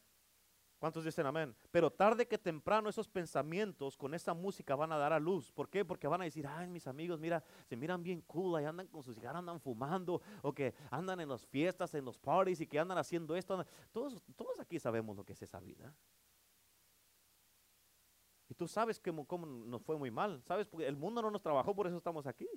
¿Cuántos 0.83 1.05
dicen 1.05 1.25
amén? 1.25 1.55
Pero 1.71 1.89
tarde 1.89 2.27
que 2.27 2.37
temprano 2.37 2.89
esos 2.89 3.07
pensamientos 3.07 3.95
con 3.95 4.13
esa 4.13 4.33
música 4.33 4.75
van 4.75 4.91
a 4.91 4.97
dar 4.97 5.13
a 5.13 5.17
luz. 5.17 5.49
¿Por 5.49 5.69
qué? 5.69 5.85
Porque 5.85 6.09
van 6.09 6.19
a 6.19 6.25
decir, 6.25 6.45
ay, 6.45 6.67
mis 6.67 6.87
amigos, 6.87 7.21
mira, 7.21 7.41
se 7.63 7.77
miran 7.77 8.03
bien 8.03 8.19
cool, 8.23 8.61
y 8.61 8.65
andan 8.65 8.87
con 8.87 9.01
sus 9.01 9.15
cigarros, 9.15 9.39
andan 9.39 9.61
fumando, 9.61 10.21
o 10.41 10.53
que 10.53 10.73
andan 10.91 11.21
en 11.21 11.29
las 11.29 11.45
fiestas, 11.47 11.93
en 11.93 12.03
los 12.03 12.17
parties, 12.17 12.59
y 12.59 12.67
que 12.67 12.77
andan 12.79 12.97
haciendo 12.97 13.33
esto. 13.37 13.53
andan- 13.53 13.67
Todos, 13.93 14.21
todos 14.35 14.59
aquí 14.59 14.77
sabemos 14.77 15.15
lo 15.15 15.23
que 15.23 15.31
es 15.31 15.41
esa 15.41 15.61
vida. 15.61 15.95
Y 18.49 18.53
tú 18.53 18.67
sabes 18.67 18.99
cómo, 18.99 19.25
cómo 19.25 19.45
nos 19.45 19.81
fue 19.83 19.97
muy 19.97 20.11
mal. 20.11 20.43
¿Sabes? 20.43 20.67
Porque 20.67 20.85
el 20.85 20.97
mundo 20.97 21.21
no 21.21 21.31
nos 21.31 21.41
trabajó, 21.41 21.73
por 21.73 21.87
eso 21.87 21.95
estamos 21.95 22.27
aquí. 22.27 22.49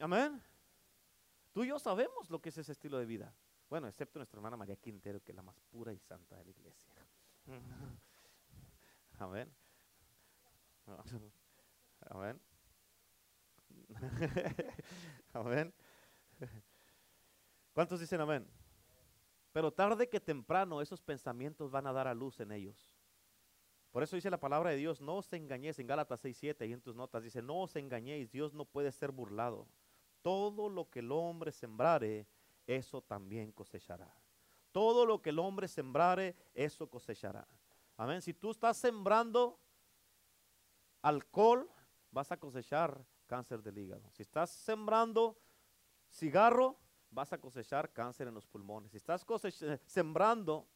Amén. 0.00 0.42
Tú 1.52 1.62
y 1.62 1.68
yo 1.68 1.78
sabemos 1.78 2.30
lo 2.30 2.40
que 2.40 2.48
es 2.48 2.56
ese 2.56 2.72
estilo 2.72 2.96
de 2.96 3.04
vida. 3.04 3.34
Bueno, 3.72 3.88
excepto 3.88 4.18
nuestra 4.18 4.36
hermana 4.36 4.58
María 4.58 4.76
Quintero, 4.76 5.18
que 5.22 5.32
es 5.32 5.36
la 5.36 5.42
más 5.42 5.58
pura 5.70 5.94
y 5.94 5.98
santa 5.98 6.36
de 6.36 6.44
la 6.44 6.50
iglesia. 6.50 6.94
Amén. 9.18 9.50
Amén. 12.10 12.38
amén. 15.32 15.74
¿Cuántos 17.72 17.98
dicen 17.98 18.20
amén? 18.20 18.46
Pero 19.52 19.72
tarde 19.72 20.06
que 20.06 20.20
temprano 20.20 20.82
esos 20.82 21.00
pensamientos 21.00 21.70
van 21.70 21.86
a 21.86 21.94
dar 21.94 22.06
a 22.06 22.12
luz 22.12 22.40
en 22.40 22.52
ellos. 22.52 22.94
Por 23.90 24.02
eso 24.02 24.16
dice 24.16 24.28
la 24.28 24.38
palabra 24.38 24.68
de 24.68 24.76
Dios, 24.76 25.00
no 25.00 25.16
os 25.16 25.32
engañéis, 25.32 25.78
en 25.78 25.86
Gálatas 25.86 26.22
6.7 26.22 26.68
y 26.68 26.74
en 26.74 26.82
tus 26.82 26.94
notas 26.94 27.22
dice, 27.22 27.40
no 27.40 27.62
os 27.62 27.74
engañéis, 27.76 28.30
Dios 28.30 28.52
no 28.52 28.66
puede 28.66 28.92
ser 28.92 29.12
burlado. 29.12 29.66
Todo 30.20 30.68
lo 30.68 30.90
que 30.90 30.98
el 30.98 31.10
hombre 31.10 31.52
sembrare, 31.52 32.28
eso 32.66 33.02
también 33.02 33.52
cosechará. 33.52 34.12
Todo 34.70 35.04
lo 35.04 35.20
que 35.20 35.30
el 35.30 35.38
hombre 35.38 35.68
sembrare, 35.68 36.34
eso 36.54 36.88
cosechará. 36.88 37.46
Amén. 37.96 38.22
Si 38.22 38.32
tú 38.32 38.50
estás 38.50 38.76
sembrando 38.78 39.60
alcohol, 41.02 41.70
vas 42.10 42.32
a 42.32 42.38
cosechar 42.38 43.04
cáncer 43.26 43.62
del 43.62 43.78
hígado. 43.78 44.10
Si 44.10 44.22
estás 44.22 44.50
sembrando 44.50 45.38
cigarro, 46.10 46.78
vas 47.10 47.32
a 47.32 47.38
cosechar 47.38 47.92
cáncer 47.92 48.28
en 48.28 48.34
los 48.34 48.46
pulmones. 48.46 48.90
Si 48.92 48.96
estás 48.96 49.24
sembrando, 49.84 50.66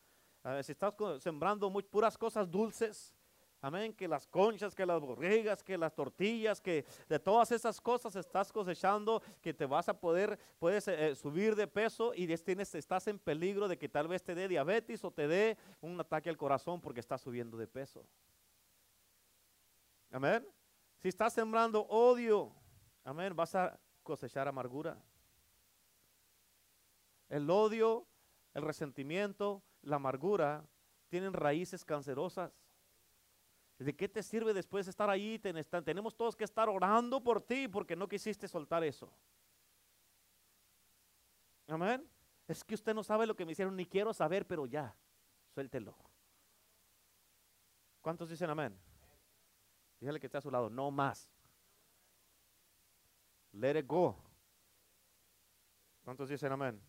si 0.62 0.72
estás 0.72 0.94
sembrando 1.20 1.70
muy 1.70 1.82
puras 1.82 2.18
cosas 2.18 2.50
dulces, 2.50 3.15
amén, 3.66 3.92
que 3.92 4.06
las 4.06 4.28
conchas, 4.28 4.74
que 4.76 4.86
las 4.86 5.00
borregas, 5.00 5.60
que 5.60 5.76
las 5.76 5.92
tortillas, 5.92 6.60
que 6.60 6.84
de 7.08 7.18
todas 7.18 7.50
esas 7.50 7.80
cosas 7.80 8.14
estás 8.14 8.52
cosechando, 8.52 9.20
que 9.42 9.52
te 9.52 9.66
vas 9.66 9.88
a 9.88 9.98
poder, 9.98 10.38
puedes 10.60 10.86
eh, 10.86 11.16
subir 11.16 11.56
de 11.56 11.66
peso 11.66 12.12
y 12.14 12.28
tienes, 12.36 12.72
estás 12.76 13.08
en 13.08 13.18
peligro 13.18 13.66
de 13.66 13.76
que 13.76 13.88
tal 13.88 14.06
vez 14.06 14.22
te 14.22 14.36
dé 14.36 14.46
diabetes 14.46 15.04
o 15.04 15.10
te 15.10 15.26
dé 15.26 15.58
un 15.80 15.98
ataque 15.98 16.30
al 16.30 16.36
corazón 16.36 16.80
porque 16.80 17.00
estás 17.00 17.20
subiendo 17.20 17.56
de 17.56 17.66
peso. 17.66 18.06
Amén. 20.12 20.46
Si 20.98 21.08
estás 21.08 21.32
sembrando 21.32 21.82
odio, 21.88 22.52
amén, 23.02 23.34
vas 23.34 23.56
a 23.56 23.78
cosechar 24.04 24.46
amargura. 24.46 24.96
El 27.28 27.50
odio, 27.50 28.06
el 28.54 28.62
resentimiento, 28.62 29.60
la 29.82 29.96
amargura 29.96 30.64
tienen 31.08 31.32
raíces 31.32 31.84
cancerosas. 31.84 32.52
¿De 33.78 33.94
qué 33.94 34.08
te 34.08 34.22
sirve 34.22 34.54
después 34.54 34.88
estar 34.88 35.10
ahí? 35.10 35.38
Tenemos 35.38 36.16
todos 36.16 36.34
que 36.34 36.44
estar 36.44 36.68
orando 36.68 37.22
por 37.22 37.42
ti 37.42 37.68
porque 37.68 37.94
no 37.94 38.08
quisiste 38.08 38.48
soltar 38.48 38.82
eso. 38.82 39.12
Amén. 41.68 42.08
Es 42.48 42.64
que 42.64 42.74
usted 42.74 42.94
no 42.94 43.02
sabe 43.02 43.26
lo 43.26 43.36
que 43.36 43.44
me 43.44 43.52
hicieron, 43.52 43.76
ni 43.76 43.84
quiero 43.86 44.14
saber, 44.14 44.46
pero 44.46 44.66
ya, 44.66 44.96
suéltelo. 45.52 45.96
¿Cuántos 48.00 48.30
dicen 48.30 48.48
amén? 48.48 48.78
Dígale 49.98 50.20
que 50.20 50.26
está 50.26 50.38
a 50.38 50.42
su 50.42 50.50
lado, 50.50 50.70
no 50.70 50.90
más. 50.90 51.30
Let 53.52 53.78
it 53.78 53.86
go. 53.86 54.16
¿Cuántos 56.04 56.28
dicen 56.28 56.52
amén? 56.52 56.80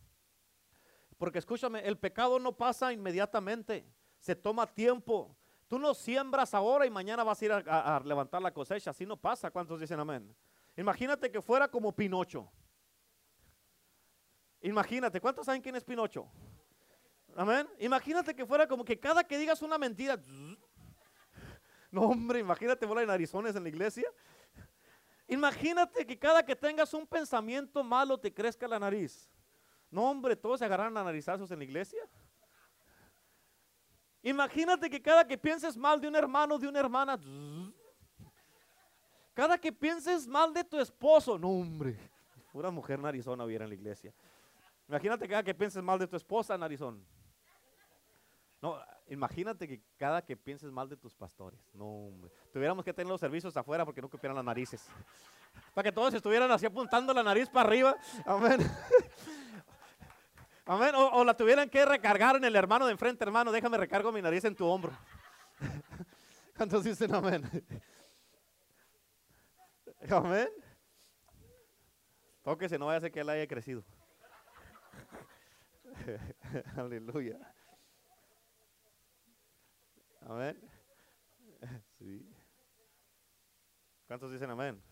Porque 1.17 1.39
escúchame, 1.39 1.79
el 1.87 1.97
pecado 1.97 2.37
no 2.37 2.55
pasa 2.55 2.93
inmediatamente, 2.93 3.89
se 4.19 4.35
toma 4.35 4.67
tiempo. 4.67 5.36
Tú 5.67 5.77
no 5.77 5.93
siembras 5.93 6.53
ahora 6.53 6.85
y 6.85 6.89
mañana 6.89 7.23
vas 7.23 7.41
a 7.41 7.45
ir 7.45 7.51
a, 7.51 8.01
levantar 8.05 8.41
la 8.41 8.53
cosecha, 8.53 8.91
así 8.91 9.05
no 9.05 9.17
pasa. 9.17 9.51
¿Cuántos 9.51 9.79
dicen 9.79 9.99
amén? 9.99 10.33
Imagínate 10.77 11.29
que 11.29 11.41
fuera 11.41 11.67
como 11.67 11.93
Pinocho. 11.93 12.49
Imagínate, 14.61 15.19
¿cuántos 15.19 15.45
saben 15.45 15.61
quién 15.61 15.75
es 15.75 15.83
Pinocho? 15.83 16.29
Amén. 17.35 17.67
Imagínate 17.79 18.33
que 18.33 18.45
fuera 18.45 18.67
como 18.67 18.85
que 18.85 18.97
cada 18.99 19.23
que 19.25 19.37
digas 19.37 19.61
una 19.61 19.77
mentira, 19.77 20.17
no 21.91 22.01
hombre, 22.01 22.39
imagínate 22.39 22.85
bola 22.85 23.01
de 23.01 23.07
narizones 23.07 23.55
en 23.55 23.63
la 23.63 23.69
iglesia. 23.69 24.09
Imagínate 25.27 26.07
que 26.07 26.17
cada 26.17 26.45
que 26.45 26.55
tengas 26.55 26.93
un 26.93 27.05
pensamiento 27.05 27.83
malo 27.83 28.17
te 28.17 28.33
crezca 28.33 28.67
la 28.67 28.79
nariz. 28.79 29.29
No, 29.91 30.09
hombre, 30.09 30.35
todos 30.35 30.59
se 30.59 30.65
agarran 30.65 30.95
a 30.97 31.03
narizazos 31.03 31.51
en 31.51 31.59
la 31.59 31.65
iglesia. 31.65 32.01
Imagínate 34.27 34.89
que 34.89 35.01
cada 35.01 35.25
que 35.25 35.37
pienses 35.37 35.77
mal 35.77 36.01
de 36.01 36.07
un 36.09 36.15
hermano, 36.15 36.59
de 36.59 36.67
una 36.67 36.79
hermana, 36.79 37.17
cada 39.33 39.57
que 39.57 39.71
pienses 39.71 40.27
mal 40.27 40.53
de 40.53 40.65
tu 40.65 40.77
esposo, 40.77 41.37
no, 41.37 41.47
hombre, 41.47 41.97
pura 42.51 42.69
mujer 42.69 42.99
narizona 42.99 43.45
hubiera 43.45 43.63
en 43.63 43.69
la 43.69 43.75
iglesia. 43.75 44.13
Imagínate 44.89 45.29
cada 45.29 45.43
que 45.43 45.55
pienses 45.55 45.81
mal 45.81 45.97
de 45.97 46.07
tu 46.07 46.17
esposa, 46.17 46.57
narizón. 46.57 47.05
No, 48.61 48.77
imagínate 49.07 49.65
que 49.65 49.81
cada 49.95 50.21
que 50.21 50.35
pienses 50.35 50.71
mal 50.71 50.89
de 50.89 50.97
tus 50.97 51.15
pastores, 51.15 51.61
no, 51.73 51.85
hombre, 51.85 52.29
tuviéramos 52.51 52.83
que 52.83 52.91
tener 52.91 53.09
los 53.09 53.21
servicios 53.21 53.55
afuera 53.55 53.85
porque 53.85 54.01
no 54.01 54.09
cupieran 54.09 54.35
las 54.35 54.43
narices. 54.43 54.89
Para 55.73 55.83
que 55.83 55.91
todos 55.93 56.13
estuvieran 56.13 56.51
así 56.51 56.65
apuntando 56.65 57.13
la 57.13 57.23
nariz 57.23 57.47
para 57.47 57.69
arriba. 57.69 57.95
Amén. 58.25 58.59
Amén. 60.67 60.93
O, 60.95 61.23
la 61.23 61.35
tuvieran 61.35 61.69
que 61.69 61.85
recargar 61.85 62.35
en 62.35 62.43
el 62.43 62.53
hermano 62.53 62.85
de 62.85 62.91
enfrente, 62.91 63.23
hermano, 63.23 63.53
déjame 63.53 63.77
recargo 63.77 64.11
mi 64.11 64.21
nariz 64.21 64.43
en 64.43 64.53
tu 64.53 64.65
hombro. 64.65 64.91
¿Cuántos 66.57 66.83
dicen 66.83 67.15
amén? 67.15 67.49
Amén. 70.09 70.49
Tóquese, 72.43 72.77
no 72.77 72.87
vaya 72.87 72.97
a 72.97 73.01
ser 73.01 73.11
que 73.11 73.21
él 73.21 73.29
haya 73.29 73.47
crecido. 73.47 73.85
Aleluya. 76.75 77.39
Amén. 80.21 80.59
Sí. 81.97 82.29
¿Cuántos 84.05 84.33
dicen 84.33 84.49
amén? 84.49 84.83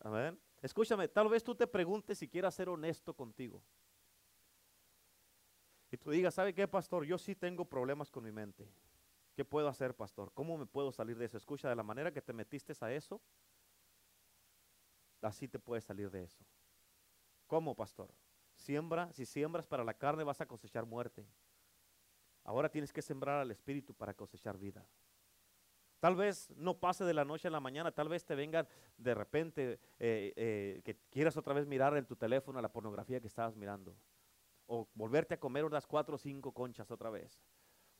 Amén. 0.00 0.38
Escúchame, 0.60 1.08
tal 1.08 1.28
vez 1.28 1.42
tú 1.42 1.54
te 1.54 1.66
preguntes 1.66 2.18
si 2.18 2.28
quieres 2.28 2.54
ser 2.54 2.68
honesto 2.68 3.14
contigo. 3.14 3.62
Y 5.90 5.96
tú 5.96 6.10
digas, 6.10 6.34
¿sabe 6.34 6.52
qué, 6.52 6.66
pastor? 6.66 7.04
Yo 7.04 7.18
sí 7.18 7.34
tengo 7.34 7.64
problemas 7.64 8.10
con 8.10 8.24
mi 8.24 8.32
mente. 8.32 8.68
¿Qué 9.34 9.44
puedo 9.44 9.68
hacer, 9.68 9.94
pastor? 9.94 10.32
¿Cómo 10.32 10.56
me 10.56 10.66
puedo 10.66 10.90
salir 10.90 11.16
de 11.18 11.26
eso? 11.26 11.36
Escucha, 11.36 11.68
de 11.68 11.76
la 11.76 11.82
manera 11.82 12.10
que 12.10 12.22
te 12.22 12.32
metiste 12.32 12.72
a 12.80 12.92
eso, 12.92 13.20
así 15.20 15.46
te 15.46 15.58
puedes 15.58 15.84
salir 15.84 16.10
de 16.10 16.24
eso. 16.24 16.44
¿Cómo, 17.46 17.74
pastor? 17.74 18.10
Siembra, 18.54 19.12
si 19.12 19.26
siembras 19.26 19.66
para 19.66 19.84
la 19.84 19.94
carne 19.94 20.24
vas 20.24 20.40
a 20.40 20.46
cosechar 20.46 20.86
muerte. 20.86 21.26
Ahora 22.44 22.68
tienes 22.70 22.92
que 22.92 23.02
sembrar 23.02 23.40
al 23.40 23.50
espíritu 23.50 23.92
para 23.94 24.14
cosechar 24.14 24.56
vida. 24.56 24.84
Tal 26.00 26.16
vez 26.16 26.50
no 26.56 26.78
pase 26.78 27.04
de 27.04 27.14
la 27.14 27.24
noche 27.24 27.48
a 27.48 27.50
la 27.50 27.60
mañana, 27.60 27.92
tal 27.92 28.08
vez 28.08 28.24
te 28.24 28.34
venga 28.34 28.66
de 28.96 29.14
repente 29.14 29.80
eh, 29.98 30.32
eh, 30.36 30.80
que 30.84 30.96
quieras 31.10 31.36
otra 31.36 31.54
vez 31.54 31.66
mirar 31.66 31.96
en 31.96 32.06
tu 32.06 32.16
teléfono 32.16 32.60
la 32.60 32.72
pornografía 32.72 33.20
que 33.20 33.26
estabas 33.26 33.56
mirando 33.56 33.96
o 34.66 34.88
volverte 34.94 35.34
a 35.34 35.40
comer 35.40 35.64
unas 35.64 35.86
cuatro 35.86 36.16
o 36.16 36.18
cinco 36.18 36.52
conchas 36.52 36.90
otra 36.90 37.10
vez, 37.10 37.40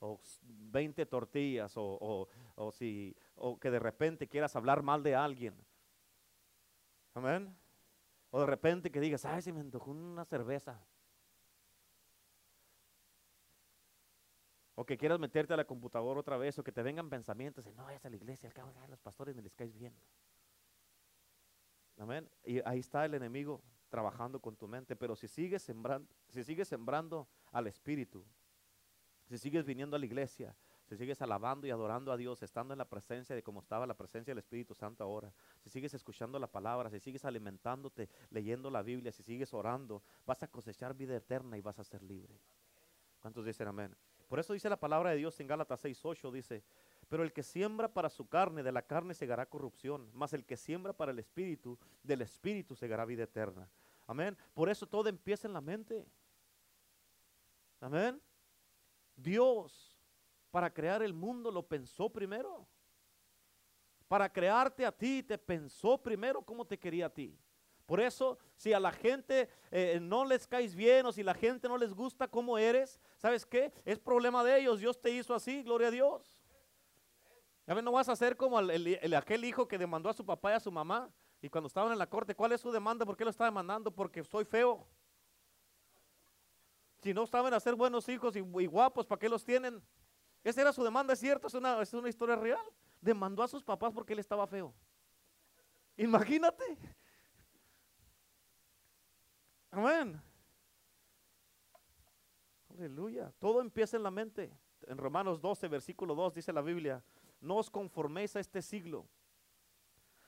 o 0.00 0.20
20 0.42 1.06
tortillas, 1.06 1.72
o, 1.76 2.28
si, 2.72 3.16
o 3.34 3.58
que 3.58 3.70
de 3.70 3.78
repente 3.78 4.28
quieras 4.28 4.54
hablar 4.56 4.82
mal 4.82 5.02
de 5.02 5.14
alguien. 5.14 5.54
Amén. 7.14 7.56
O 8.30 8.40
de 8.40 8.46
repente 8.46 8.90
que 8.90 9.00
digas, 9.00 9.24
ay, 9.24 9.40
se 9.40 9.52
me 9.52 9.60
antojó 9.60 9.90
una 9.90 10.24
cerveza. 10.24 10.84
O 14.74 14.84
que 14.84 14.98
quieras 14.98 15.18
meterte 15.18 15.54
a 15.54 15.56
la 15.56 15.64
computadora 15.64 16.20
otra 16.20 16.36
vez, 16.36 16.58
o 16.58 16.64
que 16.64 16.72
te 16.72 16.82
vengan 16.82 17.08
pensamientos, 17.08 17.64
de, 17.64 17.72
no, 17.72 17.88
es 17.88 18.04
a 18.04 18.10
la 18.10 18.16
iglesia, 18.16 18.48
al 18.48 18.52
cabo, 18.52 18.78
a 18.82 18.88
los 18.88 19.00
pastores 19.00 19.34
me 19.34 19.40
les 19.40 19.54
caes 19.54 19.74
bien. 19.78 19.96
Amén. 21.96 22.28
Y 22.44 22.60
ahí 22.68 22.80
está 22.80 23.06
el 23.06 23.14
enemigo 23.14 23.62
trabajando 23.88 24.40
con 24.40 24.56
tu 24.56 24.68
mente, 24.68 24.96
pero 24.96 25.16
si 25.16 25.28
sigues 25.28 25.62
sembrando, 25.62 26.08
si 26.28 26.42
sigues 26.44 26.68
sembrando 26.68 27.28
al 27.52 27.66
Espíritu, 27.66 28.24
si 29.28 29.38
sigues 29.38 29.64
viniendo 29.64 29.96
a 29.96 29.98
la 29.98 30.06
iglesia, 30.06 30.56
si 30.86 30.96
sigues 30.96 31.20
alabando 31.20 31.66
y 31.66 31.70
adorando 31.70 32.12
a 32.12 32.16
Dios, 32.16 32.42
estando 32.42 32.72
en 32.72 32.78
la 32.78 32.88
presencia 32.88 33.34
de 33.34 33.42
como 33.42 33.60
estaba 33.60 33.86
la 33.86 33.96
presencia 33.96 34.30
del 34.32 34.38
Espíritu 34.38 34.74
Santo 34.74 35.02
ahora, 35.02 35.32
si 35.60 35.68
sigues 35.68 35.94
escuchando 35.94 36.38
la 36.38 36.46
palabra, 36.46 36.90
si 36.90 37.00
sigues 37.00 37.24
alimentándote, 37.24 38.08
leyendo 38.30 38.70
la 38.70 38.82
Biblia, 38.82 39.10
si 39.10 39.22
sigues 39.22 39.52
orando, 39.52 40.02
vas 40.24 40.42
a 40.44 40.48
cosechar 40.48 40.94
vida 40.94 41.16
eterna 41.16 41.58
y 41.58 41.60
vas 41.60 41.78
a 41.80 41.84
ser 41.84 42.02
libre. 42.02 42.40
¿Cuántos 43.20 43.44
dicen 43.44 43.66
amén? 43.66 43.96
Por 44.28 44.38
eso 44.38 44.52
dice 44.52 44.68
la 44.68 44.78
palabra 44.78 45.10
de 45.10 45.16
Dios 45.16 45.38
en 45.40 45.46
Gálatas 45.46 45.84
6:8, 45.84 46.32
dice, 46.32 46.62
pero 47.08 47.22
el 47.22 47.32
que 47.32 47.42
siembra 47.42 47.92
para 47.92 48.10
su 48.10 48.28
carne, 48.28 48.62
de 48.62 48.72
la 48.72 48.82
carne 48.82 49.14
segará 49.14 49.46
corrupción, 49.46 50.10
mas 50.12 50.32
el 50.32 50.44
que 50.44 50.56
siembra 50.56 50.92
para 50.92 51.12
el 51.12 51.18
Espíritu, 51.18 51.78
del 52.02 52.22
Espíritu 52.22 52.74
segará 52.74 53.04
vida 53.04 53.24
eterna. 53.24 53.68
Amén. 54.06 54.36
Por 54.54 54.68
eso 54.68 54.86
todo 54.86 55.08
empieza 55.08 55.46
en 55.46 55.54
la 55.54 55.60
mente. 55.60 56.06
Amén. 57.80 58.20
Dios, 59.14 59.96
para 60.50 60.72
crear 60.72 61.02
el 61.02 61.14
mundo, 61.14 61.50
lo 61.50 61.66
pensó 61.66 62.10
primero. 62.10 62.66
Para 64.08 64.32
crearte 64.32 64.84
a 64.86 64.92
ti, 64.92 65.22
te 65.22 65.38
pensó 65.38 66.00
primero 66.00 66.42
cómo 66.42 66.64
te 66.64 66.78
quería 66.78 67.06
a 67.06 67.10
ti. 67.12 67.36
Por 67.86 68.00
eso, 68.00 68.38
si 68.56 68.72
a 68.72 68.80
la 68.80 68.90
gente 68.90 69.48
eh, 69.70 69.98
no 70.00 70.24
les 70.24 70.46
caes 70.46 70.74
bien 70.74 71.06
o 71.06 71.12
si 71.12 71.22
la 71.22 71.34
gente 71.34 71.68
no 71.68 71.78
les 71.78 71.94
gusta 71.94 72.26
cómo 72.26 72.58
eres, 72.58 73.00
¿sabes 73.16 73.46
qué? 73.46 73.72
Es 73.84 73.98
problema 73.98 74.42
de 74.42 74.58
ellos. 74.58 74.80
Dios 74.80 75.00
te 75.00 75.10
hizo 75.10 75.34
así, 75.34 75.62
gloria 75.62 75.88
a 75.88 75.92
Dios. 75.92 76.35
A 77.66 77.74
ver, 77.74 77.82
no 77.82 77.92
vas 77.92 78.08
a 78.08 78.14
ser 78.14 78.36
como 78.36 78.58
aquel 78.58 79.44
hijo 79.44 79.66
que 79.66 79.76
demandó 79.76 80.08
a 80.08 80.14
su 80.14 80.24
papá 80.24 80.52
y 80.52 80.54
a 80.54 80.60
su 80.60 80.70
mamá. 80.70 81.10
Y 81.42 81.48
cuando 81.48 81.66
estaban 81.66 81.92
en 81.92 81.98
la 81.98 82.08
corte, 82.08 82.34
¿cuál 82.34 82.52
es 82.52 82.60
su 82.60 82.70
demanda? 82.70 83.04
¿Por 83.04 83.16
qué 83.16 83.24
lo 83.24 83.30
está 83.30 83.44
demandando? 83.44 83.90
Porque 83.90 84.22
soy 84.22 84.44
feo. 84.44 84.86
Si 87.02 87.12
no 87.12 87.26
saben 87.26 87.52
hacer 87.54 87.74
buenos 87.74 88.08
hijos 88.08 88.36
y, 88.36 88.40
guapos, 88.40 89.06
¿para 89.06 89.18
qué 89.18 89.28
los 89.28 89.44
tienen? 89.44 89.82
Esa 90.42 90.60
era 90.60 90.72
su 90.72 90.82
demanda, 90.82 91.12
es 91.12 91.18
cierto, 91.18 91.48
es 91.48 91.54
una, 91.54 91.82
es 91.82 91.92
una 91.92 92.08
historia 92.08 92.36
real. 92.36 92.64
Demandó 93.00 93.42
a 93.42 93.48
sus 93.48 93.62
papás 93.62 93.92
porque 93.92 94.12
él 94.12 94.20
estaba 94.20 94.46
feo. 94.46 94.72
Imagínate. 95.96 96.78
Amén. 99.70 100.20
Aleluya. 102.70 103.32
Todo 103.38 103.60
empieza 103.60 103.96
en 103.96 104.02
la 104.02 104.10
mente. 104.10 104.52
En 104.86 104.98
Romanos 104.98 105.40
12, 105.40 105.68
versículo 105.68 106.14
2 106.14 106.34
dice 106.34 106.52
la 106.52 106.62
Biblia, 106.62 107.02
no 107.40 107.56
os 107.56 107.70
conforméis 107.70 108.36
a 108.36 108.40
este 108.40 108.62
siglo, 108.62 109.06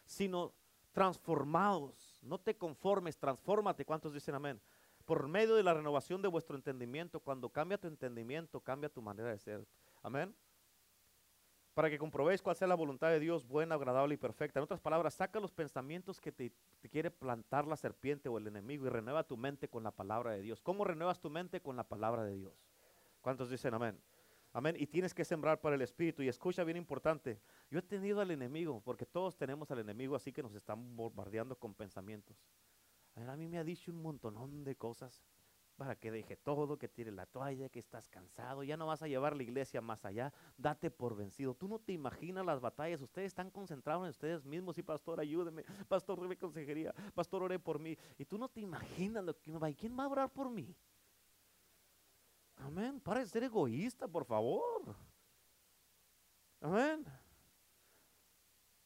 sino 0.04 0.54
transformados. 0.92 2.18
No 2.22 2.38
te 2.38 2.56
conformes, 2.56 3.18
transfórmate. 3.18 3.84
¿Cuántos 3.84 4.12
dicen 4.12 4.34
amén? 4.34 4.60
Por 5.04 5.28
medio 5.28 5.54
de 5.54 5.62
la 5.62 5.74
renovación 5.74 6.20
de 6.22 6.28
vuestro 6.28 6.56
entendimiento. 6.56 7.20
Cuando 7.20 7.48
cambia 7.50 7.78
tu 7.78 7.88
entendimiento, 7.88 8.60
cambia 8.60 8.88
tu 8.88 9.00
manera 9.00 9.30
de 9.30 9.38
ser. 9.38 9.66
Amén. 10.02 10.34
Para 11.74 11.88
que 11.88 11.98
comprobéis 11.98 12.42
cuál 12.42 12.56
sea 12.56 12.66
la 12.66 12.74
voluntad 12.74 13.08
de 13.10 13.20
Dios, 13.20 13.46
buena, 13.46 13.76
agradable 13.76 14.14
y 14.14 14.18
perfecta. 14.18 14.58
En 14.58 14.64
otras 14.64 14.80
palabras, 14.80 15.14
saca 15.14 15.38
los 15.38 15.52
pensamientos 15.52 16.20
que 16.20 16.32
te, 16.32 16.52
te 16.80 16.88
quiere 16.88 17.12
plantar 17.12 17.68
la 17.68 17.76
serpiente 17.76 18.28
o 18.28 18.36
el 18.36 18.48
enemigo 18.48 18.86
y 18.86 18.88
renueva 18.88 19.22
tu 19.22 19.36
mente 19.36 19.68
con 19.68 19.84
la 19.84 19.92
palabra 19.92 20.32
de 20.32 20.40
Dios. 20.40 20.60
¿Cómo 20.60 20.84
renuevas 20.84 21.20
tu 21.20 21.30
mente? 21.30 21.60
Con 21.60 21.76
la 21.76 21.84
palabra 21.84 22.24
de 22.24 22.34
Dios. 22.34 22.68
¿Cuántos 23.20 23.50
dicen 23.50 23.74
amén? 23.74 24.02
Amén. 24.52 24.76
Y 24.78 24.86
tienes 24.86 25.14
que 25.14 25.24
sembrar 25.24 25.60
para 25.60 25.76
el 25.76 25.82
Espíritu. 25.82 26.22
Y 26.22 26.28
escucha 26.28 26.64
bien 26.64 26.76
importante. 26.76 27.40
Yo 27.70 27.78
he 27.78 27.82
tenido 27.82 28.20
al 28.20 28.30
enemigo, 28.30 28.80
porque 28.84 29.06
todos 29.06 29.36
tenemos 29.36 29.70
al 29.70 29.80
enemigo, 29.80 30.16
así 30.16 30.32
que 30.32 30.42
nos 30.42 30.54
están 30.54 30.96
bombardeando 30.96 31.56
con 31.56 31.74
pensamientos. 31.74 32.36
A, 33.14 33.36
mí 33.36 33.48
me 33.48 33.58
ha 33.58 33.64
dicho 33.64 33.90
un 33.90 34.00
montón 34.00 34.64
de 34.64 34.76
cosas 34.76 35.22
para 35.76 35.94
que 35.94 36.10
deje 36.10 36.36
todo, 36.36 36.76
que 36.76 36.88
tire 36.88 37.12
la 37.12 37.26
toalla, 37.26 37.68
que 37.68 37.78
estás 37.78 38.08
cansado, 38.08 38.64
ya 38.64 38.76
no 38.76 38.86
vas 38.86 39.02
a 39.02 39.06
llevar 39.06 39.36
la 39.36 39.44
iglesia 39.44 39.80
más 39.80 40.04
allá, 40.04 40.32
date 40.56 40.90
por 40.90 41.16
vencido. 41.16 41.54
Tú 41.54 41.68
no 41.68 41.78
te 41.78 41.92
imaginas 41.92 42.44
las 42.44 42.60
batallas, 42.60 43.00
ustedes 43.00 43.28
están 43.28 43.50
concentrados 43.50 44.04
en 44.04 44.10
ustedes 44.10 44.44
mismos 44.44 44.76
y 44.78 44.82
pastor, 44.82 45.20
ayúdeme, 45.20 45.64
pastor, 45.86 46.20
debe 46.20 46.36
consejería, 46.36 46.92
pastor, 47.14 47.44
ore 47.44 47.60
por 47.60 47.78
mí. 47.78 47.96
Y 48.18 48.24
tú 48.24 48.38
no 48.38 48.48
te 48.48 48.60
imaginas 48.60 49.24
lo 49.24 49.38
que 49.38 49.50
uno 49.50 49.60
va, 49.60 49.70
¿y 49.70 49.74
quién 49.74 49.96
va 49.96 50.04
a 50.04 50.08
orar 50.08 50.32
por 50.32 50.50
mí? 50.50 50.74
Amén. 52.58 53.00
Para 53.00 53.20
de 53.20 53.26
ser 53.26 53.44
egoísta, 53.44 54.06
por 54.06 54.24
favor. 54.24 54.94
Amén. 56.60 57.04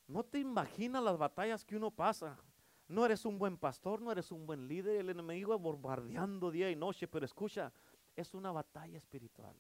No 0.06 0.22
te 0.24 0.38
imaginas 0.38 1.02
las 1.02 1.16
batallas 1.16 1.64
que 1.64 1.76
uno 1.76 1.90
pasa. 1.90 2.38
No 2.86 3.06
eres 3.06 3.24
un 3.24 3.38
buen 3.38 3.56
pastor, 3.56 4.02
no 4.02 4.12
eres 4.12 4.30
un 4.30 4.46
buen 4.46 4.68
líder. 4.68 4.96
El 4.96 5.10
enemigo 5.10 5.58
bombardeando 5.58 6.50
día 6.50 6.70
y 6.70 6.76
noche, 6.76 7.08
pero 7.08 7.24
escucha, 7.24 7.72
es 8.14 8.34
una 8.34 8.52
batalla 8.52 8.98
espiritual. 8.98 9.56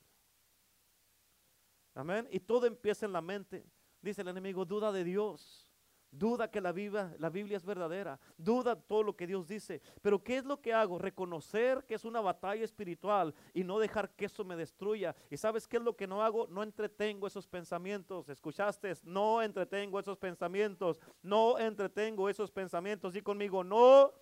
Amén. 1.94 2.28
Y 2.30 2.40
todo 2.40 2.66
empieza 2.66 3.06
en 3.06 3.12
la 3.12 3.22
mente. 3.22 3.64
Dice 4.00 4.22
el 4.22 4.28
enemigo, 4.28 4.64
duda 4.64 4.92
de 4.92 5.04
Dios. 5.04 5.71
Duda 6.12 6.50
que 6.50 6.60
la 6.60 6.72
Biblia, 6.72 7.16
la 7.18 7.30
Biblia 7.30 7.56
es 7.56 7.64
verdadera. 7.64 8.20
Duda 8.36 8.76
todo 8.76 9.02
lo 9.02 9.16
que 9.16 9.26
Dios 9.26 9.48
dice. 9.48 9.80
Pero 10.02 10.22
¿qué 10.22 10.36
es 10.36 10.44
lo 10.44 10.60
que 10.60 10.74
hago? 10.74 10.98
Reconocer 10.98 11.84
que 11.84 11.94
es 11.94 12.04
una 12.04 12.20
batalla 12.20 12.62
espiritual 12.62 13.34
y 13.54 13.64
no 13.64 13.78
dejar 13.78 14.10
que 14.10 14.26
eso 14.26 14.44
me 14.44 14.54
destruya. 14.54 15.16
¿Y 15.30 15.38
sabes 15.38 15.66
qué 15.66 15.78
es 15.78 15.82
lo 15.82 15.96
que 15.96 16.06
no 16.06 16.22
hago? 16.22 16.46
No 16.48 16.62
entretengo 16.62 17.26
esos 17.26 17.48
pensamientos. 17.48 18.28
¿Escuchaste? 18.28 18.92
No 19.04 19.40
entretengo 19.40 19.98
esos 19.98 20.18
pensamientos. 20.18 21.00
No 21.22 21.58
entretengo 21.58 22.28
esos 22.28 22.50
pensamientos. 22.50 23.16
Y 23.16 23.22
conmigo, 23.22 23.64
no 23.64 24.12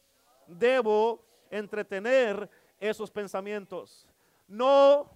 debo 0.46 1.26
entretener 1.50 2.48
esos 2.78 3.10
pensamientos. 3.10 4.06
No 4.46 5.10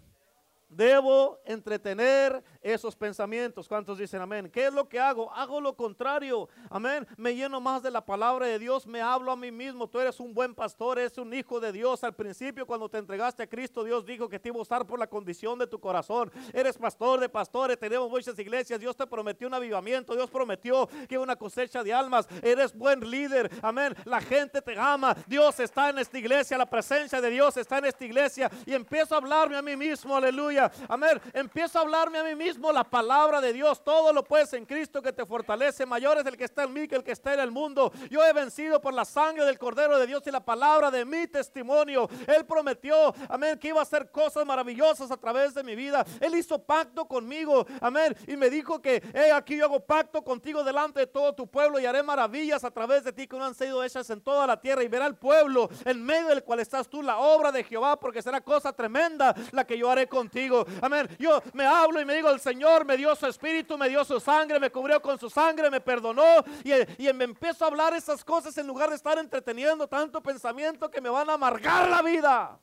Debo 0.68 1.40
entretener 1.44 2.42
esos 2.60 2.96
pensamientos. 2.96 3.68
¿Cuántos 3.68 3.98
dicen 3.98 4.20
amén? 4.20 4.50
¿Qué 4.50 4.66
es 4.66 4.72
lo 4.72 4.88
que 4.88 4.98
hago? 4.98 5.30
Hago 5.32 5.60
lo 5.60 5.76
contrario. 5.76 6.48
Amén. 6.70 7.06
Me 7.16 7.34
lleno 7.34 7.60
más 7.60 7.82
de 7.82 7.90
la 7.90 8.04
palabra 8.04 8.46
de 8.46 8.58
Dios. 8.58 8.86
Me 8.86 9.00
hablo 9.00 9.30
a 9.30 9.36
mí 9.36 9.52
mismo. 9.52 9.88
Tú 9.88 10.00
eres 10.00 10.18
un 10.18 10.34
buen 10.34 10.54
pastor, 10.54 10.98
eres 10.98 11.16
un 11.18 11.32
hijo 11.32 11.60
de 11.60 11.70
Dios. 11.70 12.02
Al 12.02 12.14
principio, 12.14 12.66
cuando 12.66 12.88
te 12.88 12.98
entregaste 12.98 13.42
a 13.42 13.46
Cristo, 13.46 13.84
Dios 13.84 14.04
dijo 14.04 14.28
que 14.28 14.40
te 14.40 14.48
iba 14.48 14.58
a 14.58 14.62
usar 14.62 14.86
por 14.86 14.98
la 14.98 15.06
condición 15.06 15.58
de 15.58 15.66
tu 15.66 15.78
corazón. 15.78 16.32
Eres 16.52 16.76
pastor 16.76 17.20
de 17.20 17.28
pastores. 17.28 17.78
Tenemos 17.78 18.10
muchas 18.10 18.38
iglesias. 18.38 18.80
Dios 18.80 18.96
te 18.96 19.06
prometió 19.06 19.46
un 19.46 19.54
avivamiento. 19.54 20.14
Dios 20.14 20.30
prometió 20.30 20.88
que 21.08 21.18
una 21.18 21.36
cosecha 21.36 21.84
de 21.84 21.92
almas. 21.92 22.26
Eres 22.42 22.74
buen 22.74 23.08
líder. 23.08 23.50
Amén. 23.62 23.94
La 24.06 24.20
gente 24.20 24.60
te 24.60 24.76
ama. 24.78 25.14
Dios 25.26 25.60
está 25.60 25.90
en 25.90 25.98
esta 25.98 26.18
iglesia. 26.18 26.58
La 26.58 26.66
presencia 26.66 27.20
de 27.20 27.30
Dios 27.30 27.56
está 27.58 27.78
en 27.78 27.84
esta 27.84 28.04
iglesia. 28.04 28.50
Y 28.66 28.72
empiezo 28.72 29.14
a 29.14 29.18
hablarme 29.18 29.56
a 29.56 29.62
mí 29.62 29.76
mismo. 29.76 30.16
Aleluya. 30.16 30.53
Amén. 30.88 31.20
Empiezo 31.32 31.78
a 31.78 31.82
hablarme 31.82 32.18
a 32.18 32.24
mí 32.24 32.34
mismo 32.34 32.72
la 32.72 32.84
palabra 32.84 33.40
de 33.40 33.52
Dios. 33.52 33.82
Todo 33.82 34.12
lo 34.12 34.24
puedes 34.24 34.52
en 34.52 34.66
Cristo 34.66 35.02
que 35.02 35.12
te 35.12 35.26
fortalece. 35.26 35.86
Mayor 35.86 36.18
es 36.18 36.26
el 36.26 36.36
que 36.36 36.44
está 36.44 36.64
en 36.64 36.72
mí 36.72 36.88
que 36.88 36.96
el 36.96 37.05
que 37.05 37.12
está 37.12 37.34
en 37.34 37.40
el 37.40 37.50
mundo. 37.50 37.92
Yo 38.11 38.24
he 38.24 38.32
vencido 38.32 38.80
por 38.80 38.94
la 38.94 39.05
sangre 39.05 39.44
del 39.44 39.59
Cordero 39.59 39.98
de 39.98 40.07
Dios 40.07 40.22
y 40.26 40.30
la 40.30 40.44
palabra 40.44 40.90
de 40.90 41.05
mi 41.05 41.26
testimonio. 41.26 42.09
Él 42.26 42.44
prometió, 42.46 43.14
amén, 43.28 43.59
que 43.59 43.68
iba 43.68 43.80
a 43.80 43.82
hacer 43.82 44.11
cosas 44.11 44.44
maravillosas 44.46 45.11
a 45.11 45.16
través 45.16 45.55
de 45.55 45.62
mi 45.62 45.74
vida. 45.74 46.05
Él 46.20 46.34
hizo 46.34 46.59
pacto 46.59 47.07
conmigo, 47.07 47.66
amén. 47.80 48.16
Y 48.26 48.36
me 48.36 48.50
dijo 48.50 48.80
que, 48.80 49.02
hey, 49.14 49.30
aquí 49.34 49.57
yo 49.57 49.64
hago 49.64 49.80
pacto 49.80 50.22
contigo 50.22 50.62
delante 50.62 51.00
de 51.00 51.07
todo 51.07 51.34
tu 51.34 51.46
pueblo 51.46 51.78
y 51.78 51.86
haré 51.86 52.02
maravillas 52.02 52.64
a 52.64 52.70
través 52.70 53.05
de 53.05 53.12
ti 53.12 53.26
que 53.26 53.36
no 53.36 53.44
han 53.44 53.55
sido 53.55 53.82
hechas 53.82 54.09
en 54.11 54.20
toda 54.20 54.46
la 54.46 54.61
tierra. 54.61 54.82
Y 54.82 54.88
verá 54.88 55.07
el 55.07 55.16
pueblo 55.16 55.68
en 55.84 56.05
medio 56.05 56.28
del 56.28 56.44
cual 56.44 56.61
estás 56.61 56.88
tú, 56.88 57.02
la 57.02 57.18
obra 57.18 57.50
de 57.52 57.64
Jehová, 57.64 57.98
porque 57.98 58.22
será 58.22 58.40
cosa 58.40 58.72
tremenda 58.72 59.34
la 59.52 59.64
que 59.66 59.78
yo 59.78 59.90
haré 59.90 60.07
contigo. 60.09 60.43
Amén. 60.80 61.09
Yo 61.18 61.42
me 61.53 61.66
hablo 61.66 62.01
y 62.01 62.05
me 62.05 62.14
digo, 62.14 62.30
el 62.30 62.40
Señor 62.40 62.84
me 62.84 62.97
dio 62.97 63.14
su 63.16 63.26
espíritu, 63.26 63.76
me 63.78 63.88
dio 63.88 64.05
su 64.05 64.20
sangre, 64.20 64.59
me 64.61 64.70
cubrió 64.70 65.01
con 65.01 65.18
su 65.18 65.30
sangre, 65.30 65.70
me 65.70 65.80
perdonó. 65.80 66.45
Y, 66.62 67.09
y 67.09 67.12
me 67.12 67.24
empiezo 67.24 67.64
a 67.64 67.68
hablar 67.68 67.95
esas 67.95 68.24
cosas 68.24 68.57
en 68.59 68.66
lugar 68.66 68.90
de 68.90 68.97
estar 68.97 69.18
entreteniendo 69.18 69.86
tanto 69.86 70.22
pensamiento 70.22 70.90
que 70.90 71.01
me 71.01 71.09
van 71.09 71.30
a 71.30 71.34
amargar 71.34 71.88
la 71.88 72.03
vida. 72.03 72.59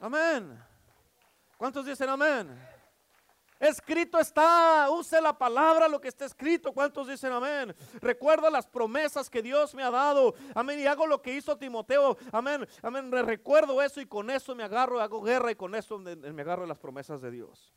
Amén. 0.00 0.58
¿Cuántos 1.56 1.84
dicen 1.84 2.08
amén? 2.08 2.79
Escrito 3.60 4.18
está, 4.18 4.88
use 4.90 5.20
la 5.20 5.36
palabra 5.36 5.86
lo 5.86 6.00
que 6.00 6.08
está 6.08 6.24
escrito. 6.24 6.72
¿Cuántos 6.72 7.06
dicen 7.06 7.30
amén? 7.30 7.76
Recuerda 8.00 8.48
las 8.48 8.66
promesas 8.66 9.28
que 9.28 9.42
Dios 9.42 9.74
me 9.74 9.82
ha 9.82 9.90
dado. 9.90 10.34
Amén. 10.54 10.80
Y 10.80 10.86
hago 10.86 11.06
lo 11.06 11.20
que 11.20 11.34
hizo 11.34 11.58
Timoteo. 11.58 12.16
Amén. 12.32 12.66
Amén. 12.80 13.12
Recuerdo 13.12 13.82
eso 13.82 14.00
y 14.00 14.06
con 14.06 14.30
eso 14.30 14.54
me 14.54 14.62
agarro, 14.62 14.98
hago 14.98 15.20
guerra 15.20 15.50
y 15.50 15.56
con 15.56 15.74
eso 15.74 15.98
me 15.98 16.42
agarro 16.42 16.64
las 16.64 16.78
promesas 16.78 17.20
de 17.20 17.30
Dios. 17.30 17.74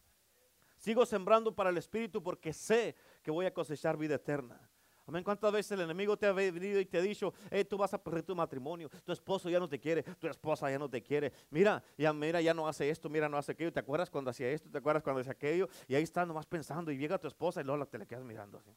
Sigo 0.78 1.06
sembrando 1.06 1.54
para 1.54 1.70
el 1.70 1.78
Espíritu 1.78 2.24
porque 2.24 2.54
sé 2.54 2.96
que 3.22 3.32
voy 3.32 3.46
a 3.46 3.54
cosechar 3.54 3.98
vida 3.98 4.16
eterna. 4.16 4.70
Amén. 5.06 5.24
¿Cuántas 5.24 5.52
veces 5.52 5.72
el 5.74 5.82
enemigo 5.82 6.16
te 6.18 6.26
ha 6.26 6.32
venido 6.32 6.80
y 6.80 6.86
te 6.86 6.98
ha 6.98 7.02
dicho, 7.02 7.34
hey, 7.52 7.66
tú 7.66 7.78
vas 7.78 7.94
a 7.94 8.02
perder 8.02 8.24
tu 8.24 8.36
matrimonio, 8.36 8.90
tu 9.04 9.12
esposo 9.12 9.50
ya 9.50 9.60
no 9.60 9.68
te 9.68 9.80
quiere, 9.80 10.04
tu 10.04 10.28
esposa 10.28 10.72
ya 10.72 10.80
no 10.80 10.90
te 10.90 11.02
quiere. 11.02 11.34
Mira, 11.50 11.84
ya 11.98 12.14
mira, 12.14 12.40
ya 12.42 12.54
no 12.54 12.68
hace 12.68 12.90
esto, 12.90 13.10
mira, 13.10 13.28
no 13.28 13.38
hace 13.38 13.52
aquello. 13.52 13.74
¿Te 13.74 13.82
acuerdas 13.82 14.10
cuando 14.10 14.32
hacía 14.32 14.50
esto? 14.50 14.70
¿Te 14.70 14.78
acuerdas 14.78 15.04
cuando 15.04 15.22
hacía 15.22 15.34
aquello? 15.34 15.68
Y 15.88 15.96
ahí 15.96 16.04
estás 16.04 16.26
nomás 16.28 16.46
pensando 16.46 16.92
y 16.92 16.98
llega 16.98 17.18
tu 17.18 17.28
esposa 17.28 17.62
y 17.62 17.64
luego 17.66 17.86
te 17.86 17.98
le 17.98 18.08
quedas 18.08 18.24
mirando 18.24 18.58
así. 18.58 18.72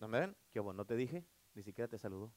Amén. 0.00 0.36
Qué 0.52 0.60
bueno, 0.60 0.78
no 0.78 0.84
te 0.84 0.94
dije, 0.94 1.24
ni 1.54 1.62
siquiera 1.62 1.88
te 1.88 1.98
saludó. 1.98 2.32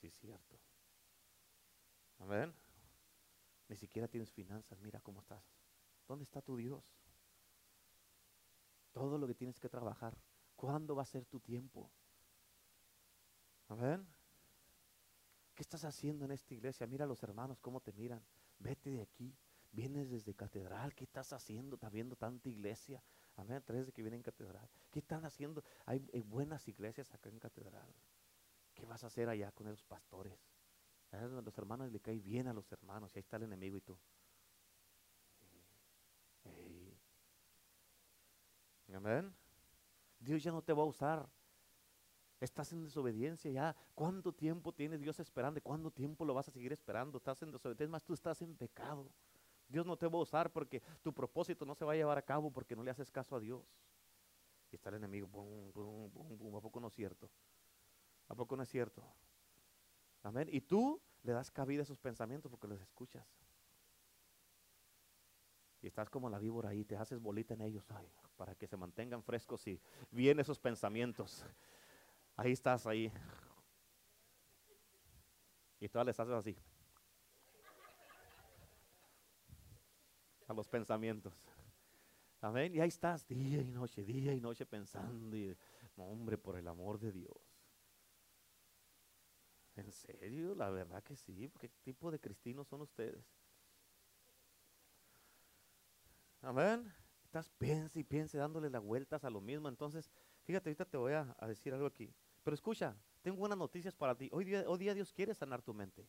Sí, 0.00 0.10
cierto. 0.10 0.56
Amén. 2.18 2.54
Ni 3.68 3.76
siquiera 3.76 4.06
tienes 4.06 4.30
finanzas, 4.30 4.78
mira 4.78 5.00
cómo 5.00 5.20
estás. 5.20 5.42
¿Dónde 6.06 6.22
está 6.22 6.40
tu 6.40 6.56
Dios? 6.56 6.84
Todo 8.96 9.18
lo 9.18 9.26
que 9.26 9.34
tienes 9.34 9.60
que 9.60 9.68
trabajar. 9.68 10.16
¿Cuándo 10.56 10.96
va 10.96 11.02
a 11.02 11.04
ser 11.04 11.26
tu 11.26 11.38
tiempo? 11.38 11.90
Amén. 13.68 14.08
¿Qué 15.54 15.62
estás 15.62 15.84
haciendo 15.84 16.24
en 16.24 16.30
esta 16.30 16.54
iglesia? 16.54 16.86
Mira 16.86 17.04
a 17.04 17.06
los 17.06 17.22
hermanos 17.22 17.60
cómo 17.60 17.82
te 17.82 17.92
miran. 17.92 18.24
Vete 18.58 18.88
de 18.88 19.02
aquí. 19.02 19.36
Vienes 19.70 20.08
desde 20.08 20.32
catedral. 20.32 20.94
¿Qué 20.94 21.04
estás 21.04 21.34
haciendo? 21.34 21.74
Está 21.74 21.90
viendo 21.90 22.16
tanta 22.16 22.48
iglesia. 22.48 23.02
Amén. 23.36 23.62
Tres 23.66 23.84
de 23.84 23.92
que 23.92 24.00
vienen 24.00 24.20
en 24.20 24.22
catedral. 24.22 24.66
¿Qué 24.90 25.00
están 25.00 25.26
haciendo? 25.26 25.62
Hay, 25.84 25.98
buenas 26.22 26.66
iglesias 26.66 27.12
acá 27.12 27.28
en 27.28 27.38
catedral. 27.38 27.94
¿Qué 28.72 28.86
vas 28.86 29.04
a 29.04 29.08
hacer 29.08 29.28
allá 29.28 29.52
con 29.52 29.66
esos 29.66 29.84
pastores? 29.84 30.40
A 31.10 31.18
los 31.18 31.58
hermanos 31.58 31.92
le 31.92 32.00
cae 32.00 32.18
bien 32.18 32.48
a 32.48 32.54
los 32.54 32.72
hermanos. 32.72 33.14
Y 33.14 33.18
ahí 33.18 33.20
está 33.20 33.36
el 33.36 33.42
enemigo 33.42 33.76
y 33.76 33.82
tú. 33.82 33.98
Amén. 38.94 39.34
Dios 40.18 40.42
ya 40.42 40.50
no 40.50 40.62
te 40.62 40.72
va 40.72 40.82
a 40.82 40.86
usar. 40.86 41.28
Estás 42.40 42.72
en 42.72 42.84
desobediencia 42.84 43.50
ya. 43.50 43.76
¿Cuánto 43.94 44.32
tiempo 44.32 44.72
tiene 44.72 44.98
Dios 44.98 45.18
esperando? 45.20 45.60
¿Cuánto 45.62 45.90
tiempo 45.90 46.24
lo 46.24 46.34
vas 46.34 46.48
a 46.48 46.52
seguir 46.52 46.72
esperando? 46.72 47.18
Estás 47.18 47.42
en 47.42 47.50
desobediencia. 47.50 47.88
Más 47.88 48.04
tú 48.04 48.14
estás 48.14 48.42
en 48.42 48.54
pecado. 48.56 49.10
Dios 49.68 49.86
no 49.86 49.96
te 49.96 50.06
va 50.06 50.18
a 50.18 50.22
usar 50.22 50.52
porque 50.52 50.82
tu 51.02 51.12
propósito 51.12 51.64
no 51.64 51.74
se 51.74 51.84
va 51.84 51.92
a 51.92 51.96
llevar 51.96 52.18
a 52.18 52.22
cabo 52.22 52.50
porque 52.52 52.76
no 52.76 52.82
le 52.82 52.90
haces 52.90 53.10
caso 53.10 53.34
a 53.36 53.40
Dios. 53.40 53.62
Y 54.70 54.76
está 54.76 54.90
el 54.90 54.96
enemigo. 54.96 55.28
¿A 55.28 56.60
poco 56.60 56.80
no 56.80 56.88
es 56.88 56.94
cierto? 56.94 57.30
¿A 58.28 58.34
poco 58.34 58.56
no 58.56 58.62
es 58.62 58.68
cierto? 58.68 59.02
Amén. 60.22 60.48
Y 60.50 60.60
tú 60.60 61.00
le 61.22 61.32
das 61.32 61.50
cabida 61.50 61.80
a 61.80 61.84
esos 61.84 61.98
pensamientos 61.98 62.50
porque 62.50 62.68
los 62.68 62.80
escuchas. 62.80 63.26
Y 65.86 65.88
estás 65.88 66.10
como 66.10 66.28
la 66.28 66.40
víbora 66.40 66.70
ahí, 66.70 66.84
te 66.84 66.96
haces 66.96 67.20
bolita 67.20 67.54
en 67.54 67.60
ellos 67.60 67.84
para 68.36 68.56
que 68.56 68.66
se 68.66 68.76
mantengan 68.76 69.22
frescos 69.22 69.64
y 69.68 69.80
vienen 70.10 70.40
esos 70.40 70.58
pensamientos. 70.58 71.46
Ahí 72.34 72.50
estás 72.50 72.88
ahí. 72.88 73.12
Y 75.78 75.88
todas 75.88 76.04
les 76.08 76.18
haces 76.18 76.34
así. 76.34 76.56
A 80.48 80.52
los 80.54 80.66
pensamientos. 80.66 81.32
Amén. 82.40 82.74
Y 82.74 82.80
ahí 82.80 82.88
estás 82.88 83.24
día 83.28 83.62
y 83.62 83.70
noche, 83.70 84.02
día 84.02 84.34
y 84.34 84.40
noche 84.40 84.66
pensando. 84.66 85.36
Y, 85.36 85.56
hombre, 85.98 86.36
por 86.36 86.56
el 86.56 86.66
amor 86.66 86.98
de 86.98 87.12
Dios. 87.12 87.62
¿En 89.76 89.92
serio? 89.92 90.52
La 90.56 90.68
verdad 90.68 91.00
que 91.04 91.14
sí. 91.14 91.48
¿Qué 91.60 91.68
tipo 91.68 92.10
de 92.10 92.18
cristinos 92.18 92.66
son 92.66 92.80
ustedes? 92.80 93.24
Amén. 96.42 96.92
Estás 97.24 97.48
piensa 97.58 97.98
y 97.98 98.04
piensa 98.04 98.38
dándole 98.38 98.70
las 98.70 98.82
vueltas 98.82 99.24
a 99.24 99.30
lo 99.30 99.40
mismo. 99.40 99.68
Entonces, 99.68 100.10
fíjate, 100.44 100.70
ahorita 100.70 100.84
te 100.84 100.96
voy 100.96 101.12
a, 101.12 101.36
a 101.38 101.46
decir 101.46 101.74
algo 101.74 101.86
aquí. 101.86 102.14
Pero 102.42 102.54
escucha, 102.54 102.96
tengo 103.22 103.38
buenas 103.38 103.58
noticias 103.58 103.94
para 103.94 104.14
ti. 104.14 104.28
Hoy 104.32 104.44
día, 104.44 104.64
hoy 104.66 104.78
día 104.78 104.94
Dios 104.94 105.12
quiere 105.12 105.34
sanar 105.34 105.62
tu 105.62 105.74
mente. 105.74 106.08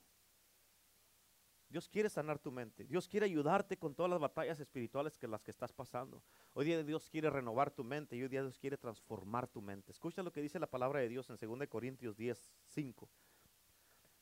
Dios 1.70 1.90
quiere 1.90 2.10
sanar 2.10 2.40
tu 2.40 2.52
mente. 2.52 2.86
Dios 2.86 3.08
quiere 3.08 3.26
ayudarte 3.26 3.78
con 3.78 3.94
todas 3.94 4.10
las 4.10 4.20
batallas 4.20 4.60
espirituales 4.60 5.18
que 5.18 5.28
las 5.28 5.44
que 5.44 5.52
estás 5.52 5.74
pasando. 5.74 6.24
Hoy 6.54 6.66
día 6.66 6.82
Dios 6.84 7.10
quiere 7.10 7.30
renovar 7.30 7.72
tu 7.72 7.84
mente 7.84 8.16
y 8.16 8.24
hoy 8.24 8.30
día 8.30 8.42
Dios 8.42 8.58
quiere 8.58 8.78
transformar 8.78 9.48
tu 9.48 9.62
mente. 9.62 9.92
Escucha 9.92 10.24
lo 10.24 10.32
que 10.32 10.42
dice 10.42 10.60
la 10.60 10.70
palabra 10.70 11.02
de 11.02 11.10
Dios 11.10 11.30
en 11.30 11.38
2 11.38 11.68
Corintios 11.68 12.16
10, 12.16 12.54
5. 12.68 13.10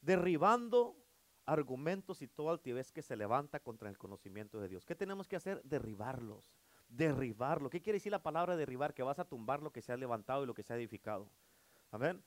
Derribando 0.01 1.04
argumentos 1.45 2.21
y 2.21 2.27
toda 2.27 2.51
altivez 2.51 2.91
que 2.91 3.01
se 3.01 3.15
levanta 3.15 3.59
contra 3.59 3.89
el 3.89 3.97
conocimiento 3.97 4.59
de 4.59 4.67
Dios. 4.67 4.85
¿Qué 4.85 4.95
tenemos 4.95 5.27
que 5.27 5.35
hacer? 5.35 5.61
Derribarlos. 5.63 6.55
Derribarlo. 6.89 7.69
¿Qué 7.69 7.81
quiere 7.81 7.97
decir 7.97 8.11
la 8.11 8.23
palabra 8.23 8.55
derribar? 8.55 8.93
Que 8.93 9.03
vas 9.03 9.19
a 9.19 9.25
tumbar 9.25 9.61
lo 9.61 9.71
que 9.71 9.81
se 9.81 9.91
ha 9.91 9.97
levantado 9.97 10.43
y 10.43 10.47
lo 10.47 10.53
que 10.53 10.63
se 10.63 10.73
ha 10.73 10.77
edificado. 10.77 11.29
Amén. 11.91 12.23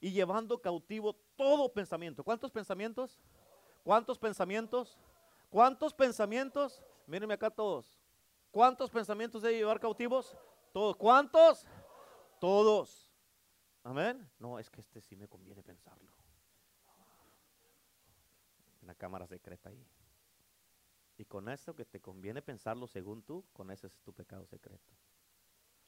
Y 0.00 0.12
llevando 0.12 0.60
cautivo 0.60 1.14
todo 1.36 1.72
pensamiento. 1.72 2.24
¿Cuántos 2.24 2.50
pensamientos? 2.50 3.20
¿Cuántos 3.84 4.18
pensamientos? 4.18 4.98
¿Cuántos 5.50 5.92
pensamientos? 5.94 6.82
Mírenme 7.06 7.34
acá 7.34 7.50
todos. 7.50 7.98
¿Cuántos 8.50 8.90
pensamientos 8.90 9.42
debe 9.42 9.58
llevar 9.58 9.80
cautivos? 9.80 10.36
Todos. 10.72 10.96
¿Cuántos? 10.96 11.66
Todos. 12.40 13.12
Amén. 13.84 14.30
No, 14.38 14.58
es 14.58 14.70
que 14.70 14.80
este 14.80 15.00
sí 15.00 15.16
me 15.16 15.28
conviene 15.28 15.62
pensarlo. 15.62 16.21
Una 18.82 18.94
cámara 18.94 19.26
secreta 19.26 19.68
ahí. 19.68 19.86
Y 21.16 21.24
con 21.24 21.48
eso 21.48 21.74
que 21.74 21.84
te 21.84 22.00
conviene 22.00 22.42
pensarlo 22.42 22.86
según 22.86 23.22
tú, 23.22 23.44
con 23.52 23.70
ese 23.70 23.86
es 23.86 23.98
tu 24.00 24.12
pecado 24.12 24.46
secreto. 24.46 24.92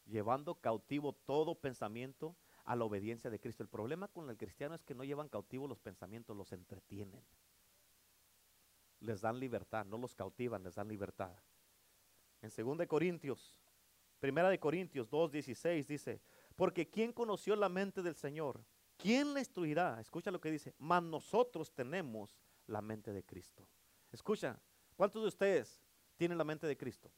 Llevando 0.07 0.55
cautivo 0.55 1.12
todo 1.12 1.55
pensamiento 1.55 2.36
a 2.64 2.76
la 2.76 2.84
obediencia 2.84 3.30
de 3.30 3.40
Cristo. 3.40 3.62
El 3.62 3.68
problema 3.68 4.09
con 4.09 4.28
el 4.30 4.36
cristiano 4.36 4.74
es 4.74 4.84
que 4.84 4.95
no 4.95 5.05
llevan 5.05 5.28
cautivo 5.28 5.66
los 5.66 5.80
pensamientos, 5.80 6.36
los 6.36 6.53
entretienen. 6.53 7.24
Les 9.01 9.20
dan 9.20 9.38
libertad, 9.38 9.84
no 9.86 9.99
los 9.99 10.14
cautivan, 10.14 10.62
les 10.62 10.74
dan 10.74 10.88
libertad. 10.88 11.34
En 12.42 12.51
2 12.51 12.86
Corintios, 12.86 13.59
Primera 14.24 14.49
de 14.49 14.59
Corintios 14.59 15.11
2:16 15.11 15.86
dice, 15.86 16.22
porque 16.57 16.88
¿quién 16.88 17.12
conoció 17.12 17.55
la 17.57 17.68
mente 17.68 18.01
del 18.01 18.14
Señor? 18.14 18.64
¿Quién 18.97 19.34
le 19.34 19.40
instruirá? 19.40 20.01
Escucha 20.01 20.30
lo 20.30 20.40
que 20.40 20.51
dice, 20.51 20.74
mas 20.78 21.03
nosotros 21.03 21.70
tenemos 21.74 22.34
la 22.67 22.81
mente 22.81 23.12
de 23.12 23.25
Cristo. 23.25 23.69
Escucha, 24.12 24.61
¿cuántos 24.97 25.23
de 25.23 25.29
ustedes 25.29 25.83
tienen 26.17 26.39
la 26.39 26.45
mente 26.45 26.67
de 26.67 26.77
Cristo? 26.77 27.11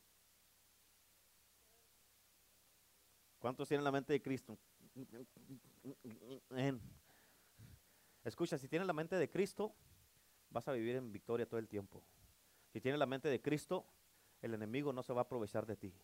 ¿Cuántos 3.38 3.68
tienen 3.68 3.84
la 3.84 3.92
mente 3.92 4.12
de 4.12 4.22
Cristo? 4.22 4.58
Escucha, 8.24 8.58
si 8.58 8.66
tienes 8.68 8.86
la 8.86 8.92
mente 8.92 9.16
de 9.16 9.30
Cristo, 9.30 9.74
vas 10.50 10.66
a 10.68 10.72
vivir 10.72 10.96
en 10.96 11.12
victoria 11.12 11.46
todo 11.46 11.60
el 11.60 11.68
tiempo. 11.68 12.02
Si 12.72 12.80
tienes 12.80 12.98
la 12.98 13.06
mente 13.06 13.28
de 13.28 13.40
Cristo, 13.40 13.86
el 14.42 14.54
enemigo 14.54 14.92
no 14.92 15.02
se 15.02 15.12
va 15.12 15.20
a 15.20 15.24
aprovechar 15.24 15.66
de 15.66 15.76
ti. 15.76 15.94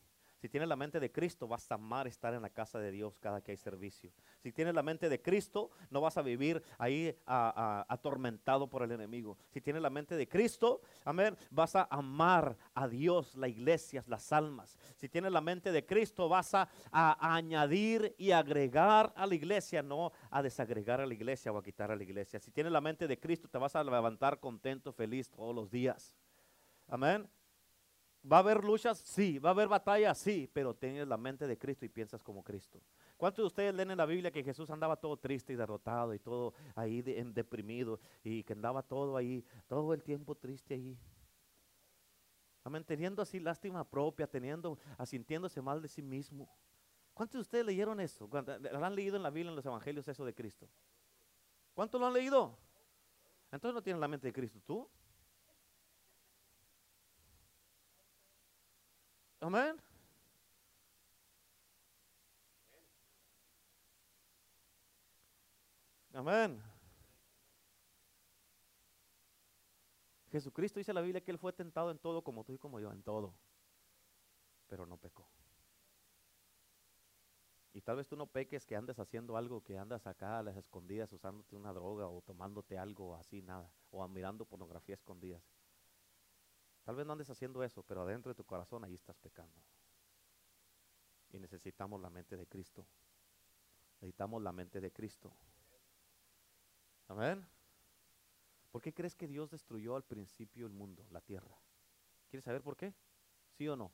Si 0.42 0.48
tienes 0.48 0.68
la 0.68 0.74
mente 0.74 0.98
de 0.98 1.12
Cristo, 1.12 1.46
vas 1.46 1.70
a 1.70 1.76
amar 1.76 2.08
estar 2.08 2.34
en 2.34 2.42
la 2.42 2.50
casa 2.50 2.80
de 2.80 2.90
Dios 2.90 3.16
cada 3.20 3.40
que 3.40 3.52
hay 3.52 3.56
servicio. 3.56 4.10
Si 4.40 4.50
tienes 4.50 4.74
la 4.74 4.82
mente 4.82 5.08
de 5.08 5.22
Cristo, 5.22 5.70
no 5.88 6.00
vas 6.00 6.18
a 6.18 6.22
vivir 6.22 6.60
ahí 6.78 7.16
atormentado 7.26 8.68
por 8.68 8.82
el 8.82 8.90
enemigo. 8.90 9.38
Si 9.50 9.60
tienes 9.60 9.80
la 9.80 9.88
mente 9.88 10.16
de 10.16 10.26
Cristo, 10.26 10.80
amén, 11.04 11.36
vas 11.48 11.76
a 11.76 11.86
amar 11.88 12.56
a 12.74 12.88
Dios, 12.88 13.36
la 13.36 13.46
iglesia, 13.46 14.02
las 14.08 14.32
almas. 14.32 14.76
Si 14.96 15.08
tienes 15.08 15.30
la 15.30 15.40
mente 15.40 15.70
de 15.70 15.86
Cristo, 15.86 16.28
vas 16.28 16.52
a, 16.54 16.68
a 16.90 17.36
añadir 17.36 18.12
y 18.18 18.32
agregar 18.32 19.12
a 19.14 19.26
la 19.26 19.36
iglesia, 19.36 19.80
no 19.80 20.10
a 20.28 20.42
desagregar 20.42 21.00
a 21.00 21.06
la 21.06 21.14
iglesia 21.14 21.52
o 21.52 21.58
a 21.58 21.62
quitar 21.62 21.92
a 21.92 21.94
la 21.94 22.02
iglesia. 22.02 22.40
Si 22.40 22.50
tienes 22.50 22.72
la 22.72 22.80
mente 22.80 23.06
de 23.06 23.16
Cristo, 23.16 23.48
te 23.48 23.58
vas 23.58 23.76
a 23.76 23.84
levantar 23.84 24.40
contento, 24.40 24.92
feliz 24.92 25.30
todos 25.30 25.54
los 25.54 25.70
días. 25.70 26.16
Amén. 26.88 27.30
¿Va 28.30 28.36
a 28.36 28.40
haber 28.40 28.62
luchas? 28.62 28.98
Sí. 28.98 29.38
¿Va 29.38 29.50
a 29.50 29.52
haber 29.52 29.68
batallas? 29.68 30.18
Sí. 30.18 30.48
Pero 30.52 30.74
tienes 30.74 31.08
la 31.08 31.16
mente 31.16 31.46
de 31.46 31.58
Cristo 31.58 31.84
y 31.84 31.88
piensas 31.88 32.22
como 32.22 32.42
Cristo. 32.42 32.80
¿Cuántos 33.16 33.42
de 33.42 33.46
ustedes 33.46 33.74
leen 33.74 33.90
en 33.90 33.98
la 33.98 34.06
Biblia 34.06 34.30
que 34.30 34.42
Jesús 34.42 34.70
andaba 34.70 34.96
todo 34.96 35.16
triste 35.16 35.52
y 35.52 35.56
derrotado 35.56 36.12
y 36.14 36.18
todo 36.18 36.54
ahí 36.74 37.02
deprimido 37.02 38.00
y 38.24 38.42
que 38.42 38.52
andaba 38.52 38.82
todo 38.82 39.16
ahí, 39.16 39.44
todo 39.68 39.94
el 39.94 40.02
tiempo 40.02 40.34
triste 40.34 40.74
ahí? 40.74 40.98
Amén, 42.64 42.84
teniendo 42.84 43.22
así 43.22 43.40
lástima 43.40 43.84
propia, 43.84 44.26
teniendo, 44.26 44.78
asintiéndose 44.96 45.60
mal 45.60 45.82
de 45.82 45.88
sí 45.88 46.02
mismo. 46.02 46.48
¿Cuántos 47.14 47.34
de 47.34 47.40
ustedes 47.42 47.66
leyeron 47.66 48.00
eso? 48.00 48.28
¿Lo 48.30 48.84
han 48.84 48.94
leído 48.94 49.16
en 49.16 49.22
la 49.22 49.30
Biblia, 49.30 49.50
en 49.50 49.56
los 49.56 49.66
evangelios, 49.66 50.06
eso 50.08 50.24
de 50.24 50.34
Cristo? 50.34 50.68
¿Cuántos 51.74 52.00
lo 52.00 52.06
han 52.06 52.12
leído? 52.14 52.56
Entonces 53.50 53.74
no 53.74 53.82
tienen 53.82 54.00
la 54.00 54.08
mente 54.08 54.28
de 54.28 54.32
Cristo. 54.32 54.60
¿Tú? 54.64 54.88
Amén. 59.42 59.76
Amén. 66.14 66.62
Jesucristo 70.30 70.78
dice 70.78 70.92
la 70.94 71.00
Biblia 71.00 71.24
que 71.24 71.32
Él 71.32 71.38
fue 71.38 71.52
tentado 71.52 71.90
en 71.90 71.98
todo 71.98 72.22
como 72.22 72.44
tú 72.44 72.52
y 72.52 72.58
como 72.58 72.78
yo, 72.78 72.92
en 72.92 73.02
todo. 73.02 73.34
Pero 74.68 74.86
no 74.86 74.96
pecó. 74.96 75.26
Y 77.74 77.80
tal 77.80 77.96
vez 77.96 78.06
tú 78.06 78.14
no 78.14 78.28
peques 78.28 78.64
que 78.64 78.76
andes 78.76 79.00
haciendo 79.00 79.36
algo, 79.36 79.64
que 79.64 79.76
andas 79.76 80.06
acá 80.06 80.38
a 80.38 80.42
las 80.44 80.56
escondidas 80.56 81.12
usándote 81.12 81.56
una 81.56 81.72
droga 81.72 82.06
o 82.06 82.22
tomándote 82.22 82.78
algo 82.78 83.16
así, 83.16 83.42
nada. 83.42 83.72
O 83.90 84.06
mirando 84.06 84.44
pornografía 84.44 84.94
escondidas. 84.94 85.42
Tal 86.84 86.96
vez 86.96 87.06
no 87.06 87.12
andes 87.12 87.30
haciendo 87.30 87.62
eso, 87.62 87.82
pero 87.82 88.02
adentro 88.02 88.30
de 88.30 88.34
tu 88.34 88.44
corazón 88.44 88.84
ahí 88.84 88.94
estás 88.94 89.16
pecando. 89.18 89.62
Y 91.32 91.38
necesitamos 91.38 92.00
la 92.00 92.10
mente 92.10 92.36
de 92.36 92.46
Cristo. 92.46 92.86
Necesitamos 94.00 94.42
la 94.42 94.52
mente 94.52 94.80
de 94.80 94.90
Cristo. 94.90 95.32
Amén. 97.08 97.46
¿Por 98.70 98.82
qué 98.82 98.92
crees 98.92 99.14
que 99.14 99.28
Dios 99.28 99.50
destruyó 99.50 99.96
al 99.96 100.02
principio 100.02 100.66
el 100.66 100.72
mundo, 100.72 101.06
la 101.10 101.20
tierra? 101.20 101.56
¿Quieres 102.28 102.44
saber 102.44 102.62
por 102.62 102.76
qué? 102.76 102.94
¿Sí 103.50 103.68
o 103.68 103.76
no? 103.76 103.92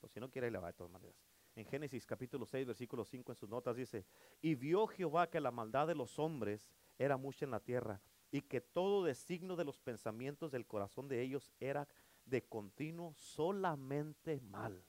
O 0.00 0.08
si 0.08 0.20
no 0.20 0.28
quiere, 0.30 0.50
le 0.50 0.58
va 0.58 0.68
de 0.68 0.72
todas 0.74 0.92
maneras. 0.92 1.16
En 1.54 1.64
Génesis 1.66 2.04
capítulo 2.06 2.44
6, 2.44 2.66
versículo 2.66 3.04
5 3.04 3.32
en 3.32 3.36
sus 3.36 3.48
notas 3.48 3.76
dice, 3.76 4.04
y 4.40 4.54
vio 4.54 4.86
Jehová 4.86 5.30
que 5.30 5.40
la 5.40 5.50
maldad 5.50 5.86
de 5.86 5.94
los 5.94 6.18
hombres 6.18 6.68
era 6.98 7.16
mucha 7.16 7.44
en 7.44 7.50
la 7.50 7.60
tierra 7.60 8.00
y 8.32 8.40
que 8.40 8.60
todo 8.60 9.04
designo 9.04 9.54
de 9.54 9.64
los 9.64 9.78
pensamientos 9.78 10.50
del 10.50 10.66
corazón 10.66 11.06
de 11.06 11.20
ellos 11.20 11.52
era 11.60 11.86
de 12.24 12.42
continuo 12.42 13.14
solamente 13.14 14.40
mal. 14.40 14.84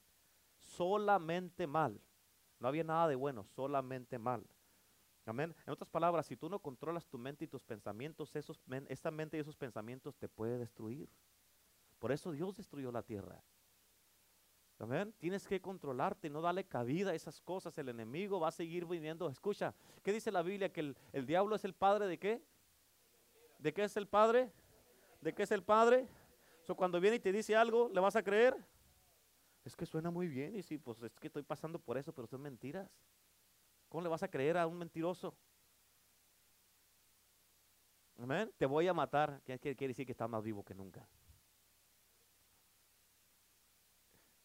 Solamente 0.57 1.67
mal. 1.67 1.99
No 2.59 2.67
había 2.67 2.83
nada 2.83 3.07
de 3.07 3.15
bueno, 3.15 3.43
solamente 3.43 4.17
mal. 4.17 4.45
Amén. 5.25 5.55
En 5.65 5.73
otras 5.73 5.89
palabras, 5.89 6.25
si 6.25 6.35
tú 6.35 6.49
no 6.49 6.59
controlas 6.59 7.07
tu 7.07 7.17
mente 7.17 7.45
y 7.45 7.47
tus 7.47 7.63
pensamientos, 7.63 8.35
esos, 8.35 8.59
esta 8.89 9.11
mente 9.11 9.37
y 9.37 9.39
esos 9.39 9.55
pensamientos 9.55 10.17
te 10.17 10.27
puede 10.27 10.57
destruir. 10.57 11.09
Por 11.99 12.11
eso 12.11 12.31
Dios 12.31 12.57
destruyó 12.57 12.91
la 12.91 13.03
tierra. 13.03 13.41
Amén. 14.79 15.13
Tienes 15.19 15.47
que 15.47 15.61
controlarte, 15.61 16.29
no 16.29 16.41
darle 16.41 16.65
cabida 16.65 17.11
a 17.11 17.15
esas 17.15 17.39
cosas. 17.39 17.77
El 17.77 17.87
enemigo 17.87 18.39
va 18.39 18.49
a 18.49 18.51
seguir 18.51 18.85
viniendo. 18.85 19.29
Escucha, 19.29 19.73
¿qué 20.01 20.11
dice 20.11 20.29
la 20.29 20.41
Biblia? 20.41 20.73
Que 20.73 20.81
el, 20.81 20.97
el 21.13 21.25
diablo 21.25 21.55
es 21.55 21.63
el 21.63 21.73
padre 21.73 22.07
de 22.07 22.19
qué? 22.19 22.43
¿De 23.59 23.73
qué 23.73 23.83
es 23.83 23.95
el 23.95 24.07
padre? 24.07 24.51
¿De 25.21 25.33
qué 25.33 25.43
es 25.43 25.51
el 25.51 25.63
padre? 25.63 26.09
So, 26.63 26.75
cuando 26.75 26.99
viene 26.99 27.17
y 27.17 27.19
te 27.19 27.31
dice 27.31 27.55
algo, 27.55 27.89
¿le 27.89 27.99
vas 27.99 28.15
a 28.15 28.23
creer? 28.23 28.55
Es 29.65 29.75
que 29.75 29.85
suena 29.85 30.11
muy 30.11 30.27
bien 30.27 30.55
y 30.55 30.63
sí, 30.63 30.77
pues 30.77 31.01
es 31.01 31.19
que 31.19 31.27
estoy 31.27 31.43
pasando 31.43 31.79
por 31.79 31.97
eso, 31.97 32.13
pero 32.13 32.27
son 32.27 32.41
mentiras. 32.41 32.89
¿Cómo 33.89 34.01
le 34.01 34.09
vas 34.09 34.23
a 34.23 34.27
creer 34.29 34.57
a 34.57 34.65
un 34.65 34.77
mentiroso? 34.77 35.37
Amén. 38.17 38.51
Te 38.57 38.65
voy 38.65 38.87
a 38.87 38.93
matar. 38.93 39.41
¿Qué 39.45 39.59
quiere 39.59 39.89
decir 39.89 40.05
que 40.05 40.13
está 40.13 40.27
más 40.27 40.43
vivo 40.43 40.63
que 40.63 40.73
nunca? 40.73 41.07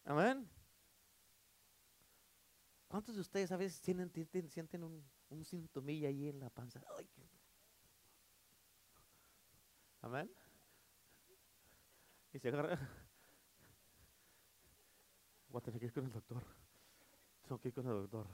Amén. 0.03 0.49
¿Cuántos 2.87 3.15
de 3.15 3.21
ustedes 3.21 3.51
a 3.51 3.57
veces 3.57 3.79
sienten, 3.79 4.49
sienten 4.49 4.83
un, 4.83 5.03
un 5.29 5.45
sintomilla 5.45 6.09
ahí 6.09 6.27
en 6.27 6.39
la 6.39 6.49
panza? 6.49 6.81
Amén. 10.01 10.29
Y 12.33 12.39
se 12.39 12.49
agarra. 12.49 12.77
Voy 15.49 15.59
a 15.59 15.63
tener 15.63 15.79
que 15.79 15.87
ir 15.87 15.93
con 15.93 16.05
el 16.05 16.11
doctor. 16.11 16.43
Tengo 17.41 17.59
que 17.59 17.69
ir 17.69 17.73
con 17.73 17.87
el 17.87 17.93
doctor. 17.93 18.27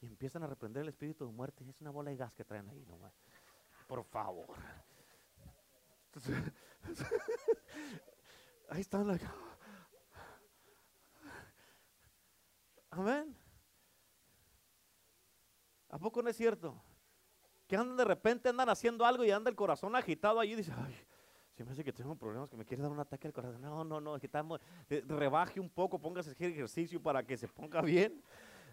Y 0.00 0.06
empiezan 0.06 0.42
a 0.42 0.46
reprender 0.46 0.82
el 0.82 0.88
espíritu 0.88 1.26
de 1.26 1.32
muerte. 1.32 1.64
Es 1.68 1.80
una 1.80 1.90
bola 1.90 2.10
de 2.10 2.16
gas 2.16 2.32
que 2.32 2.44
traen 2.44 2.68
ahí 2.68 2.84
nomás. 2.86 3.12
Por 3.86 4.04
favor. 4.04 4.56
Ahí 8.70 8.80
están. 8.80 9.06
Like, 9.06 9.24
Amén. 12.90 13.36
¿A 15.90 15.98
poco 15.98 16.22
no 16.22 16.28
es 16.28 16.36
cierto? 16.36 16.80
Que 17.66 17.76
andan 17.76 17.96
de 17.96 18.04
repente, 18.04 18.48
andan 18.48 18.68
haciendo 18.68 19.06
algo 19.06 19.24
y 19.24 19.30
anda 19.30 19.50
el 19.50 19.56
corazón 19.56 19.94
agitado 19.94 20.40
allí 20.40 20.52
y 20.52 20.56
dice, 20.56 20.72
ay, 20.76 20.94
se 21.58 21.64
me 21.64 21.72
hace 21.72 21.82
que 21.82 21.92
tengo 21.92 22.14
problemas, 22.14 22.48
que 22.48 22.56
me 22.56 22.64
quiere 22.64 22.84
dar 22.84 22.92
un 22.92 23.00
ataque 23.00 23.26
al 23.26 23.32
corazón. 23.32 23.60
No, 23.60 23.82
no, 23.82 24.00
no, 24.00 24.16
que 24.20 24.26
estamos, 24.26 24.60
rebaje 24.88 25.58
un 25.58 25.68
poco, 25.68 25.98
póngase 25.98 26.30
ejercicio 26.30 27.02
para 27.02 27.26
que 27.26 27.36
se 27.36 27.48
ponga 27.48 27.82
bien. 27.82 28.22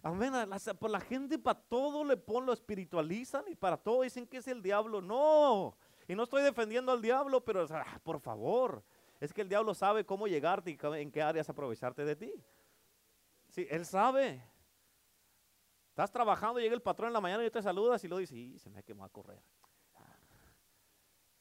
Amén. 0.03 0.31
La, 0.31 0.59
por 0.75 0.91
la 0.91 0.99
gente 0.99 1.39
para 1.39 1.59
todo 1.59 2.03
le 2.03 2.15
ponen, 2.15 2.45
lo 2.45 2.53
espiritualizan 2.53 3.43
y 3.47 3.55
para 3.55 3.75
todo 3.75 4.03
dicen 4.03 4.27
que 4.27 4.37
es 4.37 4.47
el 4.47 4.61
diablo. 4.61 5.01
No. 5.01 5.75
Y 6.07 6.13
no 6.13 6.21
estoy 6.21 6.43
defendiendo 6.43 6.91
al 6.91 7.01
diablo, 7.01 7.43
pero 7.43 7.65
ah, 7.71 7.99
por 8.03 8.19
favor. 8.19 8.83
Es 9.19 9.33
que 9.33 9.41
el 9.41 9.49
diablo 9.49 9.73
sabe 9.73 10.05
cómo 10.05 10.27
llegarte 10.27 10.69
y 10.69 10.77
en 11.01 11.09
qué 11.09 11.23
áreas 11.23 11.49
aprovecharte 11.49 12.05
de 12.05 12.15
ti. 12.15 12.33
Sí, 13.49 13.65
él 13.67 13.83
sabe. 13.83 14.43
Estás 15.89 16.11
trabajando, 16.11 16.59
llega 16.59 16.75
el 16.75 16.83
patrón 16.83 17.07
en 17.07 17.13
la 17.13 17.21
mañana 17.21 17.43
y 17.43 17.49
te 17.49 17.63
saludas 17.63 18.03
y 18.03 18.07
lo 18.07 18.17
dice, 18.17 18.35
sí, 18.35 18.59
se 18.59 18.69
me 18.69 18.83
quemó 18.83 19.05
a 19.05 19.09
correr. 19.09 19.41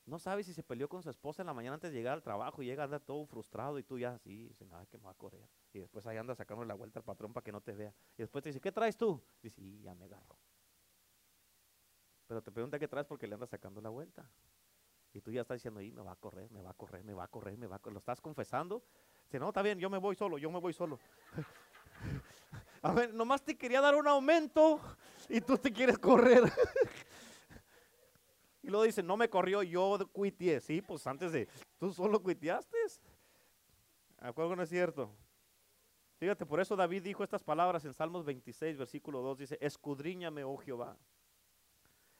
No 0.06 0.18
sabes 0.18 0.46
si 0.46 0.52
se 0.52 0.62
peleó 0.62 0.88
con 0.88 1.02
su 1.02 1.08
esposa 1.08 1.42
en 1.42 1.46
la 1.46 1.54
mañana 1.54 1.74
antes 1.74 1.90
de 1.90 1.96
llegar 1.96 2.12
al 2.12 2.22
trabajo 2.22 2.62
y 2.62 2.66
llega 2.66 2.84
anda 2.84 3.00
todo 3.00 3.24
frustrado 3.24 3.78
y 3.78 3.84
tú 3.84 3.98
ya, 3.98 4.18
sí, 4.18 4.52
se 4.52 4.64
me 4.66 4.86
quemó 4.88 5.08
a 5.08 5.14
correr. 5.14 5.48
Y 5.72 5.78
después 5.78 6.06
ahí 6.06 6.18
anda 6.18 6.34
sacando 6.34 6.64
la 6.64 6.74
vuelta 6.74 6.98
al 6.98 7.04
patrón 7.04 7.32
para 7.32 7.42
que 7.42 7.52
no 7.52 7.62
te 7.62 7.72
vea. 7.72 7.94
Y 8.18 8.22
después 8.22 8.42
te 8.42 8.50
dice, 8.50 8.60
¿qué 8.60 8.70
traes 8.70 8.96
tú? 8.98 9.22
Dice, 9.42 9.56
sí, 9.56 9.80
ya 9.80 9.94
me 9.94 10.04
agarro. 10.04 10.38
Pero 12.26 12.42
te 12.42 12.50
pregunta 12.50 12.78
qué 12.78 12.86
traes 12.86 13.06
porque 13.06 13.26
le 13.26 13.34
anda 13.34 13.46
sacando 13.46 13.80
la 13.80 13.88
vuelta. 13.88 14.28
Y 15.14 15.20
tú 15.20 15.30
ya 15.30 15.42
estás 15.42 15.56
diciendo, 15.56 15.80
y 15.80 15.90
me 15.90 16.02
va 16.02 16.12
a 16.12 16.16
correr, 16.16 16.50
me 16.50 16.60
va 16.60 16.70
a 16.70 16.74
correr, 16.74 17.02
me 17.02 17.14
va 17.14 17.24
a 17.24 17.28
correr, 17.28 17.56
me 17.56 17.66
va 17.66 17.76
a 17.76 17.78
correr. 17.78 17.94
Lo 17.94 18.00
estás 18.00 18.20
confesando. 18.20 18.82
Dice, 19.24 19.38
no, 19.38 19.48
está 19.48 19.62
bien, 19.62 19.78
yo 19.78 19.88
me 19.88 19.98
voy 19.98 20.16
solo, 20.16 20.36
yo 20.36 20.50
me 20.50 20.58
voy 20.60 20.74
solo. 20.74 20.98
A 22.82 22.92
ver, 22.92 23.14
nomás 23.14 23.42
te 23.42 23.56
quería 23.56 23.80
dar 23.80 23.94
un 23.94 24.06
aumento 24.06 24.78
y 25.30 25.40
tú 25.40 25.56
te 25.56 25.72
quieres 25.72 25.98
correr. 25.98 26.42
y 28.64 28.70
luego 28.70 28.84
dice, 28.84 29.02
no 29.02 29.18
me 29.18 29.28
corrió, 29.28 29.62
yo 29.62 29.98
cuiteé. 30.10 30.58
Sí, 30.58 30.80
pues 30.80 31.06
antes 31.06 31.32
de, 31.32 31.46
tú 31.78 31.92
solo 31.92 32.22
cuiteaste. 32.22 32.78
Acuerdo 34.16 34.56
no 34.56 34.62
es 34.62 34.70
cierto. 34.70 35.14
Fíjate, 36.16 36.46
por 36.46 36.60
eso 36.60 36.74
David 36.74 37.02
dijo 37.02 37.22
estas 37.22 37.42
palabras 37.42 37.84
en 37.84 37.92
Salmos 37.92 38.24
26, 38.24 38.78
versículo 38.78 39.20
2, 39.20 39.38
dice, 39.38 39.58
escudriñame, 39.60 40.44
oh 40.44 40.56
Jehová. 40.56 40.96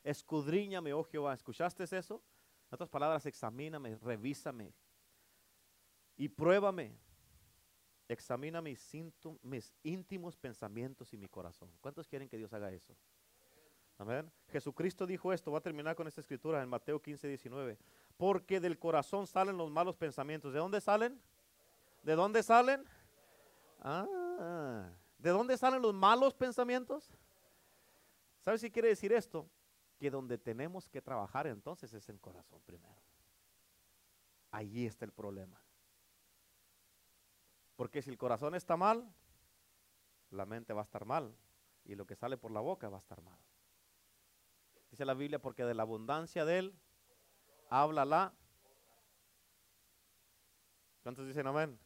Escudriñame, 0.03 0.93
oh 0.93 1.05
Jehová. 1.05 1.33
¿Escuchaste 1.33 1.85
eso? 1.85 2.23
En 2.71 2.75
otras 2.75 2.91
palabras, 2.91 3.25
examíname, 3.25 3.97
revísame 3.97 4.75
y 6.19 6.29
pruébame 6.29 6.95
examina 8.07 8.61
mis, 8.61 8.93
mis 9.43 9.73
íntimos 9.83 10.37
pensamientos 10.37 11.11
y 11.15 11.17
mi 11.17 11.27
corazón. 11.27 11.71
¿Cuántos 11.81 12.07
quieren 12.07 12.29
que 12.29 12.37
Dios 12.37 12.53
haga 12.53 12.71
eso? 12.71 12.95
Jesucristo 14.49 15.07
dijo 15.07 15.33
esto, 15.33 15.51
voy 15.51 15.59
a 15.59 15.63
terminar 15.63 15.95
con 15.95 16.07
esta 16.07 16.21
escritura 16.21 16.63
en 16.63 16.69
Mateo 16.69 17.01
15, 17.01 17.29
19. 17.29 17.79
Porque 18.17 18.61
del 18.61 18.79
corazón 18.79 19.27
salen 19.27 19.57
los 19.57 19.71
malos 19.71 19.97
pensamientos. 19.97 20.53
¿De 20.53 20.59
dónde 20.59 20.81
salen? 20.81 21.21
¿De 22.03 22.15
dónde 22.15 22.43
salen? 22.43 22.85
Ah, 23.81 24.91
¿de 25.19 25.31
dónde 25.31 25.57
salen 25.57 25.83
los 25.83 25.95
malos 25.95 26.35
pensamientos? 26.35 27.11
¿Sabes 28.41 28.61
si 28.61 28.71
quiere 28.71 28.89
decir 28.89 29.13
esto? 29.13 29.49
Que 29.99 30.11
donde 30.11 30.39
tenemos 30.39 30.89
que 30.89 31.01
trabajar 31.01 31.47
entonces 31.47 31.93
es 31.95 32.09
el 32.09 32.21
corazón 32.21 32.61
primero. 32.67 33.01
Allí 34.51 34.87
está 34.87 35.05
el 35.05 35.13
problema. 35.13 35.61
Porque 37.77 38.03
si 38.03 38.11
el 38.11 38.19
corazón 38.19 38.55
está 38.55 38.77
mal, 38.77 39.13
la 40.31 40.47
mente 40.47 40.73
va 40.73 40.83
a 40.83 40.85
estar 40.85 41.05
mal. 41.05 41.35
Y 41.85 41.95
lo 41.95 42.07
que 42.07 42.15
sale 42.15 42.37
por 42.37 42.51
la 42.51 42.61
boca 42.61 42.89
va 42.89 42.99
a 42.99 43.01
estar 43.01 43.21
mal. 43.23 43.39
Dice 44.95 45.05
la 45.05 45.15
Biblia, 45.15 45.41
porque 45.41 45.65
de 45.65 45.75
la 45.75 45.83
abundancia 45.83 46.45
de 46.45 46.59
él 46.59 46.75
habla 47.69 48.05
la. 48.05 48.33
¿Cuántos 51.03 51.27
dicen 51.27 51.49
amén? 51.49 51.81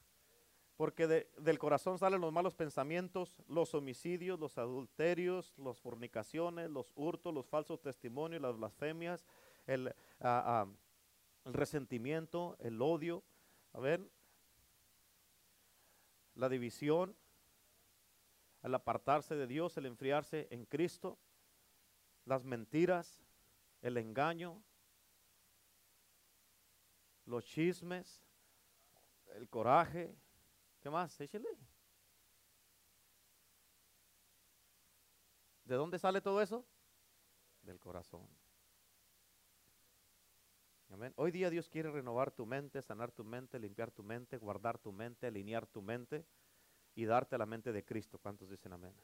Porque 0.76 1.06
del 1.06 1.59
corazón 1.59 1.98
salen 1.98 2.20
los 2.20 2.34
malos 2.34 2.54
pensamientos, 2.54 3.42
los 3.48 3.72
homicidios, 3.72 4.38
los 4.38 4.59
adulterios, 4.59 5.54
las 5.56 5.80
fornicaciones, 5.80 6.68
los 6.68 6.92
hurtos, 6.96 7.32
los 7.32 7.46
falsos 7.46 7.80
testimonios, 7.80 8.42
las 8.42 8.54
blasfemias, 8.59 9.24
el, 9.66 9.88
ah, 10.20 10.66
ah, 10.66 10.66
el 11.46 11.54
resentimiento, 11.54 12.59
el 12.61 12.82
odio. 12.82 13.24
A 13.72 13.80
ver, 13.80 14.06
la 16.34 16.50
división, 16.50 17.16
al 18.61 18.74
apartarse 18.74 19.34
de 19.34 19.46
Dios, 19.46 19.78
el 19.78 19.86
enfriarse 19.86 20.46
en 20.50 20.66
Cristo, 20.66 21.18
las 22.29 22.45
mentiras, 22.45 23.24
el 23.81 23.97
engaño, 23.97 24.62
los 27.24 27.45
chismes, 27.45 28.22
el 29.35 29.49
coraje. 29.49 30.14
¿Qué 30.81 30.91
más? 30.91 31.20
Échale. 31.20 31.49
¿De 35.64 35.74
dónde 35.74 35.99
sale 35.99 36.20
todo 36.20 36.41
eso? 36.41 36.64
Del 37.62 37.81
corazón. 37.81 38.29
Hoy 41.16 41.31
día 41.31 41.51
Dios 41.51 41.68
quiere 41.68 41.91
renovar 41.91 42.31
tu 42.31 42.47
mente, 42.47 42.81
sanar 42.81 43.12
tu 43.12 43.22
mente, 43.22 43.59
limpiar 43.59 43.91
tu 43.91 44.03
mente, 44.03 44.39
guardar 44.39 44.79
tu 44.79 44.91
mente, 44.91 45.26
alinear 45.26 45.66
tu 45.66 45.83
mente 45.83 46.24
y 46.95 47.05
darte 47.05 47.37
la 47.37 47.45
mente 47.45 47.72
de 47.72 47.85
Cristo. 47.85 48.18
¿Cuántos 48.18 48.49
dicen 48.49 48.72
amén? 48.72 48.95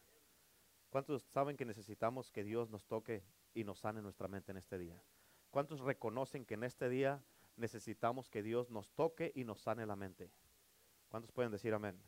¿Cuántos 0.95 1.25
saben 1.25 1.57
que 1.57 1.65
necesitamos 1.65 2.31
que 2.31 2.45
Dios 2.45 2.71
nos 2.71 2.87
toque 2.87 3.25
y 3.53 3.65
nos 3.65 3.81
sane 3.81 4.01
nuestra 4.01 4.29
mente 4.29 4.53
en 4.53 4.59
este 4.59 4.79
día? 4.79 5.03
¿Cuántos 5.51 5.81
reconocen 5.81 6.47
que 6.47 6.55
en 6.55 6.63
este 6.63 6.89
día 6.89 7.21
necesitamos 7.57 8.31
que 8.31 8.45
Dios 8.45 8.71
nos 8.71 8.93
toque 8.93 9.33
y 9.35 9.43
nos 9.43 9.61
sane 9.61 9.87
la 9.87 9.97
mente? 9.97 10.31
¿Cuántos 11.09 11.33
pueden 11.33 11.51
decir 11.51 11.75
amén? 11.75 12.01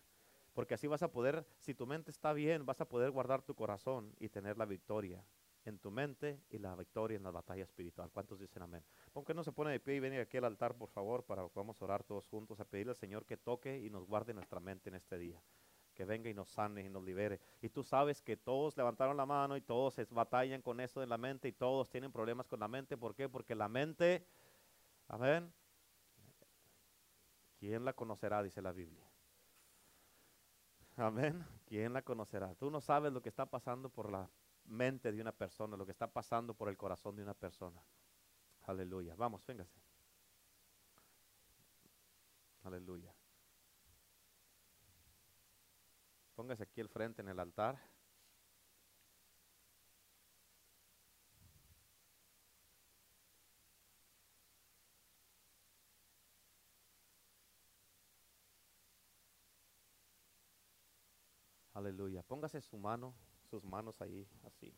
Porque 0.54 0.74
así 0.74 0.86
vas 0.86 1.02
a 1.02 1.10
poder, 1.10 1.48
si 1.58 1.74
tu 1.74 1.84
mente 1.84 2.12
está 2.12 2.32
bien, 2.32 2.64
vas 2.64 2.80
a 2.80 2.88
poder 2.88 3.10
guardar 3.10 3.42
tu 3.42 3.56
corazón 3.56 4.14
y 4.20 4.28
tener 4.28 4.56
la 4.56 4.66
victoria 4.66 5.26
en 5.64 5.80
tu 5.80 5.90
mente 5.90 6.40
y 6.48 6.58
la 6.58 6.76
victoria 6.76 7.16
en 7.16 7.24
la 7.24 7.32
batalla 7.32 7.64
espiritual. 7.64 8.12
¿Cuántos 8.12 8.38
dicen 8.38 8.62
amén? 8.62 8.84
¿Por 9.12 9.24
qué 9.24 9.34
no 9.34 9.42
se 9.42 9.50
pone 9.50 9.72
de 9.72 9.80
pie 9.80 9.96
y 9.96 10.00
viene 10.00 10.20
aquí 10.20 10.36
al 10.36 10.44
altar, 10.44 10.76
por 10.76 10.90
favor, 10.90 11.24
para 11.24 11.42
que 11.42 11.48
podamos 11.48 11.82
orar 11.82 12.04
todos 12.04 12.28
juntos 12.28 12.60
a 12.60 12.64
pedirle 12.64 12.92
al 12.92 12.96
Señor 12.96 13.26
que 13.26 13.36
toque 13.36 13.80
y 13.80 13.90
nos 13.90 14.06
guarde 14.06 14.32
nuestra 14.32 14.60
mente 14.60 14.90
en 14.90 14.94
este 14.94 15.18
día? 15.18 15.42
Que 15.96 16.04
venga 16.04 16.30
y 16.30 16.34
nos 16.34 16.50
sane 16.50 16.82
y 16.82 16.88
nos 16.88 17.02
libere. 17.02 17.40
Y 17.62 17.70
tú 17.70 17.82
sabes 17.82 18.22
que 18.22 18.36
todos 18.36 18.76
levantaron 18.76 19.16
la 19.16 19.26
mano 19.26 19.56
y 19.56 19.62
todos 19.62 19.94
se 19.94 20.04
batallan 20.04 20.62
con 20.62 20.78
eso 20.80 21.00
de 21.00 21.06
la 21.06 21.16
mente 21.16 21.48
y 21.48 21.52
todos 21.52 21.88
tienen 21.90 22.12
problemas 22.12 22.46
con 22.46 22.60
la 22.60 22.68
mente. 22.68 22.96
¿Por 22.96 23.14
qué? 23.14 23.28
Porque 23.28 23.54
la 23.54 23.68
mente, 23.68 24.24
amén, 25.08 25.52
¿quién 27.58 27.84
la 27.84 27.94
conocerá? 27.94 28.42
Dice 28.42 28.60
la 28.60 28.72
Biblia. 28.72 29.10
Amén. 30.96 31.44
¿Quién 31.66 31.92
la 31.92 32.02
conocerá? 32.02 32.54
Tú 32.54 32.70
no 32.70 32.80
sabes 32.80 33.12
lo 33.12 33.22
que 33.22 33.28
está 33.30 33.46
pasando 33.46 33.88
por 33.88 34.10
la 34.10 34.30
mente 34.66 35.12
de 35.12 35.20
una 35.20 35.32
persona, 35.32 35.76
lo 35.76 35.86
que 35.86 35.92
está 35.92 36.06
pasando 36.06 36.54
por 36.54 36.68
el 36.68 36.76
corazón 36.76 37.16
de 37.16 37.22
una 37.22 37.34
persona. 37.34 37.82
Aleluya. 38.64 39.14
Vamos, 39.16 39.44
véngase. 39.46 39.80
Aleluya. 42.64 43.15
Póngase 46.36 46.62
aquí 46.64 46.80
al 46.82 46.88
frente 46.90 47.22
en 47.22 47.28
el 47.30 47.40
altar. 47.40 47.80
Aleluya. 61.72 62.22
Póngase 62.22 62.60
su 62.60 62.76
mano, 62.78 63.14
sus 63.50 63.64
manos 63.64 64.00
ahí, 64.02 64.26
así. 64.44 64.74